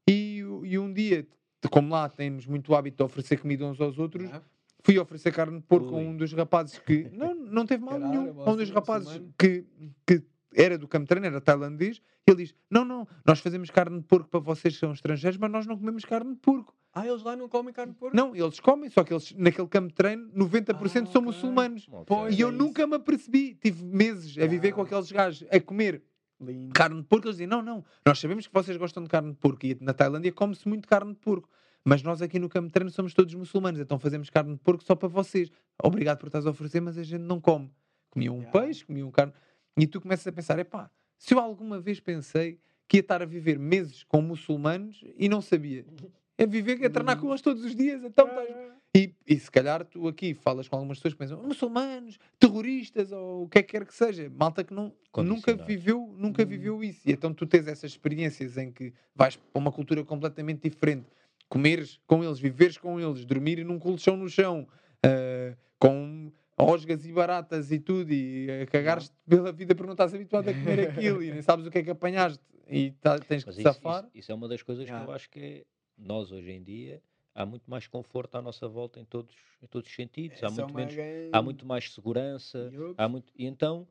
[0.07, 1.27] e, e um dia,
[1.69, 4.41] como lá temos muito hábito de oferecer comida uns aos outros, Ya.
[4.81, 6.03] fui oferecer carne de porco a Ui.
[6.03, 8.33] um dos rapazes que não, não teve mal Caralho, nenhum.
[8.33, 9.65] você A um dos é rapazes que,
[10.07, 10.23] que
[10.55, 13.99] era do campo de treino, era tailandês, e ele diz: Não, não, nós fazemos carne
[13.99, 16.75] de porco para vocês que são estrangeiros, mas nós não comemos carne de porco.
[16.93, 18.15] Ah, eles lá não comem carne de porco?
[18.15, 21.87] Não, eles comem, só que eles naquele campo de treino, 90% Ah, são muçulmanos.
[22.07, 22.37] Pois.
[22.37, 23.53] E eu é nunca me apercebi.
[23.55, 24.73] Tive meses a viver Ah.
[24.73, 26.01] com aqueles gajos a comer
[26.41, 26.73] Lindo.
[26.73, 27.27] carne de porco.
[27.27, 29.65] Eles dizem: Não, não, nós sabemos que vocês gostam de carne de porco.
[29.65, 31.47] E na Tailândia come-se muito carne de porco.
[31.85, 34.83] Mas nós aqui no campo de treino somos todos muçulmanos, então fazemos carne de porco
[34.83, 35.49] só para vocês.
[35.81, 37.71] Obrigado por estás a oferecer, mas a gente não come.
[38.09, 38.49] Comia um Ya.
[38.51, 39.31] peixe, comia um carne.
[39.77, 43.25] E tu começas a pensar: epá, se eu alguma vez pensei que ia estar a
[43.25, 45.85] viver meses com muçulmanos e não sabia.
[46.39, 48.01] É viver, é treinar com eles todos os dias.
[48.03, 52.17] Então estás e, e se calhar tu aqui falas com algumas pessoas que pensam muçulmanos,
[52.39, 56.41] terroristas ou o que é que quer que seja, malta que não, nunca viveu, nunca
[56.43, 56.45] Hum.
[56.47, 57.01] viveu isso.
[57.07, 61.05] E então tu tens essas experiências em que vais para uma cultura completamente diferente,
[61.49, 64.65] comeres com eles, viveres com eles, dormir num colchão no chão,
[65.05, 70.13] ah, com osgas e baratas e tudo, e a cagares pela vida porque não estás
[70.15, 73.43] habituado a comer aquilo e nem sabes o que é que apanhaste e tá- tens
[73.43, 74.03] que Mas te isso, safar.
[74.05, 75.63] isso- isso é uma das coisas que eu acho que é,
[75.99, 77.01] nós hoje em dia
[77.33, 80.43] há muito mais conforto à nossa volta em todos, em todos os sentidos.
[80.43, 80.95] Há é muito, uma menos,
[81.31, 82.71] há muito mais segurança.
[82.97, 83.87] Há muito, e então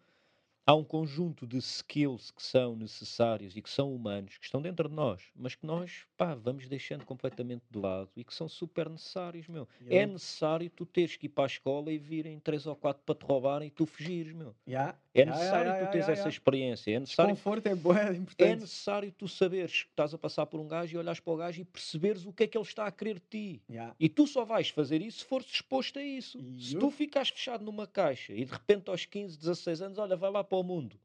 [0.66, 4.86] há um conjunto de skills que são necessários e que são humanos, que estão dentro
[4.86, 8.90] de nós, mas que nós pá, vamos deixando completamente de lado e que são super
[8.90, 9.66] necessários, meu.
[9.88, 13.14] É necessário tu teres que ir para a escola e virem três ou quatro para
[13.14, 14.54] te roubarem e tu fugires, meu.
[14.66, 14.94] Ya.
[15.22, 16.90] É necessário ya, tu teres essa experiência.
[16.92, 18.60] É necessário Desconforto é bué é importante.
[18.60, 21.60] necessário tu saberes que estás a passar por um gajo e olhares para o gajo
[21.60, 23.62] e perceberes o que é que ele está a querer de ti.
[23.70, 23.94] Ya.
[23.98, 26.38] E tu só vais fazer isso se fores exposto a isso.
[26.58, 26.94] Se tu Yup.
[26.96, 30.58] ficares fechado numa caixa e de repente aos 15, 16 anos, olha, vai lá para
[30.58, 30.98] o mundo.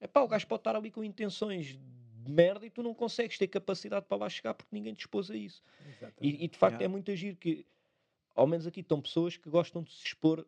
[0.00, 1.78] É pá, o gajo pode estar ali com intenções
[2.22, 5.30] de merda e tu não consegues ter capacidade para lá chegar porque ninguém te expôs
[5.30, 5.62] a isso.
[6.20, 6.84] E, e, de facto Ya.
[6.84, 7.66] é muito agir que,
[8.34, 10.46] ao menos aqui estão pessoas que gostam de se expor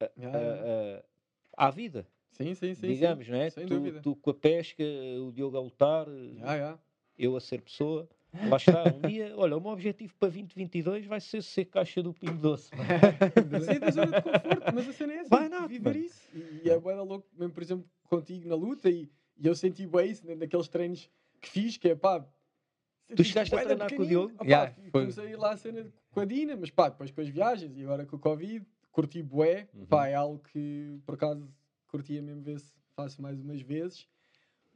[0.00, 2.86] a- Ya, a- a- à vida, Sim, sim, sim.
[2.86, 3.32] digamos, sim.
[3.32, 3.50] não é?
[3.50, 4.00] Sem Tu, dúvida.
[4.00, 4.82] tu com a pesca,
[5.26, 6.06] o Diogo a lutar,
[6.38, 6.78] Ya, ya.
[7.18, 8.08] eu a ser pessoa.
[8.48, 12.14] Lá está, um dia, olha, o meu objetivo para 2022 vai ser ser caixa do
[12.14, 12.70] Pingo Doce.
[13.64, 15.36] Sair da zona de conforto, mas a cena é essa.
[15.36, 16.04] Why not, viver mano?
[16.06, 16.28] isso.
[16.32, 19.84] E, e é bué louco, mesmo por exemplo, contigo na luta, e, e eu senti
[19.86, 21.10] bué isso né, naqueles treinos
[21.40, 22.24] que fiz, que é pá.
[23.16, 24.06] Tu chegaste a treinar com o.
[24.06, 24.32] Diogo?
[24.34, 25.00] Opá, Yeah, foi.
[25.00, 28.06] Comecei lá a cena com a Dina, mas pá, depois com as viagens e agora
[28.06, 29.68] com o Covid, curti bué.
[29.74, 29.86] Uhum.
[29.86, 31.48] Pá, é algo que por acaso
[31.90, 34.06] curtia mesmo ver se faço mais umas vezes.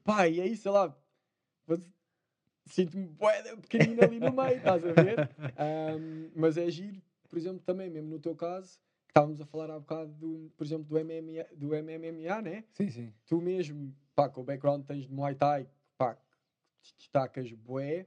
[0.02, 0.94] Pá, e aí, sei lá,
[2.66, 3.08] sinto-me
[3.62, 5.28] pequenino ali no meio, estás a ver?
[5.56, 9.70] Ahm, mas é giro, por exemplo, também, mesmo no teu caso, que estávamos a falar
[9.70, 12.64] há bocado, do, por exemplo, do MMA, do MMA, né?
[12.72, 13.12] Sim, sim.
[13.26, 16.18] Tu mesmo, pá, com o background tens de Muay Thai, pá,
[16.82, 18.06] te destacas bué,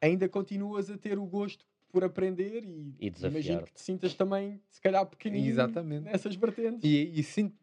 [0.00, 4.60] ainda continuas a ter o gosto por aprender e, E imagino que te sintas também,
[4.68, 6.04] se calhar, pequenino Exatamente.
[6.04, 6.82] nessas vertentes.
[6.82, 7.56] E, e sinto,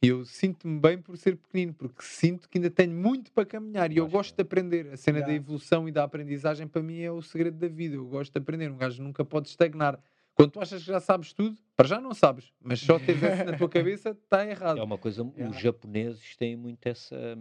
[0.00, 3.96] eu sinto-me bem por ser pequenino, porque sinto que ainda tenho muito para caminhar e
[3.96, 4.86] eu gosto de aprender.
[4.92, 5.32] A cena da Já.
[5.34, 7.96] evolução e da aprendizagem para mim é o segredo da vida.
[7.96, 8.70] Eu gosto de aprender.
[8.70, 9.98] Um gajo nunca pode estagnar.
[10.34, 13.44] Quando tu achas que já sabes tudo, para já não sabes, mas só teres isso
[13.44, 14.78] na tua cabeça está errado.
[14.78, 15.50] É uma coisa, Yeah.
[15.56, 17.36] os japoneses têm muito essa,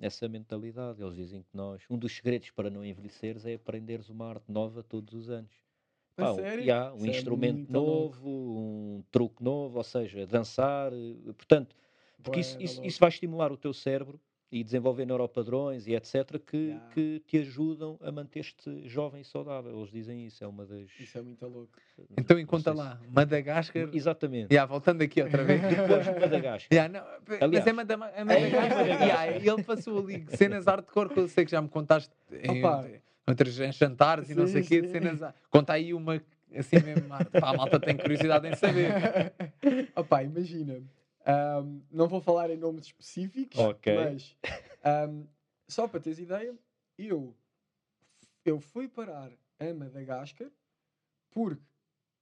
[0.00, 1.02] essa mentalidade.
[1.02, 4.80] Eles dizem que nós, um dos segredos para não envelheceres é aprenderes uma arte nova
[4.84, 5.50] todos os anos.
[6.16, 6.62] A Pá, sério?
[6.62, 8.16] yeah, um Isso é instrumento louco.
[8.22, 10.92] novo, um truque novo, ou seja, dançar.
[10.92, 11.74] eh, Portanto,
[12.22, 14.20] porque isso, isso, isso vai estimular o teu cérebro
[14.50, 16.38] e desenvolver neuropadrões e etc.
[16.38, 16.86] que, Yeah.
[16.94, 19.76] que te ajudam a manter-te jovem e saudável.
[19.76, 20.88] Eles dizem isso, é uma das.
[21.00, 21.72] Isso é muito louco.
[22.16, 23.88] Então encontra sei se- lá, Madagascar.
[23.92, 24.52] Exatamente.
[24.52, 25.60] Yeah, voltando aqui outra vez.
[25.62, 26.68] Depois de Madagascar.
[26.72, 27.66] Yeah, não, mas Aliás.
[27.66, 28.86] é Mada- é Madagascar.
[28.86, 32.88] Yeah, ele passou ali cenas hardcore que eu sei que já me contaste em, Opa.
[33.26, 34.86] outros jantares e não sei o quê.
[34.88, 35.20] Cenas,
[35.50, 36.22] conta aí uma
[36.54, 37.08] assim mesmo.
[37.08, 38.92] Pá, a malta tem curiosidade em saber.
[39.96, 40.80] Opá, imagina.
[41.26, 43.86] Ahm, não vou falar em nomes específicos, Ok.
[43.86, 44.36] mas
[44.84, 45.26] ahm,
[45.68, 46.58] só para teres ideia,
[46.98, 47.36] eu,
[48.44, 50.50] eu fui parar a Madagascar
[51.30, 51.62] porque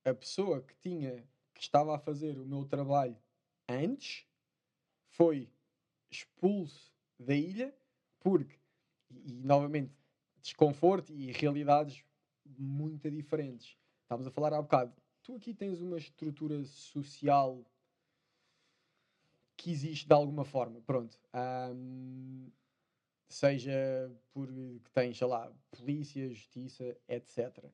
[0.05, 3.17] a pessoa que tinha que estava a fazer o meu trabalho
[3.69, 4.27] antes
[5.09, 5.51] foi
[6.11, 7.77] expulso da ilha
[8.21, 8.59] porque
[9.11, 9.95] E, e, novamente,
[10.43, 12.05] desconforto e realidades
[12.45, 13.77] muito diferentes.
[14.03, 14.95] Estávamos a falar há bocado.
[15.23, 17.65] Tu aqui tens uma estrutura social
[19.57, 20.81] que existe de alguma forma.
[20.83, 21.19] Pronto.
[21.33, 22.51] Ahm,
[23.29, 27.65] seja por que tens, sei lá, polícia, justiça, etc.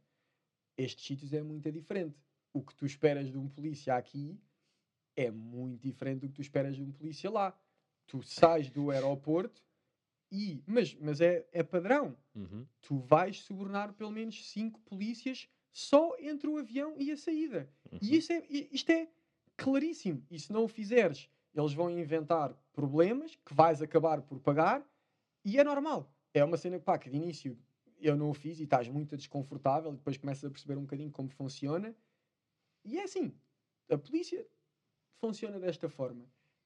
[0.77, 2.19] Estes sítios é muito diferente.
[2.53, 4.39] O que tu esperas de um polícia aqui
[5.17, 7.59] é muito diferente do que tu esperas de um polícia lá.
[8.07, 9.63] Tu sais do aeroporto
[10.33, 10.63] e.
[10.67, 12.17] Mas, mas é, é padrão.
[12.35, 12.67] Uhum.
[12.81, 17.69] Tu vais subornar pelo menos cinco polícias só entre o avião e a saída.
[17.91, 17.99] Uhum.
[18.03, 19.09] E isso é, isto é
[19.57, 20.25] claríssimo.
[20.31, 24.87] E se não o fizeres, eles vão inventar problemas que vais acabar por pagar
[25.45, 26.13] e é normal.
[26.33, 27.59] É uma cena pá, que de início
[27.99, 31.11] eu não o fiz e estás muito desconfortável e depois começas a perceber um bocadinho
[31.11, 31.95] como funciona.
[32.85, 33.35] E é assim.
[33.91, 34.47] A polícia
[35.21, 36.25] funciona desta forma.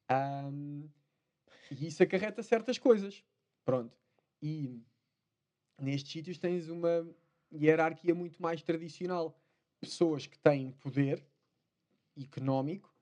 [0.08, 0.86] Ahm,
[1.70, 3.24] e isso acarreta certas coisas.
[3.64, 3.96] Pronto.
[4.40, 4.80] E
[5.80, 7.08] nestes sítios tens uma
[7.52, 9.40] hierarquia muito mais tradicional.
[9.80, 11.26] Pessoas que têm poder
[12.16, 12.94] económico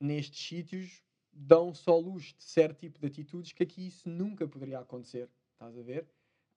[0.00, 1.02] nestes sítios
[1.34, 5.28] dão só luz de certo tipo de atitudes que aqui isso nunca poderia acontecer.
[5.52, 6.06] Estás a ver?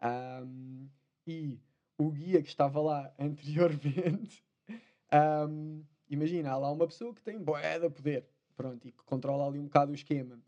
[0.01, 0.87] Ahm,
[1.25, 1.59] e
[1.97, 4.45] o guia que estava lá anteriormente,
[5.11, 9.47] ahm, imagina, há lá uma pessoa que tem bué de poder, pronto, e que controla
[9.47, 10.39] ali um bocado o esquema.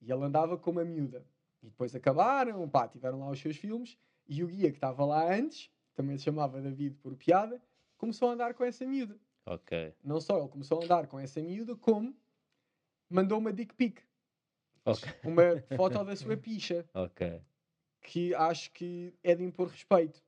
[0.00, 1.24] E ele andava com uma miúda.
[1.62, 3.98] E depois acabaram, pá, tiveram lá os seus filmes,
[4.28, 7.60] e o guia que estava lá antes, também se chamava David por piada,
[7.96, 9.18] começou a andar com essa miúda.
[9.44, 9.94] Ok.
[10.04, 12.14] Não só ele começou a andar com essa miúda, como
[13.08, 14.00] mandou uma dick pic,
[14.84, 15.08] Ok.
[15.24, 17.40] uma foto da sua picha, Ok.
[18.02, 20.22] que acho que é de impor respeito.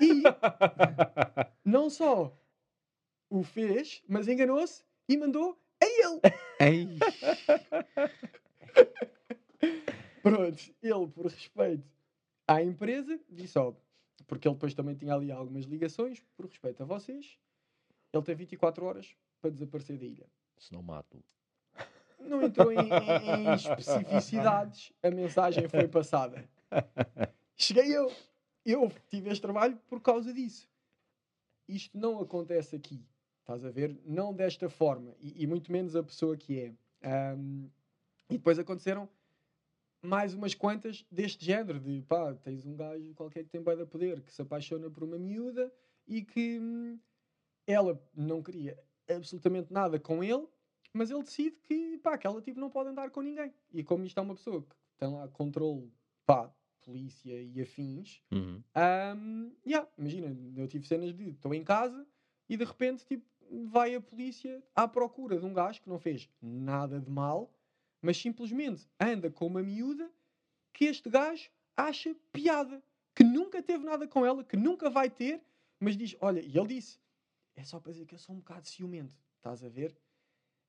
[0.00, 0.22] E
[1.64, 2.36] não só
[3.30, 6.20] o fez, mas enganou-se e mandou a ele.
[6.60, 6.98] Ei,
[10.22, 11.86] Pronto, ele, por respeito
[12.48, 13.74] à empresa, disse: ó,
[14.26, 17.38] porque ele depois também tinha ali algumas ligações, por respeito a vocês,
[18.12, 20.26] ele tem 24 horas para desaparecer da ilha.
[20.58, 21.22] Se não mato.
[22.28, 26.48] Não entrou em, em- em especificidades, a mensagem foi passada.
[27.56, 28.12] Cheguei eu.
[28.64, 30.68] Eu tive este trabalho por causa disso.
[31.68, 33.04] Isto não acontece aqui.
[33.40, 33.96] Estás a ver?
[34.04, 35.14] Não desta forma.
[35.20, 36.74] E, e muito menos a pessoa que é.
[37.02, 37.68] Ahm,
[38.28, 39.08] e depois aconteceram
[40.02, 41.78] mais umas quantas deste género.
[41.78, 45.04] De pá, tens um gajo qualquer que tem bué de poder, que se apaixona por
[45.04, 45.72] uma miúda
[46.08, 46.98] e que hum,
[47.66, 48.76] ela não queria
[49.08, 50.46] absolutamente nada com ele,
[50.96, 53.52] mas ele decide que, pá, aquela tipo não pode andar com ninguém.
[53.72, 55.92] E como isto é uma pessoa que tem lá controle,
[56.24, 56.52] pá,
[56.82, 58.62] polícia e afins, Uhum.
[58.74, 62.06] Ahm, yeah, imagina, eu tive cenas de estou em casa
[62.48, 63.26] e de repente tipo,
[63.66, 67.52] vai a polícia à procura de um gajo que não fez nada de mal,
[68.00, 70.10] mas simplesmente anda com uma miúda
[70.72, 72.82] que este gajo acha piada,
[73.14, 75.42] que nunca teve nada com ela, que nunca vai ter,
[75.80, 76.98] mas diz: Olha, e ele disse:
[77.54, 79.96] É só para dizer que eu sou um bocado ciumento, estás a ver?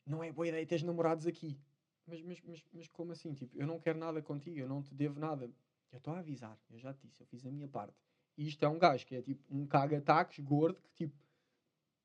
[0.07, 1.59] Não é boa ideia teres namorados aqui.
[2.05, 3.34] Mas, mas, mas, mas como assim?
[3.34, 5.51] Tipo, eu não quero nada contigo, eu não te devo nada.
[5.91, 7.93] Eu estou a avisar, eu já te disse, eu fiz a minha parte.
[8.38, 11.15] E isto é um gajo que é tipo um caga-taques gordo que tipo,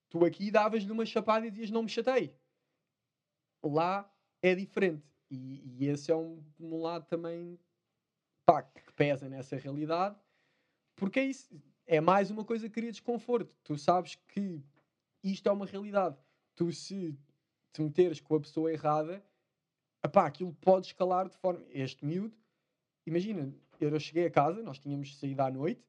[0.08, 2.34] tu aqui davas-lhe uma chapada e dizias não me chatei.
[3.62, 4.10] Lá
[4.40, 5.06] é diferente.
[5.30, 7.58] E, e esse é um, um lado também
[8.44, 10.18] pá, que pesa nessa realidade,
[10.96, 11.48] porque é isso.
[11.86, 13.54] É mais uma coisa que cria desconforto.
[13.62, 14.62] Tu sabes que
[15.22, 16.16] isto é uma realidade.
[16.54, 17.18] Tu, se
[17.72, 19.24] te meteres com a pessoa errada,
[20.04, 21.64] epá, aquilo pode escalar de forma.
[21.70, 22.36] Este miúdo,
[23.06, 25.82] imagina, eu cheguei a casa, nós tínhamos saído à noite,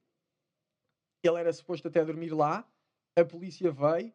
[1.22, 2.66] ele era suposto até dormir lá,
[3.16, 4.12] a polícia veio,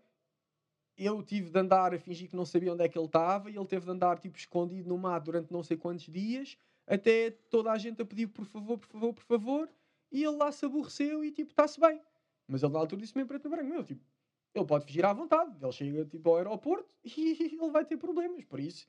[0.97, 3.55] eu tive de andar a fingir que não sabia onde é que ele estava e
[3.55, 7.71] ele teve de andar tipo escondido no mato durante não sei quantos dias, até toda
[7.71, 9.69] a gente a pedir por favor, por favor, por favor,
[10.11, 12.01] e ele lá se aborreceu e tipo, está-se bem.
[12.47, 14.03] Mas ele na altura disse-me em preto e branco, meu, tipo,
[14.53, 18.43] ele pode fugir à vontade, ele chega tipo ao aeroporto e ele vai ter problemas,
[18.45, 18.87] por isso,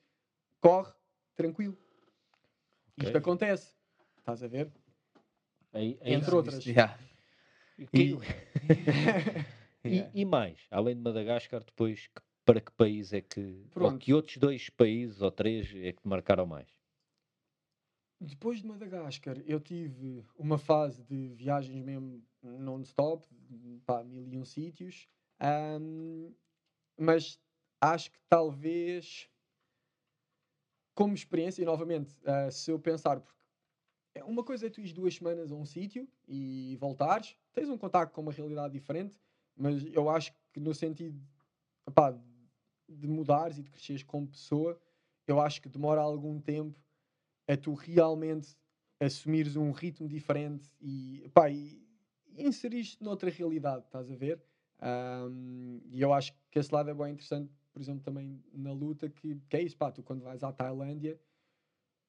[0.59, 0.93] corre,
[1.35, 1.77] tranquilo.
[2.97, 3.17] Isto Ok.
[3.19, 3.73] acontece,
[4.19, 4.71] estás a ver?
[5.73, 6.65] Aí- aí- Entre outras.
[6.65, 6.97] Yeah.
[7.91, 8.17] Que-
[9.83, 10.11] E, Yeah.
[10.13, 12.07] e mais, além de Madagascar, depois
[12.45, 13.39] para que país é que.
[13.63, 13.97] Ou Pronto.
[13.97, 16.67] que outros dois países ou três é que te marcaram mais?
[18.19, 23.25] Depois de Madagascar, eu tive uma fase de viagens mesmo non-stop,
[23.83, 25.07] pá, mil e um sítios,
[25.41, 26.31] ahm,
[26.97, 27.39] mas
[27.81, 29.27] acho que talvez,
[30.95, 33.41] como experiência, e novamente, ah, se eu pensar, porque
[34.15, 37.77] é uma coisa é tu ires duas semanas a um sítio e voltares, tens um
[37.77, 39.19] contacto com uma realidade diferente,
[39.55, 41.19] mas eu acho que no sentido
[41.87, 42.17] epá,
[42.87, 44.79] de mudares e de cresceres como pessoa,
[45.27, 46.79] eu acho que demora algum tempo
[47.47, 48.55] a tu realmente
[48.99, 51.81] assumires um ritmo diferente e, pá, e
[52.37, 54.43] inseriste noutra realidade, estás a ver?
[54.81, 59.09] Um, e eu acho que esse lado é bem interessante, por exemplo, também na luta,
[59.09, 61.19] que, que é isso, pá, tu quando vais à Tailândia,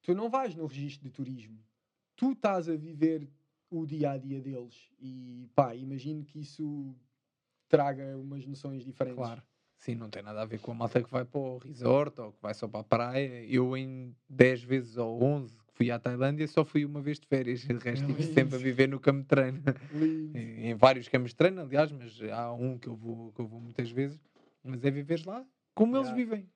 [0.01, 1.59] tu não vais no registro de turismo,
[2.17, 3.29] tu estás a viver
[3.71, 6.95] o dia a dia deles e pá, imagino que isso
[7.69, 9.17] traga umas noções diferentes.
[9.17, 9.43] Claro.
[9.83, 12.31] Sim, não tem nada a ver com a malta que vai para o resort ou
[12.31, 13.45] que vai só para a praia.
[13.47, 17.27] Eu, em 10 vezes ou 11 que fui à Tailândia, só fui uma vez de
[17.27, 17.65] férias.
[17.65, 19.61] O resto estive sempre a viver no campo de treino.
[20.35, 23.47] Em, em vários campos de treino, aliás, mas há um que eu vou, que eu
[23.47, 24.19] vou muitas vezes.
[24.65, 25.45] Mas é viveres lá
[25.75, 26.25] como eles Yeah.
[26.25, 26.49] vivem.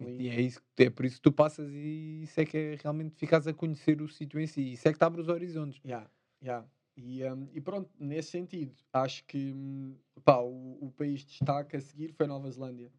[0.00, 0.22] Lindo.
[0.22, 3.14] E é, isso, é por isso que tu passas e isso é que é realmente
[3.14, 4.72] ficas a conhecer o sítio em si.
[4.72, 5.78] Isso é que te abre os horizontes.
[5.84, 6.10] Yeah,
[6.42, 6.66] yeah.
[6.96, 11.76] E, um, e pronto, nesse sentido, acho que hum, pá, o, o país de destaque
[11.76, 12.92] a seguir foi a Nova Zelândia.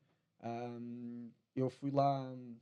[0.44, 2.56] Um, eu fui lá, hum,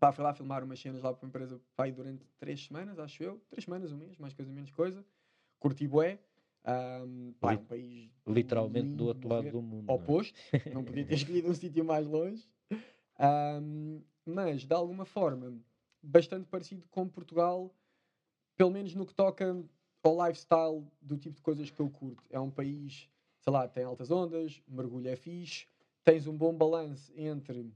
[0.00, 3.22] pá, fui lá filmar umas cenas lá para uma empresa pá, durante três semanas, acho
[3.22, 3.40] eu.
[3.48, 5.04] Três semanas, um mês, mais coisa, menos coisa.
[5.60, 6.18] Curti bué.
[6.66, 9.86] Um, pá, um país Literalmente lindo do outro lado do mundo.
[9.86, 9.96] não é?
[9.98, 10.36] oposto,
[10.72, 12.44] não podia ter escolhido um sítio mais longe,
[13.18, 15.56] Ahm, mas de alguma forma
[16.02, 17.74] bastante parecido com Portugal,
[18.56, 19.64] pelo menos no que toca
[20.06, 22.22] ao lifestyle do tipo de coisas que eu curto.
[22.30, 23.08] É um país,
[23.40, 25.66] sei lá, tem altas ondas, mergulho é fixe,
[26.04, 27.72] tens um bom balanço entre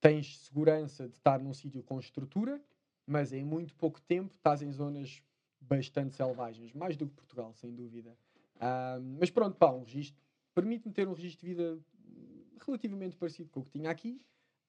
[0.00, 2.60] tens segurança de estar num sítio com estrutura,
[3.06, 5.22] mas em muito pouco tempo estás em zonas
[5.58, 8.14] bastante selvagens, mais do que Portugal, sem dúvida.
[8.60, 10.22] Ahm, mas pronto, pá, um registro
[10.54, 11.78] permite-me ter um registro de vida
[12.64, 14.20] relativamente parecido com o que tinha aqui.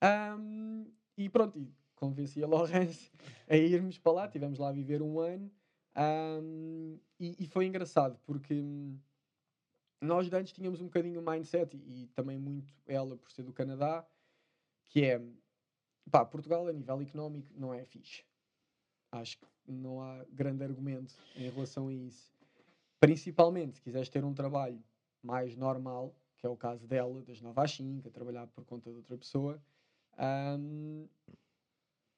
[0.01, 0.85] Ahm,
[1.17, 3.11] e pronto, e convenci a Laurence
[3.49, 5.51] a irmos para lá, tivemos lá a viver um ano.
[5.95, 8.99] Ahm, e, e foi engraçado porque hum,
[10.01, 13.53] nós antes tínhamos um bocadinho o mindset, e, e também muito ela por ser do
[13.53, 14.05] Canadá,
[14.87, 15.21] que é
[16.11, 18.23] pá, Portugal a nível económico não é fixe.
[19.11, 22.33] Acho que não há grande argumento em relação a isso.
[22.99, 24.81] Principalmente se quiseres ter um trabalho
[25.21, 28.89] mais normal, que é o caso dela, das 9 às 5, a trabalhar por conta
[28.89, 29.61] de outra pessoa,
[30.17, 31.07] ahm,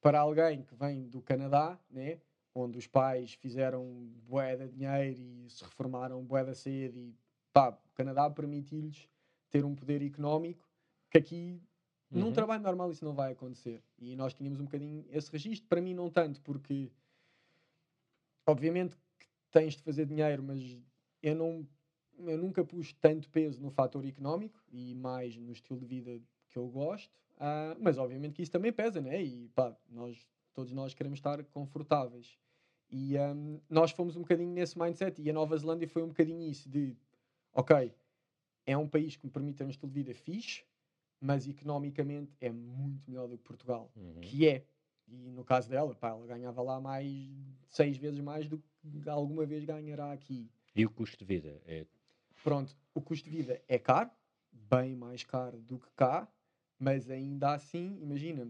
[0.02, 2.20] para alguém que vem do Canadá, né,
[2.60, 3.86] onde os pais fizeram
[4.28, 7.16] bué de dinheiro e se reformaram bué da cedo e
[7.54, 9.08] pá, o Canadá permite-lhes
[9.50, 10.68] ter um poder económico
[11.10, 11.62] que aqui
[12.10, 12.34] num Uhum.
[12.34, 13.84] trabalho normal isso não vai acontecer.
[14.00, 16.90] E nós tínhamos um bocadinho esse registro, para mim não tanto, porque
[18.46, 20.78] obviamente que tens de fazer dinheiro, mas
[21.22, 21.68] eu não
[22.20, 26.20] eu nunca pus tanto peso no fator económico e mais no estilo de vida
[26.50, 27.16] que eu gosto.
[27.38, 29.22] Ah, mas obviamente que isso também pesa, né?
[29.22, 32.36] E pá, nós, todos nós queremos estar confortáveis.
[32.90, 35.22] E ahm, nós fomos um bocadinho nesse mindset.
[35.22, 36.96] E a Nova Zelândia foi um bocadinho isso: de
[37.54, 37.94] ok,
[38.66, 40.64] é um país que me permite ter um estilo de vida fixe,
[41.20, 43.92] mas economicamente é muito melhor do que Portugal.
[43.96, 44.22] Uhum.
[44.22, 44.66] Que é.
[45.08, 47.08] E no caso dela, pá, ela ganhava lá mais
[47.70, 50.50] seis vezes mais do que alguma vez ganhará aqui.
[50.76, 51.62] E o custo de vida?
[51.66, 51.86] É...
[52.44, 54.12] Pronto, o custo de vida é caro,
[54.52, 56.28] bem mais caro do que cá,
[56.78, 58.48] mas ainda assim, imagina,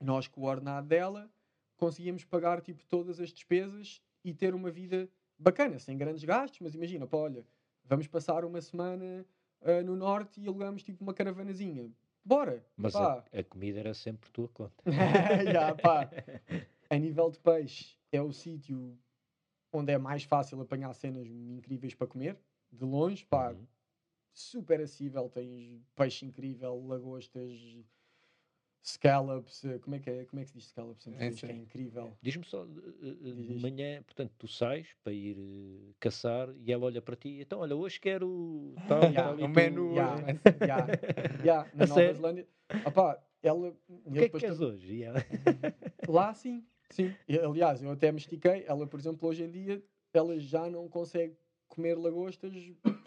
[0.00, 1.30] nós com o ordenado dela
[1.82, 6.76] conseguíamos pagar tipo todas as despesas e ter uma vida bacana, sem grandes gastos, mas
[6.76, 7.44] imagina, pá, olha,
[7.84, 9.26] vamos passar uma semana
[9.60, 11.90] ah, no norte e alugamos tipo uma caravanazinha.
[12.24, 12.64] Bora!
[12.76, 14.76] Mas a, a comida era sempre tua conta.
[15.82, 16.08] Pá.
[16.88, 18.96] A nível de peixe, é o sítio
[19.72, 22.38] onde é mais fácil apanhar cenas incríveis para comer,
[22.70, 23.66] de longe, pá, Uhum.
[24.32, 27.50] super acessível, tens peixe incrível, lagostas,
[28.82, 31.06] scallops, eh, como é que, é, como é que se diz scallops?
[31.06, 32.16] em É que é incrível.
[32.20, 32.68] Diz-me só, eh,
[33.02, 37.40] eh, de manhã, portanto, tu sais para ir eh, caçar e ela olha para ti,
[37.40, 39.02] então olha, hoje quero tal,
[39.34, 40.86] o tu- menu, Ya, Mas- ya,
[41.44, 42.14] ya, na A Nova sério?
[42.14, 42.48] Zelândia.
[42.84, 44.92] Opá, ela, O que é que queres hoje?
[44.94, 45.18] E ela,
[46.08, 47.14] Lá sim, sim.
[47.28, 48.64] E, Aliás, eu até me estiquei.
[48.66, 49.82] Ela, por exemplo, hoje em dia,
[50.12, 51.36] ela já não consegue
[51.68, 52.52] comer lagostas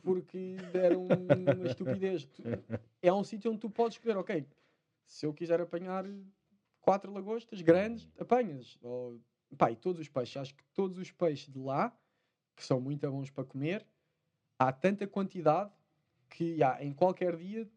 [0.04, 2.26] porque deram uma estupidez.
[2.26, 2.44] Tu-
[3.02, 4.46] É um sítio onde tu podes escolher, ok,
[5.06, 6.06] se eu quiser apanhar
[6.82, 8.78] quatro lagostas grandes, apanhas.
[8.82, 9.20] Ou,
[9.58, 11.96] pá, e todos os peixes, acho que todos os peixes de lá,
[12.56, 13.86] que são muito bons para comer,
[14.58, 15.72] há tanta quantidade
[16.30, 17.70] que já, em qualquer dia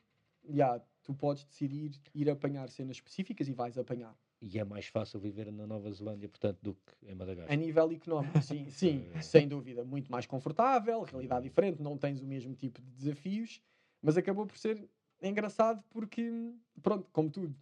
[0.48, 4.16] já, tu podes decidir ir apanhar cenas específicas e vais apanhar.
[4.40, 7.52] e é mais fácil viver na Nova Zelândia, portanto, do que em Madagascar.
[7.52, 12.26] A nível económico, sim, sim, sem dúvida, muito mais confortável, realidade diferente, não tens o
[12.26, 13.60] mesmo tipo de desafios,
[14.00, 14.88] mas acabou por ser
[15.20, 17.56] engraçado porque, pronto, como tudo,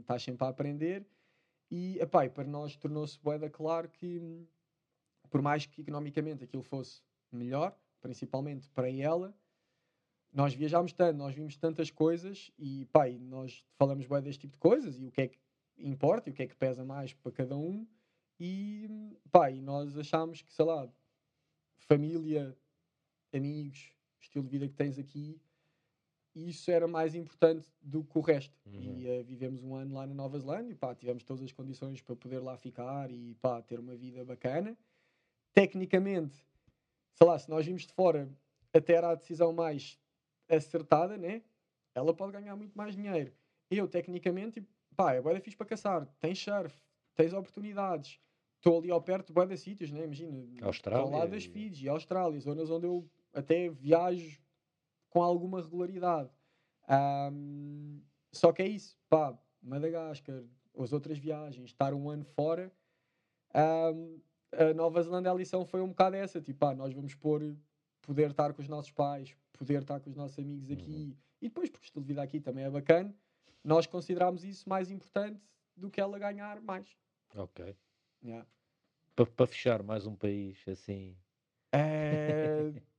[0.00, 1.06] estás sempre a aprender
[1.70, 4.46] e, epá, e para nós tornou-se boeda claro que,
[5.30, 9.34] por mais que economicamente aquilo fosse melhor, principalmente para ela,
[10.32, 14.52] nós viajámos tanto, nós vimos tantas coisas e, pá, e nós falamos bué deste tipo
[14.52, 15.38] de coisas e o que é que
[15.78, 17.86] importa e o que é que pesa mais para cada um
[18.38, 18.88] E,
[19.30, 20.88] pá, e nós achámos que, sei lá,
[21.78, 22.56] família,
[23.32, 25.40] amigos, estilo de vida que tens aqui,
[26.34, 28.54] isso era mais importante do que o resto.
[28.66, 28.80] Uhum.
[28.80, 32.00] E eh, vivemos um ano lá na Nova Zelândia e pá, tivemos todas as condições
[32.00, 34.76] para poder lá ficar e pá, ter uma vida bacana.
[35.52, 36.36] Tecnicamente,
[37.14, 38.28] sei lá, se nós vimos de fora,
[38.72, 39.98] até era a decisão mais
[40.48, 41.42] acertada, né?
[41.94, 43.32] Ela pode ganhar muito mais dinheiro.
[43.70, 46.74] Eu, tecnicamente, tipo, pá, é boa fixe para caçar, tens surf,
[47.14, 48.20] tens oportunidades.
[48.56, 50.04] Estou ali ao perto de de sítios, né?
[50.04, 54.40] Imagina, Austrália ao lado das e- Fiji, Austrália, zonas onde eu até viajo
[55.18, 56.30] com alguma regularidade.
[56.86, 58.00] Ahm,
[58.32, 60.44] só que é isso, pá, Madagascar,
[60.78, 62.72] as outras viagens, estar um ano fora,
[63.52, 64.20] ahm,
[64.52, 67.56] a Nova Zelândia a lição foi um bocado essa, tipo, pá, nós vamos pôr
[68.00, 71.68] poder estar com os nossos pais, poder estar com os nossos amigos aqui, e depois,
[71.68, 73.12] porque o estilo de vida aqui também é bacana,
[73.64, 75.42] nós consideramos isso mais importante
[75.76, 76.96] do que ela ganhar mais.
[77.34, 77.76] Ok.
[78.22, 78.46] Yeah.
[79.16, 81.16] Para fechar mais um país assim.
[81.72, 82.72] Eh,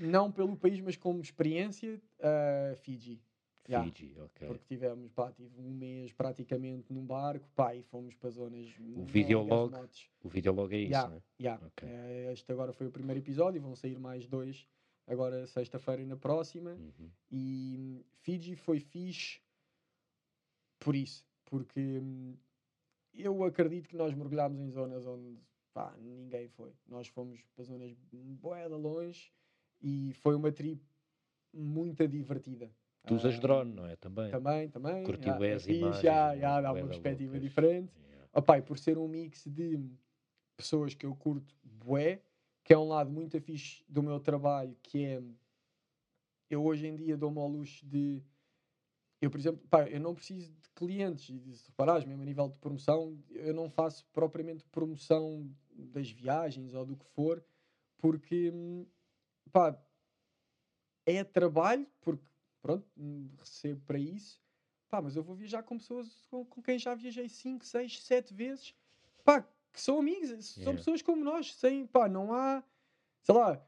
[0.00, 3.20] não pelo país, mas como experiência, eh, Fiji.
[3.68, 3.90] Yeah.
[3.90, 4.48] Fiji, ok.
[4.48, 8.66] Porque tivemos, pá, tive um mês praticamente num barco, pá, e fomos para zonas
[8.96, 9.74] O videolog.
[10.22, 11.22] O vídeo logo é isso, Yeah, né?
[11.38, 11.66] yeah.
[11.66, 11.88] Ok.
[11.88, 14.66] Eh, este agora foi o primeiro episódio, vão sair mais dois
[15.08, 16.72] agora sexta-feira e na próxima.
[16.72, 17.10] Uhum.
[17.30, 19.40] E Fiji foi fixe
[20.78, 22.36] por isso, porque hum,
[23.14, 25.38] eu acredito que nós mergulhámos em zonas onde
[25.72, 26.72] pá, ninguém foi.
[26.86, 28.38] Nós fomos para zonas de
[28.70, 29.32] longe
[29.80, 30.82] e foi uma trip
[31.52, 32.70] muito divertida.
[33.06, 33.96] Tu usas Ah, drone, não é?
[33.96, 34.30] Também.
[34.30, 35.04] Também, também.
[35.04, 37.48] Curtiu é as imagens, já, já, dá Bué uma perspectiva loucas.
[37.48, 37.92] diferente.
[37.96, 38.28] Yeah.
[38.34, 39.80] Opa, e por ser um mix de
[40.56, 42.20] pessoas que eu curto bué,
[42.62, 45.22] que é um lado muito fixe do meu trabalho, que é
[46.50, 48.22] eu hoje em dia dou-me ao luxo de
[49.20, 52.48] eu, por exemplo, pá, eu não preciso de clientes, e se reparares, mesmo a nível
[52.48, 57.44] de promoção, eu não faço propriamente promoção das viagens ou do que for,
[57.96, 58.86] porque hum,
[59.52, 59.76] pá,
[61.06, 62.22] é trabalho, porque
[62.60, 62.86] pronto,
[63.38, 64.40] recebo para isso,
[64.88, 68.34] pá, mas eu vou viajar com pessoas com, com quem já viajei 5, 6, 7
[68.34, 68.74] vezes,
[69.24, 69.42] pá,
[69.72, 70.78] que são amigos, são Yeah.
[70.78, 72.62] pessoas como nós, sem, pá, não há,
[73.22, 73.62] sei lá,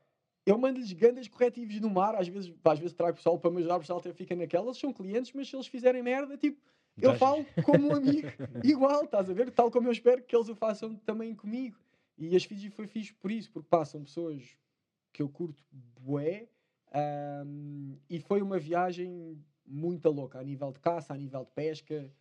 [0.46, 3.58] eu mando-lhes grandes corretivos no mar, às vezes, pá, às vezes trago pessoal para me
[3.58, 6.60] ajudar, o pessoal até fica naquela, eles são clientes, mas se eles fizerem merda, tipo,
[7.00, 8.30] eu falo como um amigo,
[8.62, 9.50] igual, estás a ver?
[9.50, 11.78] Tal como eu espero que eles o façam também comigo.
[12.18, 14.42] E as Fiji foi fixe por isso, porque pá, são pessoas
[15.12, 16.48] que eu curto bué,
[16.92, 22.12] ahm, e foi uma viagem muito louca, a nível de caça, a nível de pesca,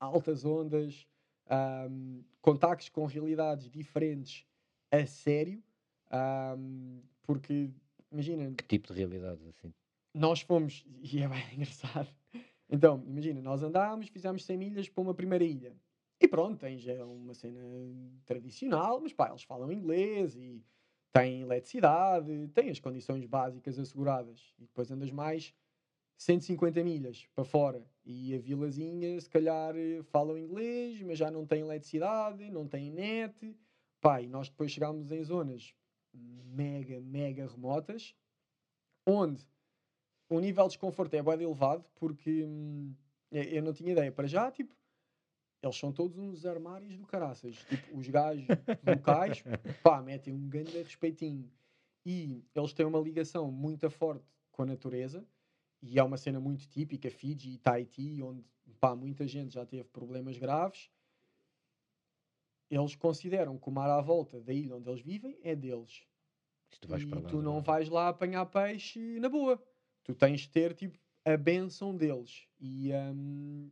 [0.00, 1.06] altas ondas,
[1.46, 4.46] ahm, contactos com realidades diferentes
[4.90, 5.62] a sério,
[6.10, 7.70] ahm, porque,
[8.10, 9.72] imagina, Que tipo de realidade assim?
[10.14, 12.08] nós fomos, e é bem engraçado.
[12.68, 15.76] Então, imagina, nós andámos, fizemos 100 milhas para uma primeira ilha.
[16.20, 17.60] E pronto, tens é uma cena
[18.24, 20.64] tradicional, mas pá, eles falam inglês e
[21.18, 24.54] têm eletricidade, têm as condições básicas asseguradas.
[24.58, 25.54] E depois andas mais
[26.16, 27.86] 150 milhas para fora.
[28.04, 29.74] E a vilazinha, se calhar,
[30.04, 33.56] falam inglês, mas já não tem eletricidade, não tem net.
[34.00, 35.74] Pá, e nós depois chegámos em zonas
[36.12, 38.14] mega, mega remotas,
[39.06, 39.46] onde
[40.28, 42.94] o nível de desconforto é bem elevado, porque hum,
[43.30, 44.12] eu não tinha ideia.
[44.12, 44.74] Para já, tipo,
[45.66, 47.56] eles são todos uns armários do caraças.
[47.64, 48.46] Tipo, os gajos
[48.86, 49.42] locais,
[49.82, 51.50] pá, metem um grande respeitinho.
[52.04, 55.26] E eles têm uma ligação muito forte com a natureza.
[55.82, 58.44] E é uma cena muito típica, Fiji e Tahiti, onde,
[58.80, 60.90] pá, muita gente já teve problemas graves.
[62.70, 66.04] Eles consideram que o mar à volta da ilha onde eles vivem é deles
[66.80, 69.62] tu e lá, tu não vais lá apanhar peixe na boa.
[70.04, 72.46] Tu tens de ter tipo a benção deles.
[72.60, 73.70] E, hum,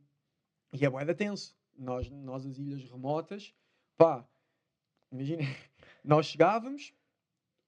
[0.72, 1.56] e é boeda tenso.
[1.76, 3.54] Nós, nós, as ilhas remotas,
[3.96, 4.26] pá,
[5.10, 5.42] imagina,
[6.04, 6.94] nós chegávamos,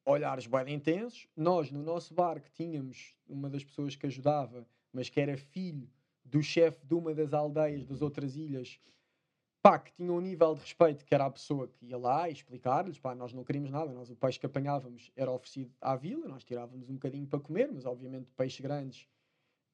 [0.05, 1.28] olhares boeda intensos.
[1.37, 5.91] Nós, no nosso barco, tínhamos uma das pessoas que ajudava, mas que era filho
[6.24, 8.81] do chefe de uma das aldeias das outras ilhas,
[9.62, 12.33] pá, que tinha um nível de respeito que era a pessoa que ia lá e
[12.33, 16.28] explicar-lhes, pá, nós não queríamos nada, nós o peixe que apanhávamos era oferecido à vila,
[16.28, 19.09] nós tirávamos um bocadinho para comer, mas obviamente peixes grandes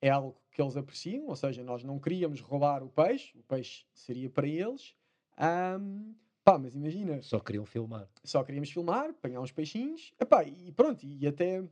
[0.02, 3.86] é algo que eles apreciam, ou seja, nós não queríamos roubar o peixe, o peixe
[3.94, 4.94] seria para eles.
[5.38, 6.12] Ahm,
[6.44, 8.08] pá, mas imagina, Só queriam filmar.
[8.24, 11.64] só queríamos filmar, apanhar uns peixinhos, epá, e pronto, e até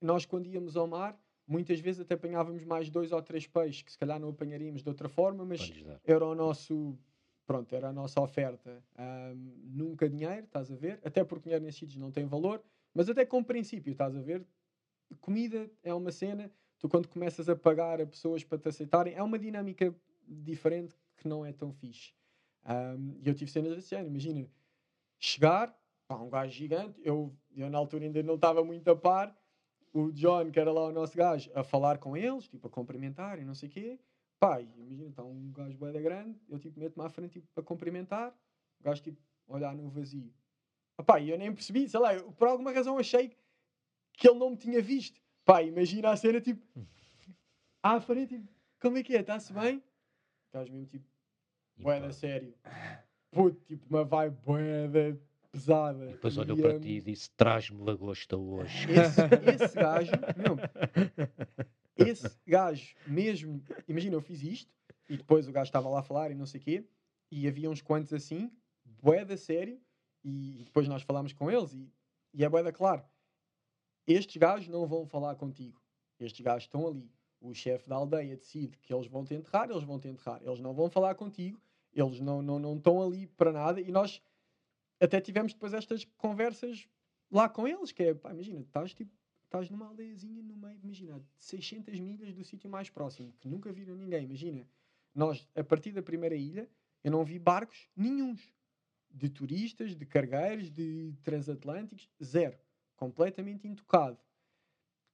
[0.00, 3.90] nós quando íamos ao mar, muitas vezes até apanhávamos mais dois ou três peixes, que
[3.90, 5.72] se calhar não apanharíamos de outra forma, mas
[6.04, 6.96] era o nosso
[7.44, 11.80] pronto, era a nossa oferta Ahm, nunca dinheiro, estás a ver até porque dinheiro nesses
[11.80, 12.62] sítios não tem valor
[12.94, 14.46] mas até com princípio, estás a ver
[15.20, 19.22] comida é uma cena tu quando começas a pagar a pessoas para te aceitarem é
[19.22, 19.94] uma dinâmica
[20.26, 22.12] diferente que não é tão fixe
[23.22, 24.48] e eu tive cenas desse ano, imagina,
[25.18, 25.76] chegar,
[26.06, 29.36] pá, um gajo gigante, eu, eu na altura ainda não estava muito a par,
[29.92, 33.38] o John, que era lá o nosso gajo, a falar com eles, tipo, a cumprimentar
[33.38, 33.98] e não sei o quê.
[34.38, 38.32] Pá, imagina, está um gajo bué grande, eu tipo, meto-me à frente tipo, a cumprimentar,
[38.80, 40.32] o gajo tipo, olhar no vazio.
[41.06, 43.36] Pá, eu nem percebi, sei lá, eu, por alguma razão achei
[44.12, 45.20] que ele não me tinha visto.
[45.48, 46.60] Pá, imagina a cena tipo,
[47.82, 48.52] à frente, tipo,
[48.82, 49.20] como é que é?
[49.20, 49.82] Está-se bem?
[50.46, 51.06] Estás mesmo tipo,
[51.78, 52.54] E bué pá, da sério.
[53.30, 55.18] Puto, tipo, uma vibe bué da
[55.50, 56.04] pesada.
[56.04, 58.88] e depois olhou E, para hum, ti e disse: Traz-me lagosta hoje.
[58.92, 59.22] esse,
[59.64, 60.56] esse gajo, meu,
[61.96, 64.70] esse gajo mesmo, imagina, eu fiz isto
[65.08, 66.84] e depois o gajo estava lá a falar e não sei o quê,
[67.30, 68.52] e havia uns quantos assim,
[69.02, 69.80] bué da sério,
[70.22, 71.90] e depois nós falámos com eles e,
[72.34, 73.02] e é bué da claro,
[74.12, 75.80] estes gajos não vão falar contigo,
[76.18, 77.10] estes gajos estão ali,
[77.40, 80.60] o chefe da aldeia decide que eles vão te enterrar, eles vão te enterrar, eles
[80.60, 81.60] não vão falar contigo,
[81.92, 84.20] eles não, não, não estão ali para nada, e nós
[85.00, 86.88] até tivemos depois estas conversas
[87.30, 89.12] lá com eles, que é, pá, imagina, estás tipo,
[89.44, 93.94] estás numa aldeiazinha no meio, imagina, 600 milhas do sítio mais próximo, que nunca viram
[93.94, 94.66] ninguém, imagina,
[95.14, 96.68] nós, a partir da primeira ilha,
[97.04, 98.52] eu não vi barcos nenhuns,
[99.10, 102.58] de turistas, de cargueiros, de transatlânticos, zero,
[102.98, 104.18] completamente intocado.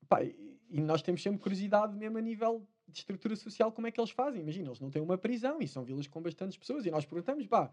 [0.09, 4.01] Pá, e, nós temos sempre curiosidade mesmo a nível de estrutura social, como é que
[4.01, 6.91] eles fazem, imagina, eles não têm uma prisão, e são vilas com bastantes pessoas, e
[6.91, 7.73] nós perguntamos, pá,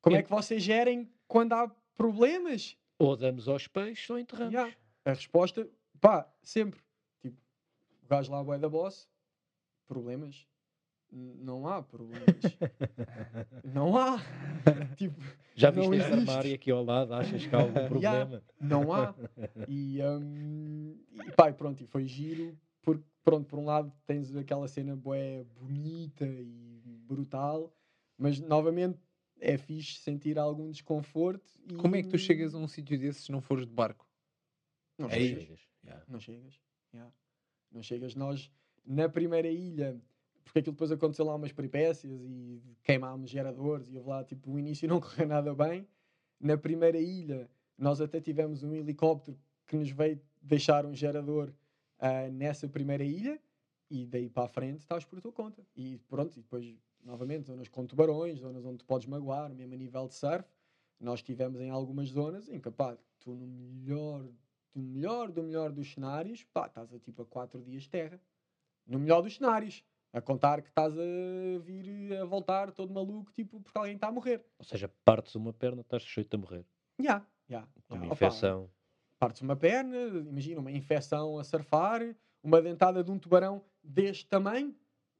[0.00, 2.76] como é que vocês gerem quando há problemas?
[2.98, 4.52] Ou damos aos peixes ou enterramos.
[4.52, 4.74] Yeah.
[5.04, 5.68] A resposta,
[6.00, 6.80] pá, sempre.
[7.20, 7.36] Tipo,
[8.02, 9.08] o gajo lá, bué da boss,
[9.86, 10.46] problemas.
[11.16, 12.26] Não há problemas.
[13.72, 14.18] não há.
[14.96, 15.20] tipo,
[15.54, 16.30] Já Não viste este existe.
[16.30, 17.14] armário aqui ao lado?
[17.14, 18.42] Achas que há algum problema?
[18.60, 19.14] não há.
[19.68, 22.58] E, hum, e pá, pronto, e foi giro.
[22.82, 27.72] Porque, pronto, por um lado tens aquela cena bué bonita e brutal,
[28.18, 28.98] mas novamente
[29.40, 31.48] é fixe sentir algum desconforto.
[31.70, 34.06] E, Como é que tu chegas a um sítio desses se não fores de barco?
[34.98, 35.42] Não É chegas.
[35.44, 35.60] Chegas.
[35.84, 36.04] Yeah.
[36.08, 36.60] Não chegas.
[36.92, 37.12] yeah.
[37.70, 38.14] Não chegas.
[38.14, 38.50] Nós,
[38.84, 39.96] na primeira ilha,
[40.44, 44.58] porque aquilo depois aconteceu lá umas peripécias e queimámos geradores e houve lá, tipo, o
[44.58, 45.86] início não correu nada bem.
[46.40, 51.52] Na primeira ilha, nós até tivemos um helicóptero que nos veio deixar um gerador
[51.98, 53.40] ah, nessa primeira ilha
[53.90, 55.64] e daí para a frente estás por tua conta.
[55.74, 60.06] E pronto, e depois, novamente, zonas com tubarões, zonas onde podes magoar, mesmo a nível
[60.06, 60.44] de surf.
[61.00, 64.28] Nós estivemos em algumas zonas em que, pá, tu no melhor
[64.74, 68.20] do melhor do melhor dos cenários, pá, estás a tipo a 4 dias de terra.
[68.86, 69.84] No melhor dos cenários.
[70.14, 74.12] A contar que estás a vir a voltar todo maluco, tipo, porque alguém está a
[74.12, 74.44] morrer.
[74.58, 76.64] Ou seja, partes uma perna, estás sujeito a morrer.
[77.00, 77.66] Já, já.
[77.88, 78.06] Com uma já.
[78.06, 78.70] Opa, infecção.
[79.18, 82.00] Partes uma perna, imagina uma infecção a surfar,
[82.42, 84.72] uma dentada de um tubarão deste tamanho.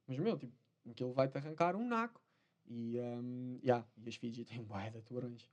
[0.07, 0.53] Mas, meu, tipo,
[0.89, 2.21] aquilo vai-te arrancar um naco.
[2.67, 5.47] E, um, yeah, e as Fiji têm bué de tubarões.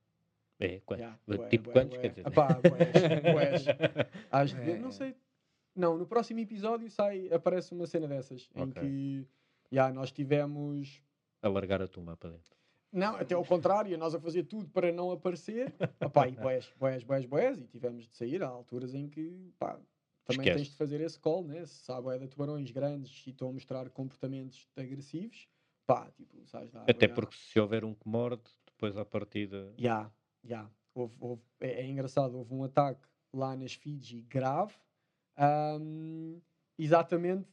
[0.60, 1.02] É, quantos?
[1.02, 1.98] Yeah, bué, tipo bué, quantos?
[1.98, 2.00] bué.
[2.00, 3.64] Quer dizer, bués, bués.
[4.30, 4.78] Às de ver, É.
[4.78, 5.16] não sei.
[5.74, 8.82] Não, no próximo episódio sai, aparece uma cena dessas em Ok.
[8.82, 9.26] que
[9.70, 11.02] já, nós tivemos.
[11.40, 12.54] alargar a tumba para dentro.
[12.92, 15.72] Não, até ao contrário, nós a fazer tudo para não aparecer.
[16.00, 18.42] Epá, e boés, boés, boés, boés, e tivemos de sair.
[18.42, 19.80] Há alturas em que pá,
[20.26, 20.56] também Esquece.
[20.58, 21.64] tens de fazer esse call, né?
[21.64, 25.48] Se há boé de tubarões grandes e estão a mostrar comportamentos agressivos,
[25.86, 26.90] pá, tipo, sais da água.
[26.90, 27.14] Até já.
[27.14, 29.72] porque se houver um que morde, depois à partida.
[29.78, 30.12] Já,
[30.44, 30.70] já.
[30.94, 34.74] Houve, houve- é, é engraçado, houve um ataque lá nas Fiji grave,
[35.36, 36.38] ahm,
[36.78, 37.48] exatamente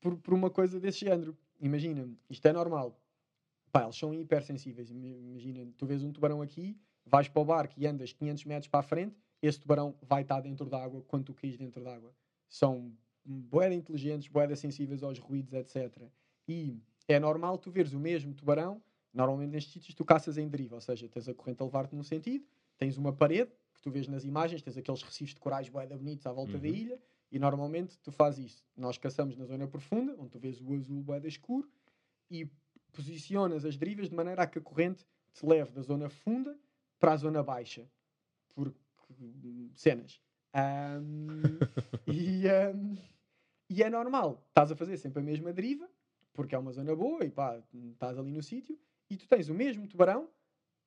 [0.00, 1.36] por, por uma coisa desse género.
[1.60, 2.98] Imagina, isto é normal.
[3.72, 4.90] Pá, eles são hipersensíveis.
[4.90, 8.68] Ima- Imagina, tu vês um tubarão aqui, vais para o barco e andas 500 metros
[8.68, 11.94] para a frente, esse tubarão vai estar dentro da água quando tu caís dentro da
[11.94, 12.14] água.
[12.48, 12.92] São
[13.24, 16.08] boeda inteligentes, boeda sensíveis aos ruídos, etc.
[16.46, 16.78] E
[17.08, 18.82] é normal tu veres o mesmo tubarão
[19.14, 22.02] Normalmente nestes sítios tu caças em deriva, ou seja, tens a corrente a levar-te num
[22.02, 22.44] sentido,
[22.76, 26.26] tens uma parede, que tu vês nas imagens, tens aqueles recifes de corais boeda bonitos
[26.26, 26.74] à volta da Uhum.
[26.74, 26.98] ilha,
[27.34, 28.64] e normalmente tu fazes isso.
[28.76, 31.68] Nós caçamos na zona profunda, onde tu vês o azul boeda escuro,
[32.30, 32.48] e
[32.92, 36.56] posicionas as derivas de maneira a que a corrente te leve da zona funda
[36.96, 37.90] para a zona baixa.
[38.54, 38.78] Porque,
[39.74, 40.20] cenas.
[40.52, 41.58] Ahm,
[42.06, 42.94] e, ahm,
[43.68, 45.90] e é normal, estás a fazer sempre a mesma deriva,
[46.32, 48.78] porque é uma zona boa e pá, estás ali no sítio,
[49.10, 50.30] e tu tens o mesmo tubarão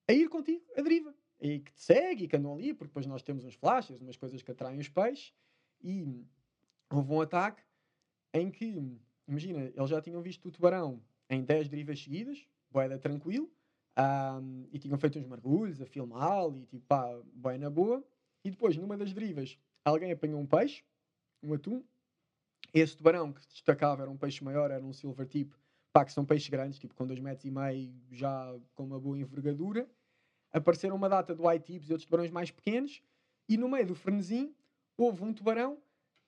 [0.08, 1.14] a ir contigo, a deriva.
[1.42, 4.16] E que te segue e que andam ali, porque depois nós temos uns flashes, umas
[4.16, 5.34] coisas que atraem os peixes,
[5.84, 6.26] e
[6.90, 7.62] houve um ataque
[8.34, 13.52] em que, imagina, eles já tinham visto o tubarão em 10 derivas seguidas, boeda tranquilo,
[13.96, 18.04] ahm, e tinham feito uns mergulhos a filmá-lo, e tipo, pá, bem na boa,
[18.44, 20.84] e depois, numa das derivas, alguém apanhou um peixe,
[21.44, 21.84] um atum,
[22.74, 25.54] esse tubarão que destacava era um peixe maior, era um silver tip,
[25.92, 29.18] pá, que são peixes grandes, tipo com 2 metros e meio, já com uma boa
[29.18, 29.90] envergadura.
[30.52, 33.02] Apareceram uma data de white tips e outros tubarões mais pequenos,
[33.50, 34.54] e no meio do frenesim
[34.98, 35.78] houve um tubarão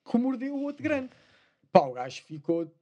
[0.04, 1.10] que mordeu o outro grande.
[1.72, 2.72] Pá, o gajo ficou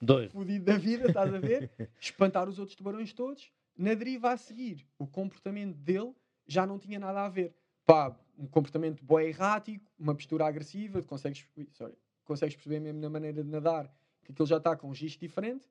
[0.00, 0.30] Doido.
[0.30, 1.70] fodido da vida, estás a ver?
[2.00, 3.50] Espantar os outros tubarões todos.
[3.76, 6.14] Na deriva a seguir, o comportamento dele
[6.46, 7.54] já não tinha nada a ver.
[7.84, 11.94] Pá, um comportamento boé errático, uma postura agressiva, consegues, sorry,
[12.24, 13.92] consegues perceber mesmo na maneira de nadar
[14.24, 15.66] que aquilo já está com um gisto diferente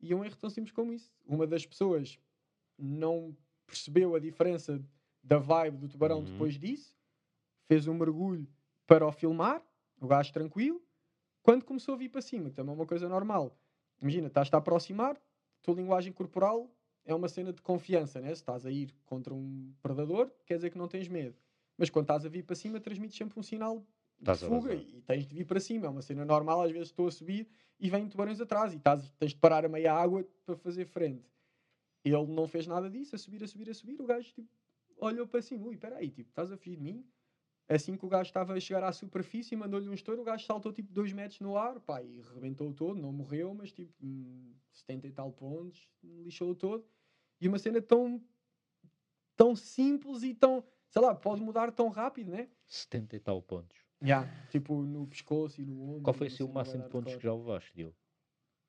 [0.00, 1.10] e é um erro tão simples como isso.
[1.26, 2.18] Uma das pessoas
[2.78, 3.36] não
[3.66, 4.82] percebeu a diferença
[5.22, 6.24] da vibe do tubarão Uhum.
[6.24, 6.94] depois disso,
[7.66, 8.46] fez um mergulho
[8.86, 9.62] para o filmar,
[10.00, 10.82] o gajo tranquilo,
[11.42, 13.58] quando começou a vir para cima, que também é uma coisa normal.
[14.00, 15.20] Imagina, estás-te a aproximar,
[15.62, 16.70] tua linguagem corporal
[17.04, 18.28] é uma cena de confiança, né?
[18.28, 21.36] Se estás a ir contra um predador, quer dizer que não tens medo.
[21.76, 23.86] Mas quando estás a vir para cima, transmites sempre um sinal
[24.18, 25.86] de fuga e tens de vir para cima.
[25.86, 27.48] É uma cena normal, às vezes estou a subir
[27.78, 31.28] e vêm tubarões atrás e estás, tens de parar a meia água para fazer frente.
[32.04, 34.00] Ele não fez nada disso, a subir, a subir, a subir.
[34.00, 34.48] O gajo tipo,
[34.98, 37.04] olhou para cima, ui, peraí, tipo, estás a fugir de mim?
[37.68, 40.70] Assim que o gajo estava a chegar à superfície, mandou-lhe um estouro, o gajo saltou
[40.72, 45.06] tipo 2 metros no ar, pá, e rebentou todo, não morreu, mas tipo, hum, 70
[45.06, 46.84] e tal pontos, lixou todo.
[47.40, 48.22] E uma cena tão,
[49.36, 52.48] tão simples e tão, sei lá, pode mudar tão rápido, né?
[52.66, 53.78] 70 e tal pontos.
[54.02, 56.02] Yeah, tipo no pescoço e no ombro.
[56.02, 57.44] Qual foi uma assim, o cena máximo de pontos que hardcore.
[57.46, 57.96] já levaste, Diogo?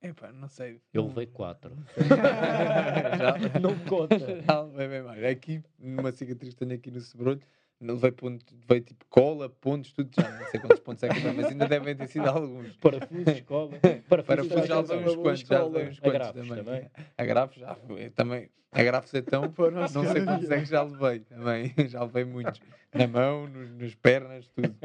[0.01, 0.81] Epá, não sei.
[0.93, 1.75] Eu não- levei 4.
[3.17, 4.41] Já- Não conta.
[4.41, 5.23] Já levei bem mais.
[5.23, 7.45] Aqui, numa cicatriz que tenho aqui no sobrolho, não
[7.81, 10.29] levei, ponto, levei tipo cola, pontos, tudo já.
[10.29, 12.75] Não sei quantos pontos é que levei, mas ainda devem ter sido alguns.
[12.77, 13.71] Parafuso, escola.
[14.09, 16.63] Parafuso, Parafusos já levei uns quantos, já levei uns quantos também.
[16.63, 16.91] também.
[17.17, 18.49] Agrafos já foi, também.
[18.71, 21.73] Agrafos então, Para o nosso não sei quantos é que já levei também.
[21.87, 22.59] Já levei muitos.
[22.93, 24.75] Na mão, nos, nas pernas, tudo.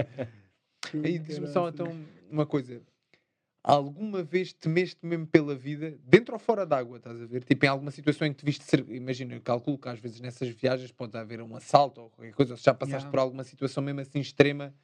[0.94, 1.86] E diz-me só então
[2.30, 2.80] uma coisa.
[3.62, 7.44] Alguma vez temeste mesmo pela vida, dentro ou fora d'água, estás a ver?
[7.44, 8.88] Tipo, em alguma situação em que te viste ser.
[8.88, 12.54] Imagina, eu calculo que às vezes nessas viagens pode haver um assalto ou qualquer coisa,
[12.54, 13.10] ou se já passaste Já.
[13.10, 14.74] por alguma situação mesmo assim extrema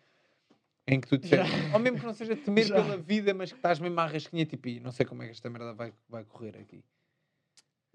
[0.87, 1.45] em que tu te Já.
[1.73, 2.75] ou mesmo que não seja temer Já.
[2.75, 5.33] pela vida, mas que estás mesmo à rasquinha, tipo, "Ih, não sei como é que
[5.33, 6.85] esta merda vai, vai correr aqui.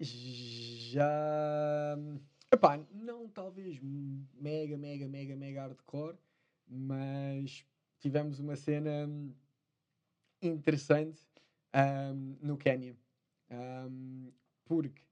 [0.00, 1.96] Já.
[2.52, 6.16] Epá, não talvez mega, mega, mega, mega hardcore,
[6.66, 7.64] mas
[8.00, 9.08] tivemos uma cena
[10.42, 11.20] interessante
[11.74, 12.96] hum, no Quénia.
[13.50, 14.32] Hum,
[14.64, 15.02] porque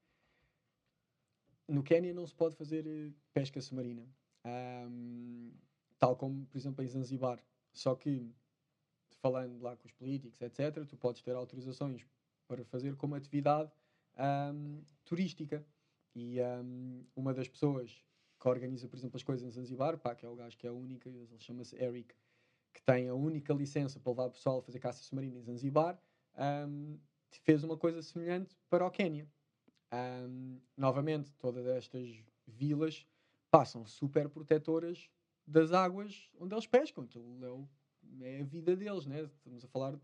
[1.68, 4.06] no Quénia não se pode fazer eh, pesca submarina.
[4.44, 5.52] Hum,
[5.98, 7.42] tal como, por exemplo, em Zanzibar.
[7.72, 8.34] Só que,
[9.20, 12.04] falando lá com os políticos, etc., tu podes ter autorizações
[12.48, 13.70] para fazer como atividade
[14.52, 15.64] hum, turística.
[16.14, 18.04] E hum, uma das pessoas
[18.40, 20.70] que organiza, por exemplo, as coisas em Zanzibar, pá, que é o gajo que é
[20.70, 22.14] a única, ele chama-se Eric,
[22.72, 26.00] que tem a única licença para levar o pessoal a fazer caça submarina em Zanzibar,
[26.68, 26.98] hum,
[27.42, 29.28] fez uma coisa semelhante para o Quénia.
[29.92, 32.08] Hum, novamente, todas estas
[32.46, 33.06] vilas
[33.50, 35.10] passam super protetoras
[35.46, 37.04] das águas onde eles pescam.
[37.04, 37.68] Aquilo é, o-
[38.22, 39.22] é a vida deles, né?
[39.22, 39.98] Estamos a falar.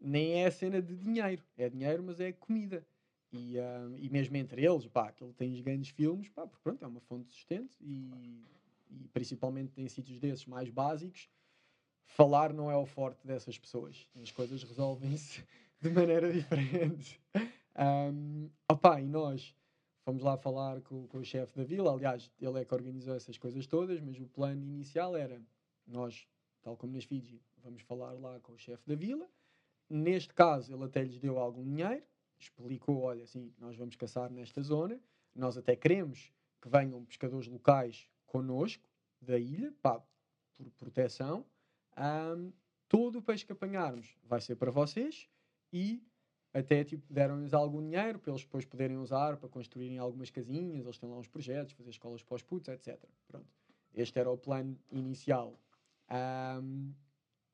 [0.00, 2.86] Nem é a cena de dinheiro, é dinheiro, mas é comida.
[3.32, 6.88] E, ah, e mesmo entre eles, pá, aquilo tem grandes filmes, pá, porque pronto, é
[6.88, 8.44] uma fonte de sustento e,
[8.90, 11.28] e principalmente em sítios desses mais básicos,
[12.10, 14.08] falar não é o forte dessas pessoas.
[14.20, 15.44] As coisas resolvem-se
[15.80, 17.20] de maneira diferente.
[17.76, 19.54] Um, opá, e nós
[20.04, 23.38] fomos lá falar com, com o chefe da vila, aliás, ele é que organizou essas
[23.38, 25.40] coisas todas, mas o plano inicial era
[25.86, 26.26] nós,
[26.62, 29.28] tal como nas Fiji, vamos falar lá com o chefe da vila.
[29.88, 32.02] Neste caso, ele até lhes deu algum dinheiro,
[32.38, 35.00] explicou: olha, assim, nós vamos caçar nesta zona,
[35.34, 38.88] nós até queremos que venham pescadores locais connosco,
[39.20, 40.02] da ilha, pá,
[40.56, 41.44] por proteção.
[42.02, 42.50] Ahm,
[42.88, 45.28] todo o peixe que apanharmos vai ser para vocês
[45.70, 46.02] e
[46.54, 50.98] até tipo, deram-lhes algum dinheiro para eles depois poderem usar para construírem algumas casinhas, eles
[50.98, 52.98] têm lá uns projetos, fazer escolas para os putos, etc.
[53.28, 53.46] Pronto.
[53.94, 55.60] Este era o plano inicial.
[56.08, 56.92] Ahm,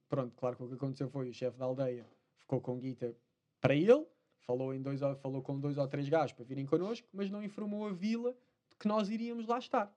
[0.09, 2.07] pronto, claro que o que aconteceu foi o chefe da aldeia
[2.37, 3.15] ficou com guita
[3.61, 4.07] para ele,
[4.39, 7.43] falou, em dois, ou- falou com dois ou três gajos para virem connosco, mas não
[7.43, 8.33] informou a vila
[8.71, 9.93] de que nós iríamos lá estar.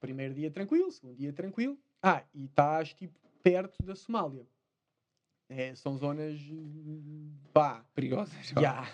[0.00, 1.78] Primeiro dia tranquilo, segundo dia tranquilo.
[2.02, 4.44] Ah, e estás tipo perto da Somália.
[5.48, 6.36] É, são zonas.
[6.50, 7.84] hum, pá.
[7.94, 8.48] Perigosas.
[8.60, 8.90] Já.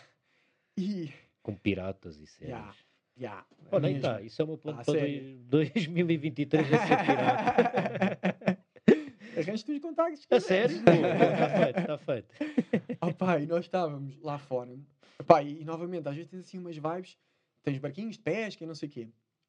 [0.77, 1.11] E.
[1.43, 2.51] Com piratas e séries.
[2.55, 2.75] Já.
[3.17, 3.47] Já.
[3.71, 4.09] Olha, aí mesmo.
[4.09, 4.21] está.
[4.21, 5.39] Isso é o meu plano Ah, para sério?
[5.45, 8.63] dois- 2023 a ser pirata.
[9.33, 10.27] Arranjas-te os contactos.
[10.31, 10.77] A sério?
[10.77, 12.35] Está feito, está feito.
[13.01, 14.79] Oh, pá, e nós estávamos lá fora.
[15.27, 17.19] Pá, e, e novamente, às vezes tens assim umas vibes,
[17.63, 19.09] tens barquinhos de pesca e não sei o quê.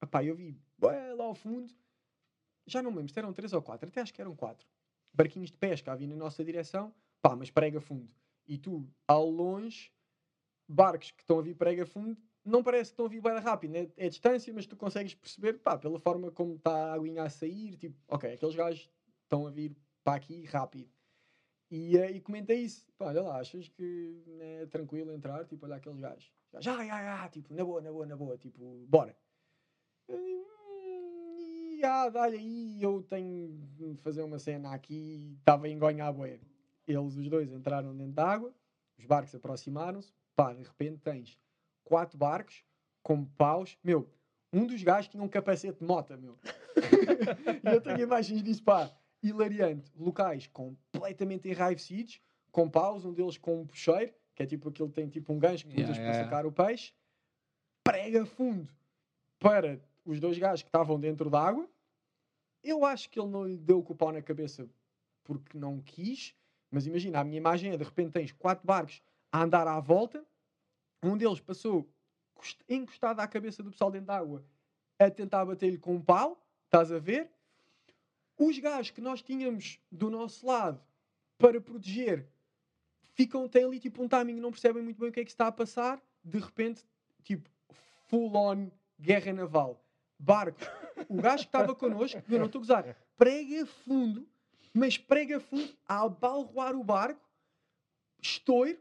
[0.09, 1.71] Pá, eu vi bué, lá ao fundo,
[2.65, 4.65] já não me lembro se eram três ou quatro, até acho que eram quatro.
[5.13, 8.09] Barquinhos de pesca a vir na nossa direção, pá, mas prega fundo.
[8.47, 9.91] E tu, ao longe,
[10.67, 13.75] barcos que estão a vir prega fundo, não parece que estão a vir bem rápido,
[13.75, 17.29] é, é distância, mas tu consegues perceber, pá, pela forma como está a aguinha a
[17.29, 18.89] sair, tipo, ok, aqueles gajos
[19.23, 20.89] estão a vir para aqui rápido.
[21.71, 25.77] E, eh, e comentei isso, pá, olha lá, achas que é tranquilo entrar, tipo, olha
[25.77, 26.31] aqueles gajos.
[26.59, 29.15] Já, já, já, tipo, na boa, na boa, na boa, tipo, bora.
[31.83, 35.69] Eu digo, "Hum, Já, dá-lhe aí, eu tenho de fazer uma cena aqui, estava a
[35.69, 36.39] engonhar a boia.
[36.87, 38.53] Eles, os dois, entraram dentro da água,
[38.97, 41.37] os barcos aproximaram-se, pá, de repente tens
[41.83, 42.63] quatro barcos
[43.01, 44.09] com paus, meu,
[44.51, 46.37] um dos gajos tinha um capacete de mota, meu.
[47.63, 48.89] eu tenho imagens disso, pá,
[49.21, 49.91] hilariante.
[49.95, 54.95] Locais completamente enraivecidos, com paus, um deles com um puxeiro, que é tipo aquele que
[54.95, 56.93] tem tipo um gancho que Yeah, usas yeah, para sacar o peixe,
[57.83, 58.71] prega fundo
[59.39, 61.67] para os dois gajos que estavam dentro da água.
[62.63, 64.69] Eu acho que ele não lhe deu o pau na cabeça
[65.23, 66.33] porque não quis,
[66.71, 70.25] mas imagina, a minha imagem é de repente tens quatro barcos a andar à volta,
[71.01, 71.87] um deles passou
[72.69, 74.43] encostado à cabeça do pessoal dentro da água
[74.99, 77.29] a tentar bater-lhe com um pau, estás a ver?
[78.37, 80.81] Os gajos que nós tínhamos do nosso lado
[81.37, 82.27] para proteger
[83.13, 85.47] ficam, têm ali tipo um timing, não percebem muito bem o que é que está
[85.47, 86.85] a passar, de repente,
[87.23, 87.49] tipo,
[88.07, 88.69] full on
[88.99, 89.83] guerra naval.
[90.19, 90.67] Barcos.
[91.09, 94.27] O gajo que estava connosco, eu não estou a gozar, prega fundo,
[94.73, 97.21] mas prega fundo a balroar o barco,
[98.21, 98.77] estouro,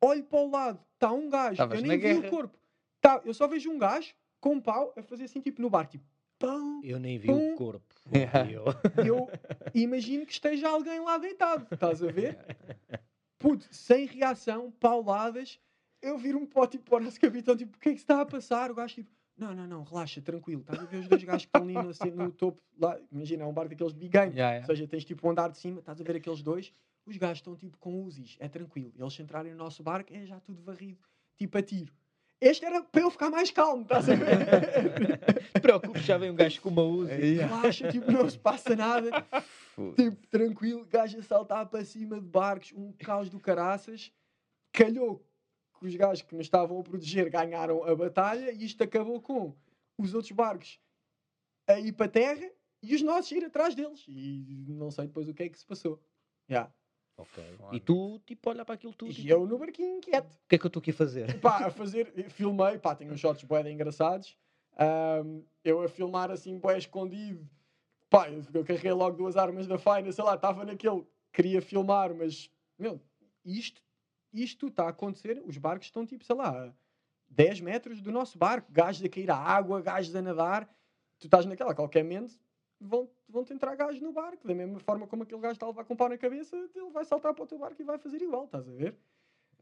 [0.00, 2.30] olho para o lado, está um gajo, Estavas eu nem vi o guerra.
[2.30, 2.58] corpo,
[3.00, 5.92] tá, eu só vejo um gajo com um pau a fazer assim, tipo, no barco,
[5.92, 6.04] tipo,
[6.38, 7.54] pão, Eu nem vi Pum.
[7.54, 7.94] o corpo.
[8.14, 8.50] Yeah.
[8.50, 8.64] Eu-
[9.04, 9.30] eu
[9.74, 12.38] imagino que esteja alguém lá deitado, estás a ver?
[13.38, 15.60] Puto, sem reação, pauladas,
[16.00, 18.04] eu viro-me para o tipo para o nosso capitão, tipo, o que é que se
[18.04, 18.70] está a passar?
[18.70, 21.48] O gajo tipo, não, não, não, relaxa, tranquilo, estás a ver os dois gajos que
[21.48, 24.48] estão ali no, ce- no topo, lá, imagina, é um barco daqueles big game, Yeah,
[24.48, 24.66] ou yeah.
[24.66, 26.72] seja, tens tipo um andar de cima, estás a ver aqueles dois,
[27.06, 30.38] os gajos estão tipo com Uzis, é tranquilo, eles entrarem no nosso barco, é já
[30.40, 30.98] tudo varrido,
[31.36, 31.92] tipo a tiro.
[32.40, 34.28] Este era para eu ficar mais calmo, estás a ver?
[35.54, 37.34] Te preocupes, já vem um gajo com uma Uzi.
[37.38, 39.10] Relaxa, tipo, não se passa nada.
[39.96, 44.12] Tipo, tranquilo, gajo a saltar para cima de barcos, um caos do caraças.
[44.72, 45.26] Calhou
[45.78, 49.54] que os gajos que nos estavam a proteger ganharam a batalha e isto acabou com
[49.96, 50.78] os outros barcos
[51.66, 52.50] a ir para terra
[52.82, 54.04] e os nossos a ir atrás deles.
[54.08, 56.00] E não sei depois o que é que se passou.
[56.48, 56.72] Yeah.
[57.16, 57.42] Ok.
[57.72, 59.10] E tu, tipo, olha para aquilo tudo.
[59.10, 60.32] E tipo, eu no barquinho quieto.
[60.32, 61.40] O que é que eu estou aqui a fazer?
[61.40, 64.36] Pá, a fazer, filmei, pá, tenho uns shots bué engraçados.
[64.76, 67.48] Ahm, eu a filmar assim, bué escondido.
[68.08, 72.14] Pá, eu, eu carreguei logo duas armas da faina, sei lá, estava naquele, queria filmar,
[72.14, 73.00] mas, meu,
[73.44, 73.82] isto,
[74.32, 76.72] isto está a acontecer, os barcos estão tipo, sei lá, a
[77.30, 80.64] 10 metros do nosso barco, gajos a cair à água, gajos a nadar,
[81.18, 82.38] tu estás naquela, qualquer momento,
[82.80, 85.84] vão, vão-te entrar gajos no barco, da mesma forma como aquele gajo está a levar
[85.84, 88.22] com um pau na cabeça, ele vai saltar para o teu barco e vai fazer
[88.22, 88.96] igual, estás a ver?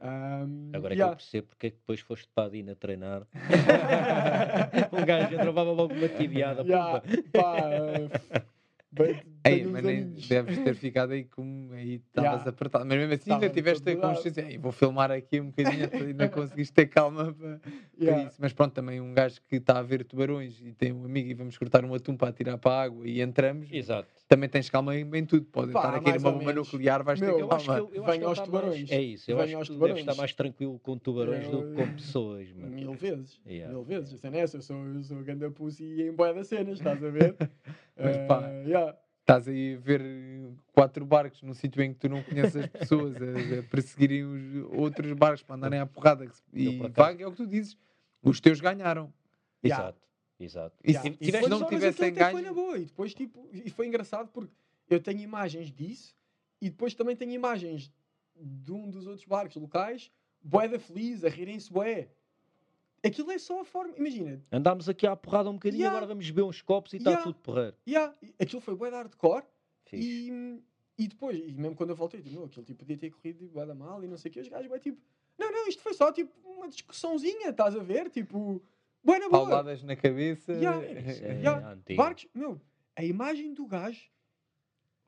[0.01, 1.12] Ahm, Agora é que yeah.
[1.12, 3.26] eu percebo porque é que depois foste para a Dina treinar.
[4.93, 6.62] um gajo entravava logo uma tibiada.
[6.62, 7.02] Pumba.
[7.32, 8.44] pá,
[8.93, 12.51] bem, Ei, mas nem deves ter ficado aí como aí estavas Yeah.
[12.51, 12.85] apertado.
[12.86, 14.40] Mas mesmo assim ainda tiveste a consciência.
[14.43, 18.27] "Ei, vou filmar aqui um bocadinho, ainda conseguiste ter calma para, para Ya.
[18.27, 18.36] isso.
[18.40, 21.35] Mas pronto, também um gajo que está a ver tubarões e tem um amigo e
[21.35, 24.09] vamos cortar um atum para atirar para a água e entramos, Exato.
[24.28, 25.47] também tens calma em, em tudo.
[25.47, 26.73] Pode Pá, estar aqui numa ou bomba menos.
[26.73, 27.56] nuclear, vais Meu, ter eu calma.
[27.56, 28.90] acho que ele- eu acho Venha que ele aos tubarões.
[28.90, 31.93] É isso, eu Venha acho que deves estar mais tranquilo com tubarões do que com
[31.94, 32.52] pessoas.
[32.52, 32.74] mano.
[32.74, 33.40] Mil vezes.
[33.47, 33.73] Yeah.
[33.73, 34.12] Mil vezes.
[34.14, 34.56] A cena é essa.
[34.56, 37.35] Eu sou, eu sou ganda pussy em boia das cenas, estás a ver?
[37.97, 38.94] Mas pá, Eh, ya.
[39.27, 40.03] Estás aí a ver
[40.73, 44.70] quatro barcos num sítio em que tu não conheces as pessoas, a, a perseguirem os
[44.78, 46.28] outros barcos para andarem à porrada.
[46.28, 47.77] que se- Eu, E acaso- vaga é o que tu dizes.
[48.23, 49.12] Os teus ganharam.
[49.61, 50.01] Exato.
[50.39, 50.77] Exato.
[50.85, 52.47] E se, E e se depois, não tivessem até foi ganho.
[52.47, 52.78] na boa.
[52.78, 54.53] E depois, tipo, e foi engraçado porque
[54.89, 56.15] eu tenho imagens disso
[56.61, 57.90] e depois também tenho imagens
[58.40, 60.09] de um dos outros barcos locais,
[60.40, 62.11] bué da feliz, a rirem-se bué.
[63.06, 65.88] Aquilo é só a forma, imagina, Andámos aqui à porrada um bocadinho, Ya.
[65.90, 67.22] agora vamos beber uns copos e está Ya.
[67.22, 67.76] tudo porreiro.
[67.86, 69.44] yeah, aquilo foi bué de hardcore
[69.84, 70.30] Fixe.
[70.30, 70.62] e,
[70.98, 73.64] e depois, e mesmo quando eu voltei, tipo, "Meu, aquilo tipo, podia ter corrido bué
[73.66, 75.00] da mal e não sei o que, os gajos bué tipo,
[75.38, 78.08] não, não, isto foi só tipo uma discussãozinha, estás a ver?
[78.10, 78.62] Tipo,
[79.04, 79.46] bué na boa.
[79.48, 80.52] Pauladas na cabeça.
[80.54, 80.76] Ya.
[81.10, 81.96] Isso é Ya, antigo.
[81.98, 82.60] Barcos, meu,
[82.96, 84.10] a imagem do gajo,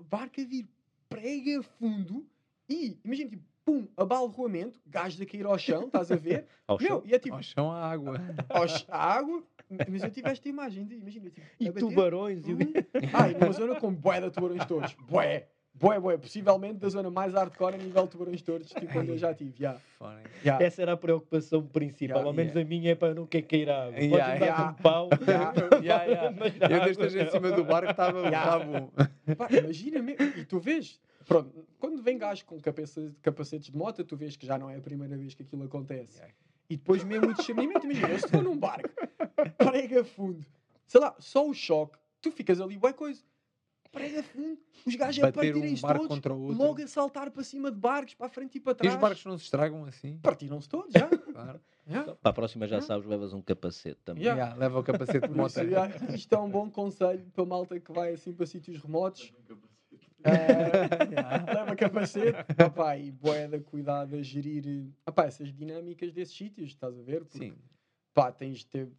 [0.04, 0.68] barco a vir
[1.08, 2.28] prega fundo
[2.68, 6.47] e, imagina, tipo, pum, abalroamento, gajo a cair ao chão, estás a ver?
[6.66, 7.03] Ao meu, chão.
[7.05, 8.19] e é tipo, Ao chão à água.
[8.49, 9.43] aos- a água,
[9.90, 12.47] mas eu tive esta imagem de, imagina, tipo, E a bater, tubarões.
[12.49, 12.53] E...
[12.55, 12.59] Hum.
[13.12, 14.95] Ah, e numa zona com bué de tubarões todos.
[15.09, 15.49] Bué.
[15.74, 16.16] Bué, bué.
[16.19, 19.55] Possivelmente da zona mais hardcore a nível de tubarões todos, tipo onde eu já tive.
[19.62, 19.81] Yeah.
[20.45, 20.65] Yeah.
[20.65, 22.19] Essa era a preocupação principal.
[22.19, 22.62] Ya, Ao menos ya.
[22.62, 23.93] a minha é para não querer cair à água.
[23.93, 24.70] Podes Ya, me dar ya.
[24.70, 25.09] um pau.
[25.11, 25.27] Mas
[26.59, 28.90] na Eu desde água esteja em cima do barco estava tá bom.
[29.36, 30.24] Pá, imagina mesmo.
[30.36, 34.46] E tu vês, pronto, quando vem gajo com capacete- capacetes de moto, tu vês que
[34.46, 36.20] já não é a primeira vez que aquilo acontece.
[36.68, 38.88] E depois mesmo o discernimento, imagina, eu se for num barco,
[39.56, 40.44] prega fundo,
[40.86, 43.22] sei lá, só o choque, tu ficas ali, boa coisa,
[43.92, 46.59] prega fundo, os gajos a Bater partirem-se um barco todos, contra o outro.
[46.59, 48.94] logo a saltar para cima de barcos, para a frente e para E trás.
[48.94, 50.18] os barcos não se estragam assim?
[50.18, 51.09] Partiram-se todos, já.
[51.38, 51.60] Claro.
[51.86, 52.00] já.
[52.02, 52.82] Então, para a próxima já Ah.
[52.82, 54.24] sabes, levas um capacete também.
[54.24, 54.42] Yeah.
[54.42, 55.55] Yeah, leva o capacete de moto.
[56.14, 59.32] isto é um bom conselho para malta que vai assim para sítios remotos.
[60.24, 66.99] Ah, leva capacete opá, e boeda cuidado a gerir opá, essas dinâmicas desses sítios, estás
[66.99, 67.24] a ver?
[67.24, 67.55] Porque, Sim.
[68.12, 68.93] pá, tens de ter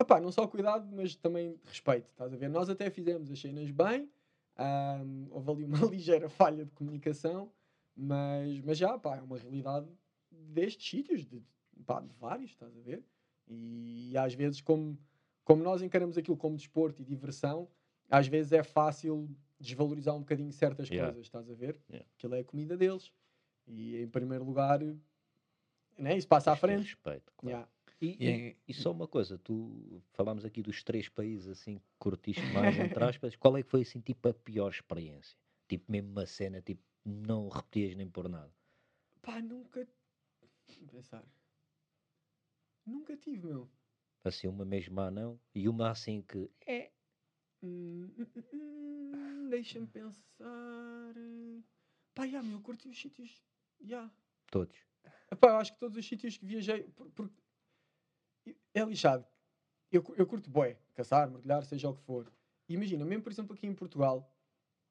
[0.00, 2.48] opá, não só cuidado, mas também respeito, estás a ver?
[2.48, 4.10] Nós até fizemos as cenas bem,
[4.56, 7.52] ahm, houve ali uma ligeira falha de comunicação,
[7.96, 9.88] mas, mas já, pá, é uma realidade
[10.30, 11.42] destes sítios, de,
[11.86, 13.04] pá, de vários, estás a ver?
[13.46, 14.98] E, às vezes, como,
[15.44, 17.68] como nós encaramos aquilo como desporto e diversão,
[18.10, 19.28] às vezes é fácil
[19.64, 21.08] desvalorizar um bocadinho certas Yeah.
[21.12, 21.80] coisas, estás a ver?
[21.90, 22.08] Yeah.
[22.16, 23.12] Aquilo é a comida deles.
[23.66, 24.80] E em primeiro lugar,
[25.98, 26.82] né, isso passa à frente.
[26.82, 27.56] Respeito, claro.
[27.56, 27.70] Yeah.
[28.00, 32.44] E, E e- só uma coisa, tu falámos aqui dos três países assim que curtiste
[32.52, 35.36] mais, entre aspas, qual é que foi assim tipo a pior experiência?
[35.68, 38.52] Tipo mesmo uma cena, tipo, não repetias nem por nada.
[39.22, 39.86] Pá, nunca.
[40.90, 41.24] Pensar.
[42.84, 43.68] Nunca tive, meu.
[44.22, 46.90] Assim, uma mesmo ah não, e uma assim que é,
[47.64, 48.42] Hum, hum, hum,
[49.14, 50.22] hum, Deixa-me pensar.
[52.14, 53.42] Pá, já, meu, eu curti os sítios.
[53.80, 54.10] Já.
[54.50, 54.76] todos.
[55.32, 56.84] Epá, eu acho que todos os sítios que viajei.
[56.90, 57.30] por- por-
[58.74, 59.24] É lixado.
[59.90, 62.30] Eu, eu curto bué, caçar, mergulhar, seja o que for.
[62.68, 64.30] Imagina, mesmo por exemplo aqui em Portugal,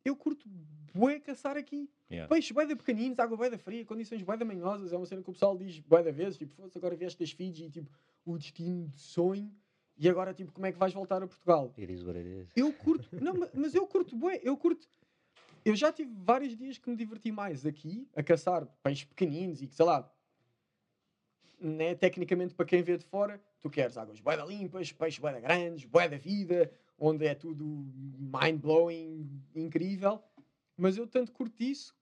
[0.06, 0.48] eu curto
[0.94, 1.90] bué caçar aqui.
[2.10, 2.28] Yeah.
[2.30, 4.91] Peixes bué da pequeninos, água bué da fria, condições bué da manhosas.
[4.94, 6.38] É uma cena que o pessoal diz bué da vezes.
[6.38, 7.91] Tipo, agora vieste das Fiji e tipo,
[8.26, 9.54] o destino de sonho.
[9.98, 11.74] E agora, tipo, como é que vais voltar a Portugal?
[11.78, 12.49] It is what it is.
[12.56, 14.88] Eu curto, não, ma- mas eu curto bué, eu curto.
[15.64, 19.68] Eu já tive vários dias que me diverti mais aqui a caçar peixes pequeninos e
[19.68, 20.11] que, sei lá,
[21.60, 25.86] né, tecnicamente para quem vê de fora, tu queres águas bué limpas, peixes bué grandes,
[25.86, 30.22] bué da vida, onde é tudo mind-blowing, incrível.
[30.76, 31.95] Mas eu tanto curto isso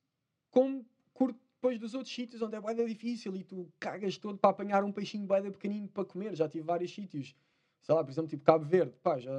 [0.49, 4.49] como curto depois dos outros sítios onde é bué difícil e tu cagas todo para
[4.49, 6.35] apanhar um peixinho bué pequenino para comer.
[6.35, 7.35] Já tive vários sítios
[7.81, 9.31] sei lá, por exemplo, tipo Cabo Verde, pá, já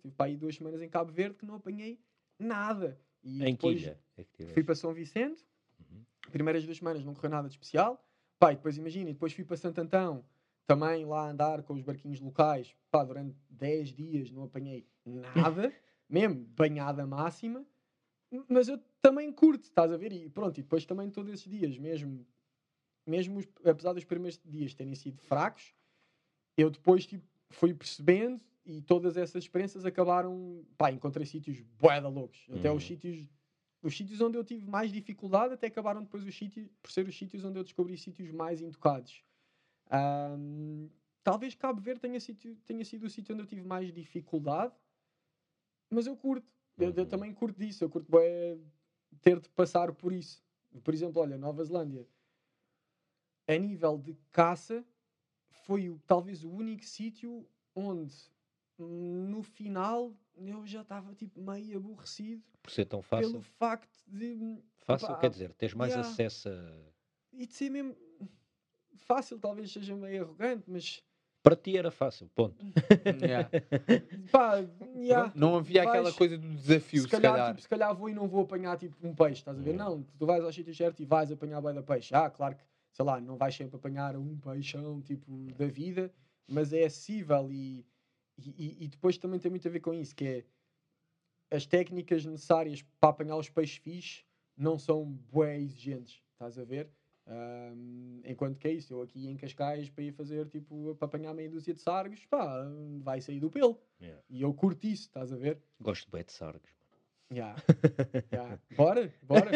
[0.00, 2.00] tive para aí duas semanas em Cabo Verde que não apanhei
[2.38, 2.98] nada.
[3.22, 5.44] E em que depois ilha é fui para São Vicente,
[5.78, 6.02] Uhum.
[6.30, 8.04] primeiras duas semanas não correu nada de especial,
[8.38, 10.24] pá, e depois imagina, e depois fui para Santo Antão,
[10.66, 15.72] também lá andar com os barquinhos locais, pá, durante 10 dias não apanhei nada,
[16.08, 17.64] mesmo banhada máxima,
[18.48, 20.12] mas eu também curto, estás a ver?
[20.12, 22.24] E pronto, e depois também todos esses dias, mesmo,
[23.06, 25.74] mesmo os- apesar dos primeiros dias terem sido fracos,
[26.56, 32.08] eu depois tipo, fui percebendo e todas essas experiências acabaram, pá, encontrei sítios bué da
[32.08, 32.86] loucos, até os Uhum.
[32.86, 33.28] sítios
[33.82, 37.16] os sítios onde eu tive mais dificuldade até acabaram depois os sítios, por ser os
[37.18, 39.24] sítios onde eu descobri sítios mais intocados.
[39.90, 40.88] Ahm,
[41.24, 44.74] talvez Cabo Verde tenha, sítio, tenha sido o sítio onde eu tive mais dificuldade,
[45.90, 46.52] mas eu curto.
[46.78, 47.06] Eu, eu Uhum.
[47.06, 47.84] também curto disso.
[47.84, 48.58] Eu curto bué
[49.20, 50.42] ter de passar por isso.
[50.82, 52.08] Por exemplo, olha, Nova Zelândia,
[53.46, 54.84] a nível de caça,
[55.64, 58.14] foi o- talvez o único sítio onde
[58.78, 63.42] hum, no final eu já estava tipo meio aborrecido Por ser tão pelo fácil.
[63.42, 66.08] facto de Fácil opá, quer dizer, tens mais yeah.
[66.08, 66.74] acesso a.
[67.32, 67.96] e de ser mesmo
[68.96, 71.02] fácil, talvez seja meio arrogante, mas
[71.42, 72.64] Para ti era fácil, ponto.
[73.22, 73.48] Yeah.
[74.30, 74.56] pá,
[74.96, 78.14] yeah, Não havia aquela vais- coisa do desafio, se calhar, tipo, se calhar vou e
[78.14, 79.70] não vou apanhar tipo um peixe, estás a ver?
[79.70, 79.84] Yeah.
[79.90, 82.14] Não, tu vais ao sítio certo e vais apanhar bem da peixe.
[82.14, 82.62] Ah, claro que,
[82.92, 86.12] sei lá, não vais sempre apanhar um peixão tipo da vida,
[86.46, 87.84] mas é acessível e,
[88.38, 90.44] e, e depois também tem muito a ver com isso, que é
[91.50, 94.24] as técnicas necessárias para apanhar os peixes fixe
[94.56, 96.90] não são bué exigentes, estás a ver?
[97.26, 101.32] Ahm, enquanto que é isso, eu aqui em Cascais para ir fazer tipo para apanhar
[101.32, 102.64] meia dúzia de sargos, pá,
[103.00, 103.80] vai sair do pelo.
[104.00, 104.22] Yeah.
[104.28, 105.62] E eu curto isso, estás a ver?
[105.80, 106.70] Gosto bem de sargos.
[107.32, 107.56] Já.
[108.30, 108.58] já.
[108.76, 109.50] Bora, bora.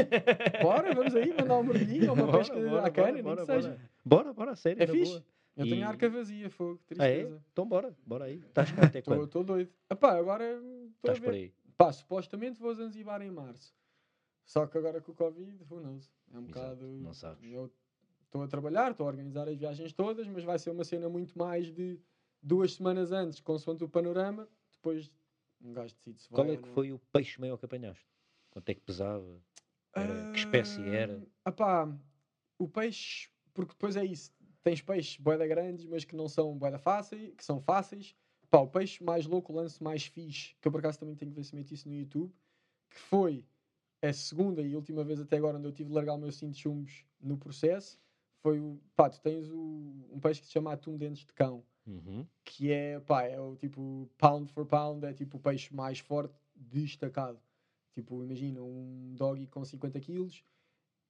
[0.62, 3.40] Bora, vamos aí mandar um mergulhinho uma Bora, pesca bora, à cana, bora, nem bora,
[3.40, 3.80] que seja.
[4.04, 4.32] bora.
[4.32, 4.82] Bora, sério.
[4.82, 5.10] É fixe.
[5.12, 5.24] boa.
[5.56, 7.14] Eu tenho a E- arca vazia, fogo, Ah, é?
[7.16, 7.42] tristeza.
[7.52, 8.38] Então bora, bora aí.
[8.38, 9.24] Estás cá até quando?
[9.24, 9.70] Estou doido.
[9.90, 11.36] Epá, agora estou a Estás por ver.
[11.36, 11.52] aí.
[11.76, 13.74] Pá, supostamente vou a Zanzibar em março.
[14.44, 16.10] Só que agora com o Covid, who knows?
[16.32, 16.86] É um Exato, bocado.
[17.00, 17.42] não sabes.
[17.52, 17.70] Eu
[18.24, 21.36] estou a trabalhar, estou a organizar as viagens todas, mas vai ser uma cena muito
[21.38, 21.98] mais de
[22.42, 24.46] duas semanas antes, consoante o panorama.
[24.72, 25.10] Depois
[25.66, 26.36] um gajo decide se vai.
[26.44, 26.74] Qual é que não.
[26.74, 28.06] foi o peixe maior que apanhaste?
[28.50, 29.42] Quanto é que pesava?
[29.94, 31.22] Era- que espécie era?
[31.44, 31.88] Ah, pá,
[32.58, 34.32] o peixe, porque depois é isso.
[34.62, 38.14] Tens peixes boeda grandes, mas que não são boeda fáceis, que são fáceis.
[38.50, 41.30] Pá, o peixe mais louco, o lance mais fixe, que eu por acaso também tenho
[41.30, 42.32] que ver se meto isso no YouTube,
[42.90, 43.44] que foi
[44.02, 46.52] a segunda e última vez até agora onde eu tive de largar o meu cinto
[46.52, 48.00] de chumbos no processo,
[48.42, 48.78] foi o.
[48.94, 49.56] Pá, tu tens o,
[50.12, 52.26] um peixe que se chama atum dentes de cão, Uhum.
[52.44, 56.34] que é, pá, é o tipo pound for pound, é tipo o peixe mais forte
[56.54, 57.40] destacado.
[57.94, 60.44] Tipo, imagina um doggy com 50 quilos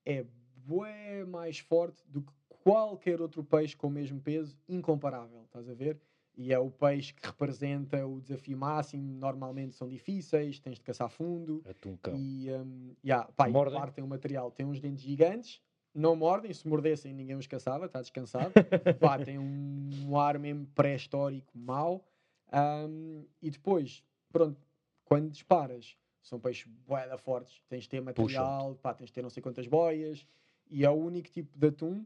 [0.05, 0.25] é
[0.55, 5.75] bué mais forte do que qualquer outro peixe com o mesmo peso, incomparável, estás a
[5.75, 6.01] ver?
[6.37, 11.09] E é o peixe que representa o desafio máximo, normalmente são difíceis, tens de caçar
[11.09, 12.15] fundo, Atum cão.
[12.17, 14.51] e, um, yeah, pá, e partem o material.
[14.51, 15.61] Tem uns dentes gigantes,
[15.97, 18.53] não mordem, se mordessem ninguém os caçava, está descansado.
[19.01, 22.05] pá, tem um, um ar mesmo pré-histórico mau.
[22.53, 24.61] Um, e depois, pronto,
[25.05, 29.31] quando disparas, são peixes boeda fortes, tens de ter material, pá, tens de ter não
[29.31, 30.27] sei quantas boias,
[30.69, 32.05] e é o único tipo de atum.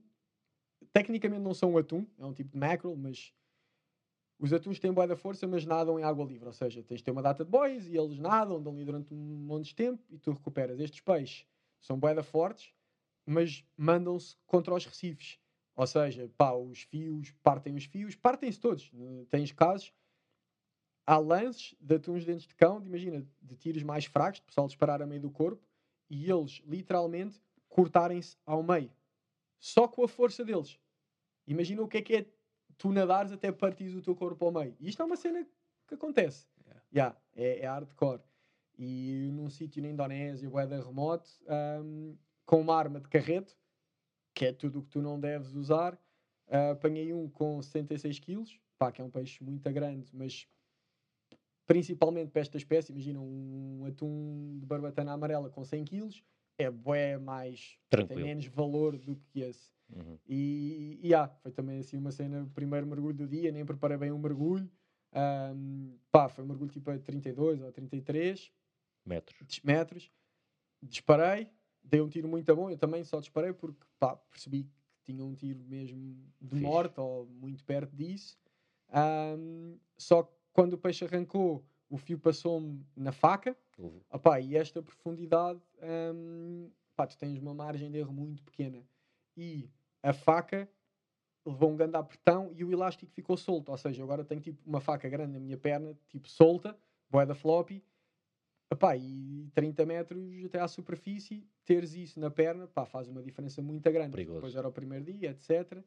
[0.92, 3.32] Tecnicamente não são um atum, é um tipo de mackerel, mas
[4.38, 6.46] os atuns têm boa da força, mas nadam em água livre.
[6.46, 9.12] Ou seja, tens de ter uma data de boias e eles nadam, andam ali durante
[9.12, 10.80] um monte de tempo e tu recuperas.
[10.80, 11.46] Estes peixes
[11.80, 12.72] são boa da fortes,
[13.31, 15.39] mas mandam-se contra os recifes.
[15.77, 18.90] Ou seja, pá, os fios, partem os fios, partem-se todos.
[19.31, 19.94] Tens casos,
[21.07, 24.66] há lances de atuns dentes de cão, de, imagina, de tiros mais fracos, de pessoal
[24.66, 25.65] disparar a meio do corpo,
[26.09, 28.93] e eles literalmente cortarem-se ao meio.
[29.61, 30.78] Só com a força deles.
[31.47, 32.27] Imagina o que é que é
[32.77, 34.74] tu nadares até partires o teu corpo ao meio.
[34.81, 35.47] E isto é uma cena
[35.86, 36.48] que acontece.
[36.66, 36.85] Yeah.
[36.93, 38.23] Yeah, é, é hardcore.
[38.77, 43.56] E num sítio na Indonésia, boeda remoto, ahm, com uma arma de carreto,
[44.34, 45.98] que é tudo o que tu não deves usar,
[46.48, 50.48] ah, apanhei um com 66 quilos, pá, que é um peixe muito grande, mas
[51.66, 56.24] principalmente para esta espécie, imagina um atum de barbatana amarela com 100 quilos,
[56.58, 58.26] é bué mais, tem Tranquilo.
[58.26, 59.70] menos valor do que esse.
[59.88, 60.18] Uhum.
[60.26, 63.96] E, e ah, foi também assim uma cena, o primeiro mergulho do dia, nem preparei
[63.96, 64.70] bem um mergulho.
[65.12, 68.52] Ahm, pá, foi um mergulho tipo a 32 ou 33
[69.04, 69.60] Metros.
[69.64, 70.10] metros.
[70.82, 71.48] Disparei,
[71.82, 72.70] dei um tiro muito bom.
[72.70, 74.70] Eu também só disparei porque pá, percebi que
[75.12, 76.62] tinha um tiro mesmo de Fixe.
[76.62, 78.39] morte ou muito perto disso.
[78.89, 83.57] Ahm, só que quando o peixe arrancou, o fio passou-me na faca.
[83.78, 85.61] Houve- Opá, e esta profundidade,
[86.15, 88.85] hum, pá, tu tens uma margem de erro muito pequena.
[89.36, 89.69] E
[90.02, 90.69] a faca
[91.47, 93.70] levou um grande apertão e o elástico ficou solto.
[93.70, 96.77] Ou seja, agora tenho tipo uma faca grande na minha perna, tipo solta,
[97.09, 97.82] boeda floppy.
[98.72, 103.60] Epá, e 30 metros até à superfície, teres isso na perna, pá, faz uma diferença
[103.60, 104.12] muito grande.
[104.12, 104.36] Perigoso.
[104.36, 105.82] Depois era o primeiro dia, etc.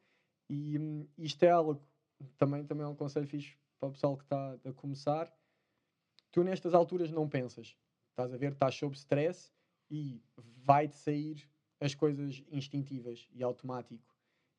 [0.49, 1.81] E hum, isto é algo,
[2.37, 5.33] também, também é um conselho fixe para o pessoal que está a começar.
[6.31, 7.77] Tu nestas alturas não pensas.
[8.09, 9.51] Estás a ver, estás sob stress
[9.89, 11.47] e vai-te sair
[11.79, 14.13] as coisas instintivas e automático.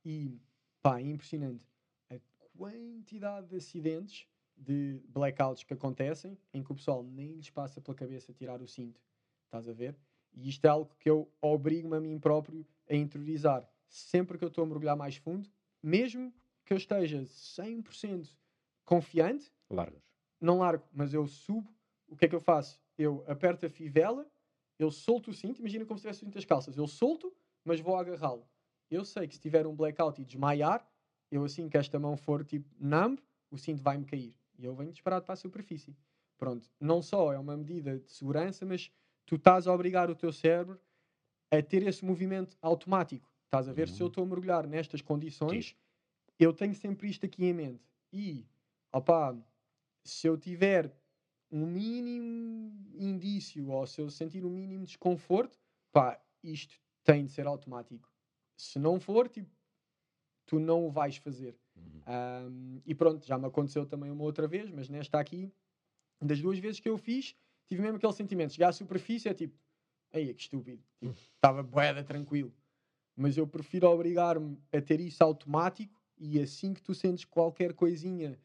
[0.05, 0.41] E,
[0.83, 1.67] pá, é impressionante
[2.11, 2.19] a
[2.57, 4.27] quantidade de acidentes,
[4.57, 8.67] de blackouts que acontecem, em que o pessoal nem lhes passa pela cabeça tirar o
[8.67, 9.01] cinto.
[9.45, 9.97] Estás a ver?
[10.33, 13.69] E isto é algo que eu obrigo-me a mim próprio a interiorizar.
[13.89, 15.49] Sempre que eu estou a mergulhar mais fundo,
[15.83, 16.33] mesmo
[16.65, 18.29] que eu esteja 100%
[18.85, 20.03] confiante, Largas.
[20.41, 21.73] não largo, mas eu subo,
[22.09, 22.81] o que é que eu faço?
[22.99, 24.27] Eu aperto a fivela,
[24.79, 27.33] eu solto o cinto, imagina como se tivesse o cinto das calças, eu solto,
[27.65, 28.47] mas vou agarrá-lo.
[28.91, 30.87] Eu sei que se tiver um blackout e desmaiar,
[31.31, 33.19] eu assim que esta mão for tipo numb,
[33.51, 34.35] o cinto vai-me cair.
[34.59, 35.97] E eu venho disparado para a superfície.
[36.37, 38.91] Pronto, não só é uma medida de segurança, mas
[39.27, 40.81] tu estás a obrigar o teu cérebro
[41.51, 43.31] a ter esse movimento automático.
[43.47, 43.89] Estás a ver?
[43.89, 44.09] Se eu Uhum.
[44.11, 45.77] estou a mergulhar nestas condições, Sim.
[46.39, 47.85] eu tenho sempre isto aqui em mente.
[48.13, 48.47] E,
[48.93, 49.37] opá,
[50.05, 50.93] se eu tiver
[51.51, 55.59] um mínimo indício ou se eu sentir um mínimo desconforto,
[55.93, 58.13] pá, isto tem de ser automático.
[58.57, 59.51] Se não for, tipo,
[60.47, 61.59] tu não o vais fazer.
[61.77, 62.01] Uhum.
[62.07, 65.53] Ahm, e pronto, já me aconteceu também uma outra vez, mas nesta aqui,
[66.21, 67.35] das duas vezes que eu fiz,
[67.67, 68.53] tive mesmo aquele sentimento.
[68.53, 69.57] Chegar à superfície é tipo,
[70.13, 70.83] aí que estúpido.
[71.01, 72.53] Tipo, Estava boeda tranquilo.
[73.17, 78.39] Mas eu prefiro obrigar-me a ter isso automático e assim que tu sentes qualquer coisinha,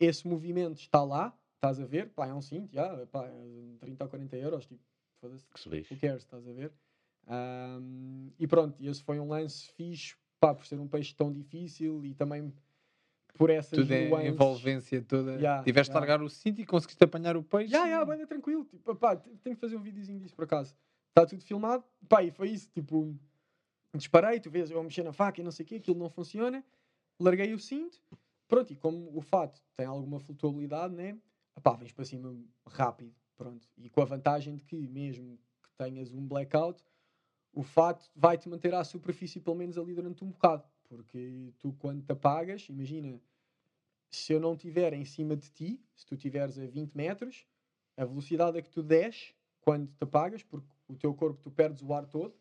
[0.00, 4.02] esse movimento está lá, estás a ver, pá, é um cinto, já, pá, é 30
[4.04, 4.82] ou 40 euros, tipo,
[5.20, 5.94] foda-se, Que se lixe.
[5.94, 6.72] who cares, estás a ver?
[7.28, 12.04] Ahm, e pronto, esse foi um lance fixe, pá, por ser um peixe tão difícil
[12.04, 12.52] e também
[13.34, 14.32] por essas Tudo é nuances.
[14.32, 15.34] envolvência toda.
[15.36, 16.00] Yeah, Tiveste yeah.
[16.00, 17.70] largar o cinto e conseguiste apanhar o peixe.
[17.70, 18.64] Já, já, bem tranquilo.
[18.64, 20.74] Tipo, pá, te- tenho que fazer um videozinho disso por acaso.
[21.10, 21.84] Está tudo filmado.
[22.08, 22.68] Pá, e foi isso.
[22.72, 23.14] Tipo,
[23.94, 26.64] disparei, tu vês eu mexer na faca e não sei o quê, aquilo não funciona.
[27.20, 28.02] Larguei o cinto.
[28.48, 31.16] Pronto, e como o fato tem alguma flutuabilidade, né?
[31.62, 32.36] Pá, vens para cima
[32.66, 33.14] rápido.
[33.36, 33.66] Pronto.
[33.78, 36.82] E com a vantagem de que, mesmo que tenhas um blackout,
[37.52, 40.64] o fato vai-te manter à superfície pelo menos ali durante um bocado.
[40.88, 43.20] Porque tu, quando te apagas, imagina,
[44.10, 47.46] se eu não estiver em cima de ti, se tu estiveres a 20 metros,
[47.96, 51.82] a velocidade a que tu desces quando te apagas, porque o teu corpo tu perdes
[51.82, 52.34] o ar todo,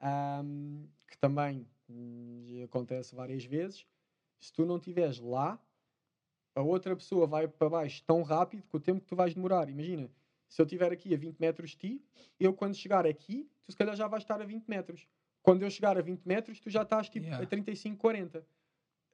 [0.00, 3.86] ahm, que também hum, acontece várias vezes.
[4.38, 5.60] Se tu não estiveres lá,
[6.54, 9.68] a outra pessoa vai para baixo tão rápido que o tempo que tu vais demorar.
[9.68, 10.10] Imagina,
[10.50, 12.04] se eu estiver aqui a 20 metros de ti,
[12.38, 15.08] eu quando chegar aqui, tu se calhar já vais estar a 20 metros.
[15.42, 17.42] Quando eu chegar a 20 metros, tu já estás tipo Yeah.
[17.44, 18.46] a 35, 40.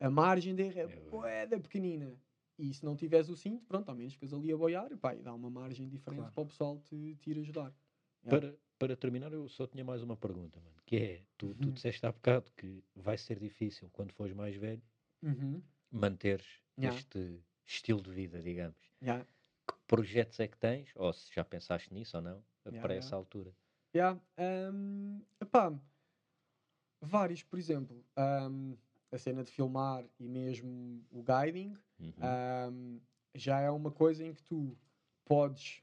[0.00, 2.18] A margem de erro é É, boeda pequenina.
[2.58, 5.14] E se não tiveres o cinto, pronto, ao menos ficas ali a boiar, e pá,
[5.14, 6.32] e dá uma margem diferente Claro.
[6.32, 7.72] para o pessoal te, te ir ajudar.
[8.24, 8.48] Yeah.
[8.48, 10.76] Para, para terminar, eu só tinha mais uma pergunta, mano.
[10.86, 11.74] Que é, tu, tu Uhum.
[11.74, 14.82] disseste há bocado que vai ser difícil, quando fores mais velho,
[15.22, 15.62] Uhum.
[15.90, 16.46] manteres
[16.78, 16.98] Yeah.
[16.98, 18.78] este estilo de vida, digamos.
[19.02, 19.26] Yeah.
[19.88, 20.92] Projetos é que tens?
[20.94, 22.94] Ou se já pensaste nisso ou não, Yeah, para yeah.
[22.94, 23.52] essa altura?
[23.94, 24.20] Yeah.
[24.38, 25.72] Um, epá,
[27.00, 28.04] vários, por exemplo,
[28.50, 28.76] um,
[29.10, 32.38] a cena de filmar e mesmo o guiding Uhum.
[32.72, 33.00] um,
[33.34, 34.76] já é uma coisa em que tu
[35.24, 35.82] podes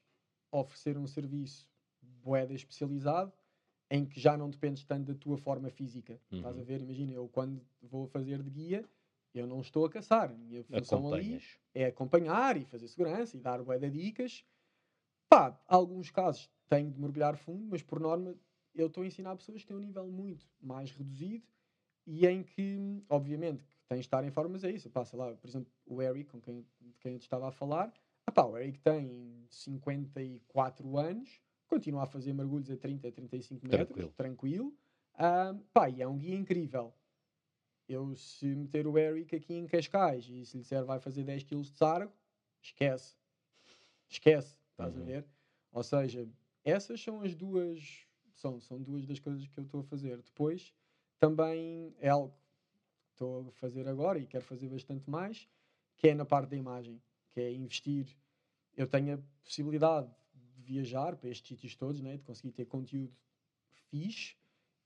[0.51, 1.69] oferecer um serviço
[2.01, 3.33] boeda especializado
[3.91, 6.19] em que já não dependes tanto da tua forma física.
[6.35, 6.65] Estás a Uhum.
[6.65, 6.81] ver?
[6.81, 8.89] Imagina, eu quando vou fazer de guia,
[9.33, 10.31] eu não estou a caçar.
[10.31, 11.41] A minha função ali
[11.73, 14.45] é acompanhar e fazer segurança e dar bué de dicas.
[15.29, 18.35] Pá, alguns casos tenho de mergulhar fundo, mas por norma
[18.75, 21.45] eu estou a ensinar pessoas que têm um nível muito mais reduzido
[22.05, 24.89] e em que, obviamente, tens de estar em formas a isso.
[24.89, 27.51] Pá, sei lá, por exemplo, o Eric, com quem, de quem eu te estava a
[27.51, 27.91] falar,
[28.27, 33.87] ah pá, o Eric tem 54 anos, continua a fazer mergulhos a 30, 35 metros,
[33.87, 34.13] Tranquilo.
[34.15, 34.73] tranquilo.
[35.15, 36.93] Ah, pá, e é um guia incrível.
[37.87, 41.43] Eu, se meter o Eric aqui em Cascais e se lhe disser vai fazer 10
[41.43, 42.13] kg de sargo,
[42.61, 43.15] esquece.
[44.09, 45.05] Esquece, estás a Uhum.
[45.05, 45.25] ver?
[45.71, 46.27] Ou seja,
[46.63, 50.21] essas são as duas, são, são duas das coisas que eu estou a fazer.
[50.21, 50.73] Depois,
[51.19, 52.33] também é algo
[53.05, 55.47] que estou a fazer agora e quero fazer bastante mais,
[55.97, 57.01] que é na parte da imagem,
[57.31, 58.17] que é investir.
[58.77, 62.17] Eu tenho a possibilidade de viajar para estes sítios todos, né?
[62.17, 63.13] de conseguir ter conteúdo
[63.89, 64.35] fixe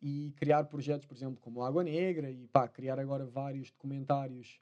[0.02, 4.61] e criar projetos, por exemplo, como Água Negra e pá, criar agora vários documentários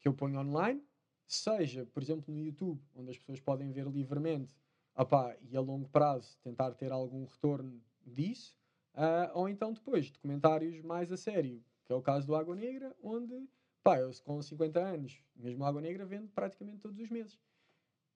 [0.00, 0.82] que eu ponho online,
[1.26, 4.52] seja, por exemplo, no YouTube, onde as pessoas podem ver livremente
[4.96, 8.56] opá, e a longo prazo tentar ter algum retorno disso,
[8.94, 12.94] ah, ou então depois documentários mais a sério, que é o caso do Água Negra,
[13.02, 13.48] onde
[13.82, 17.38] pá, eu com 50 anos, mesmo Água Negra vendo praticamente todos os meses.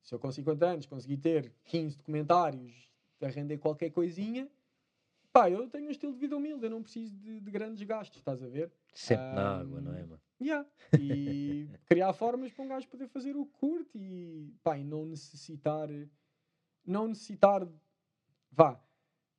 [0.03, 2.89] Se eu com 50 anos conseguir ter 15 documentários
[3.21, 4.49] a render qualquer coisinha,
[5.33, 8.19] pá, eu tenho um estilo de vida humilde, eu não preciso de, de grandes gastos,
[8.19, 8.73] estás a ver?
[8.95, 10.21] Sempre na água, não é, mano?
[10.41, 10.69] Yeah.
[10.99, 15.05] E criar formas para um gajo poder fazer o que curte e, pá, e não
[15.05, 15.89] necessitar,
[16.87, 17.67] não necessitar,
[18.51, 18.81] vá,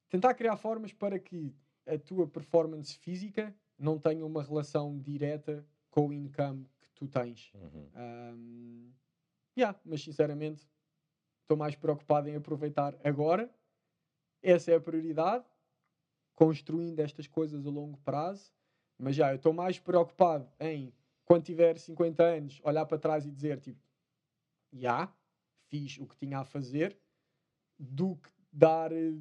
[0.10, 1.56] tentar criar formas para que
[1.86, 7.52] a tua performance física não tenha uma relação direta com o income que tu tens.
[7.54, 7.90] Uhum.
[7.96, 8.94] Um,
[9.58, 10.68] yeah, mas sinceramente
[11.42, 13.50] estou mais preocupado em aproveitar agora.
[14.42, 15.46] Essa é a prioridade,
[16.40, 18.54] construindo estas coisas a longo prazo.
[18.98, 20.94] Mas já, eu estou mais preocupado em,
[21.26, 23.82] quando tiver 50 anos, olhar para trás e dizer tipo,
[24.72, 25.14] já,
[25.68, 26.98] fiz o que tinha a fazer,
[27.78, 29.20] do que dar, eh,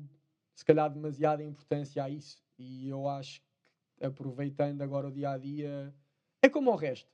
[0.54, 2.40] se calhar, demasiada importância a isso.
[2.56, 5.92] E eu acho que aproveitando agora o dia a dia,
[6.40, 7.12] é como o resto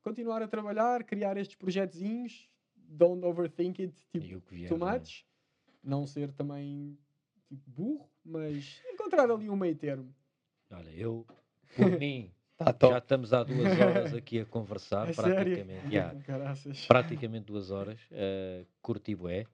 [0.00, 4.92] continuar a trabalhar, criar estes projetozinhos, don't overthink it, tipo, vier, too é?
[4.92, 5.26] much.
[5.82, 6.96] Não ser também
[7.48, 10.14] tipo, burro, mas encontrar ali um meio termo.
[10.70, 11.26] Olha, eu,
[11.76, 15.90] por mim, Tá já estamos há duas horas aqui a conversar, É praticamente.
[15.90, 16.14] já,
[16.88, 17.98] praticamente duas horas.
[18.10, 19.46] Uh, curti bué.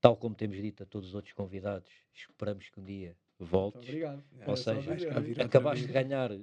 [0.00, 3.82] Tal como temos dito a todos os outros convidados, esperamos que um dia voltes.
[3.88, 4.22] obrigado.
[4.46, 5.44] Ou só seja, virá.
[5.44, 6.34] Acabaste de ganhar o,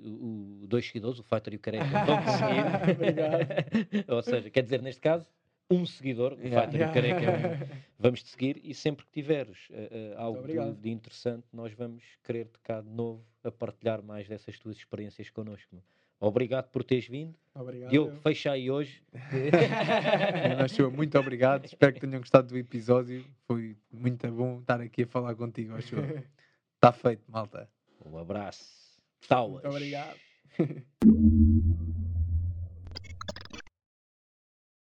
[0.64, 1.86] o- dois seguidores, o Fighter e o Careca.
[1.86, 2.91] Seguir.
[2.95, 4.14] Obrigado.
[4.14, 5.26] Ou seja, quer dizer, neste caso,
[5.70, 6.62] um seguidor, o Yeah.
[6.62, 7.84] Fighter e o Careca.
[8.00, 12.04] Vamos te seguir e sempre que tiveres eh, eh, algo de, de interessante, nós vamos
[12.24, 15.82] querer-te cá de novo a partilhar mais dessas tuas experiências connosco.
[16.20, 17.36] Obrigado por teres vindo.
[17.54, 17.90] Obrigado.
[17.90, 18.16] Diogo, eu.
[18.18, 19.02] fecha aí hoje.
[20.94, 21.66] Muito obrigado.
[21.66, 23.26] Espero que tenham gostado do episódio.
[23.48, 25.74] Foi muito bom estar aqui a falar contigo.
[25.76, 25.96] Acho.
[26.76, 27.70] Está feito, malta.
[28.06, 29.02] Um abraço.
[29.28, 29.64] Tauas.
[29.64, 31.44] Muito obrigado.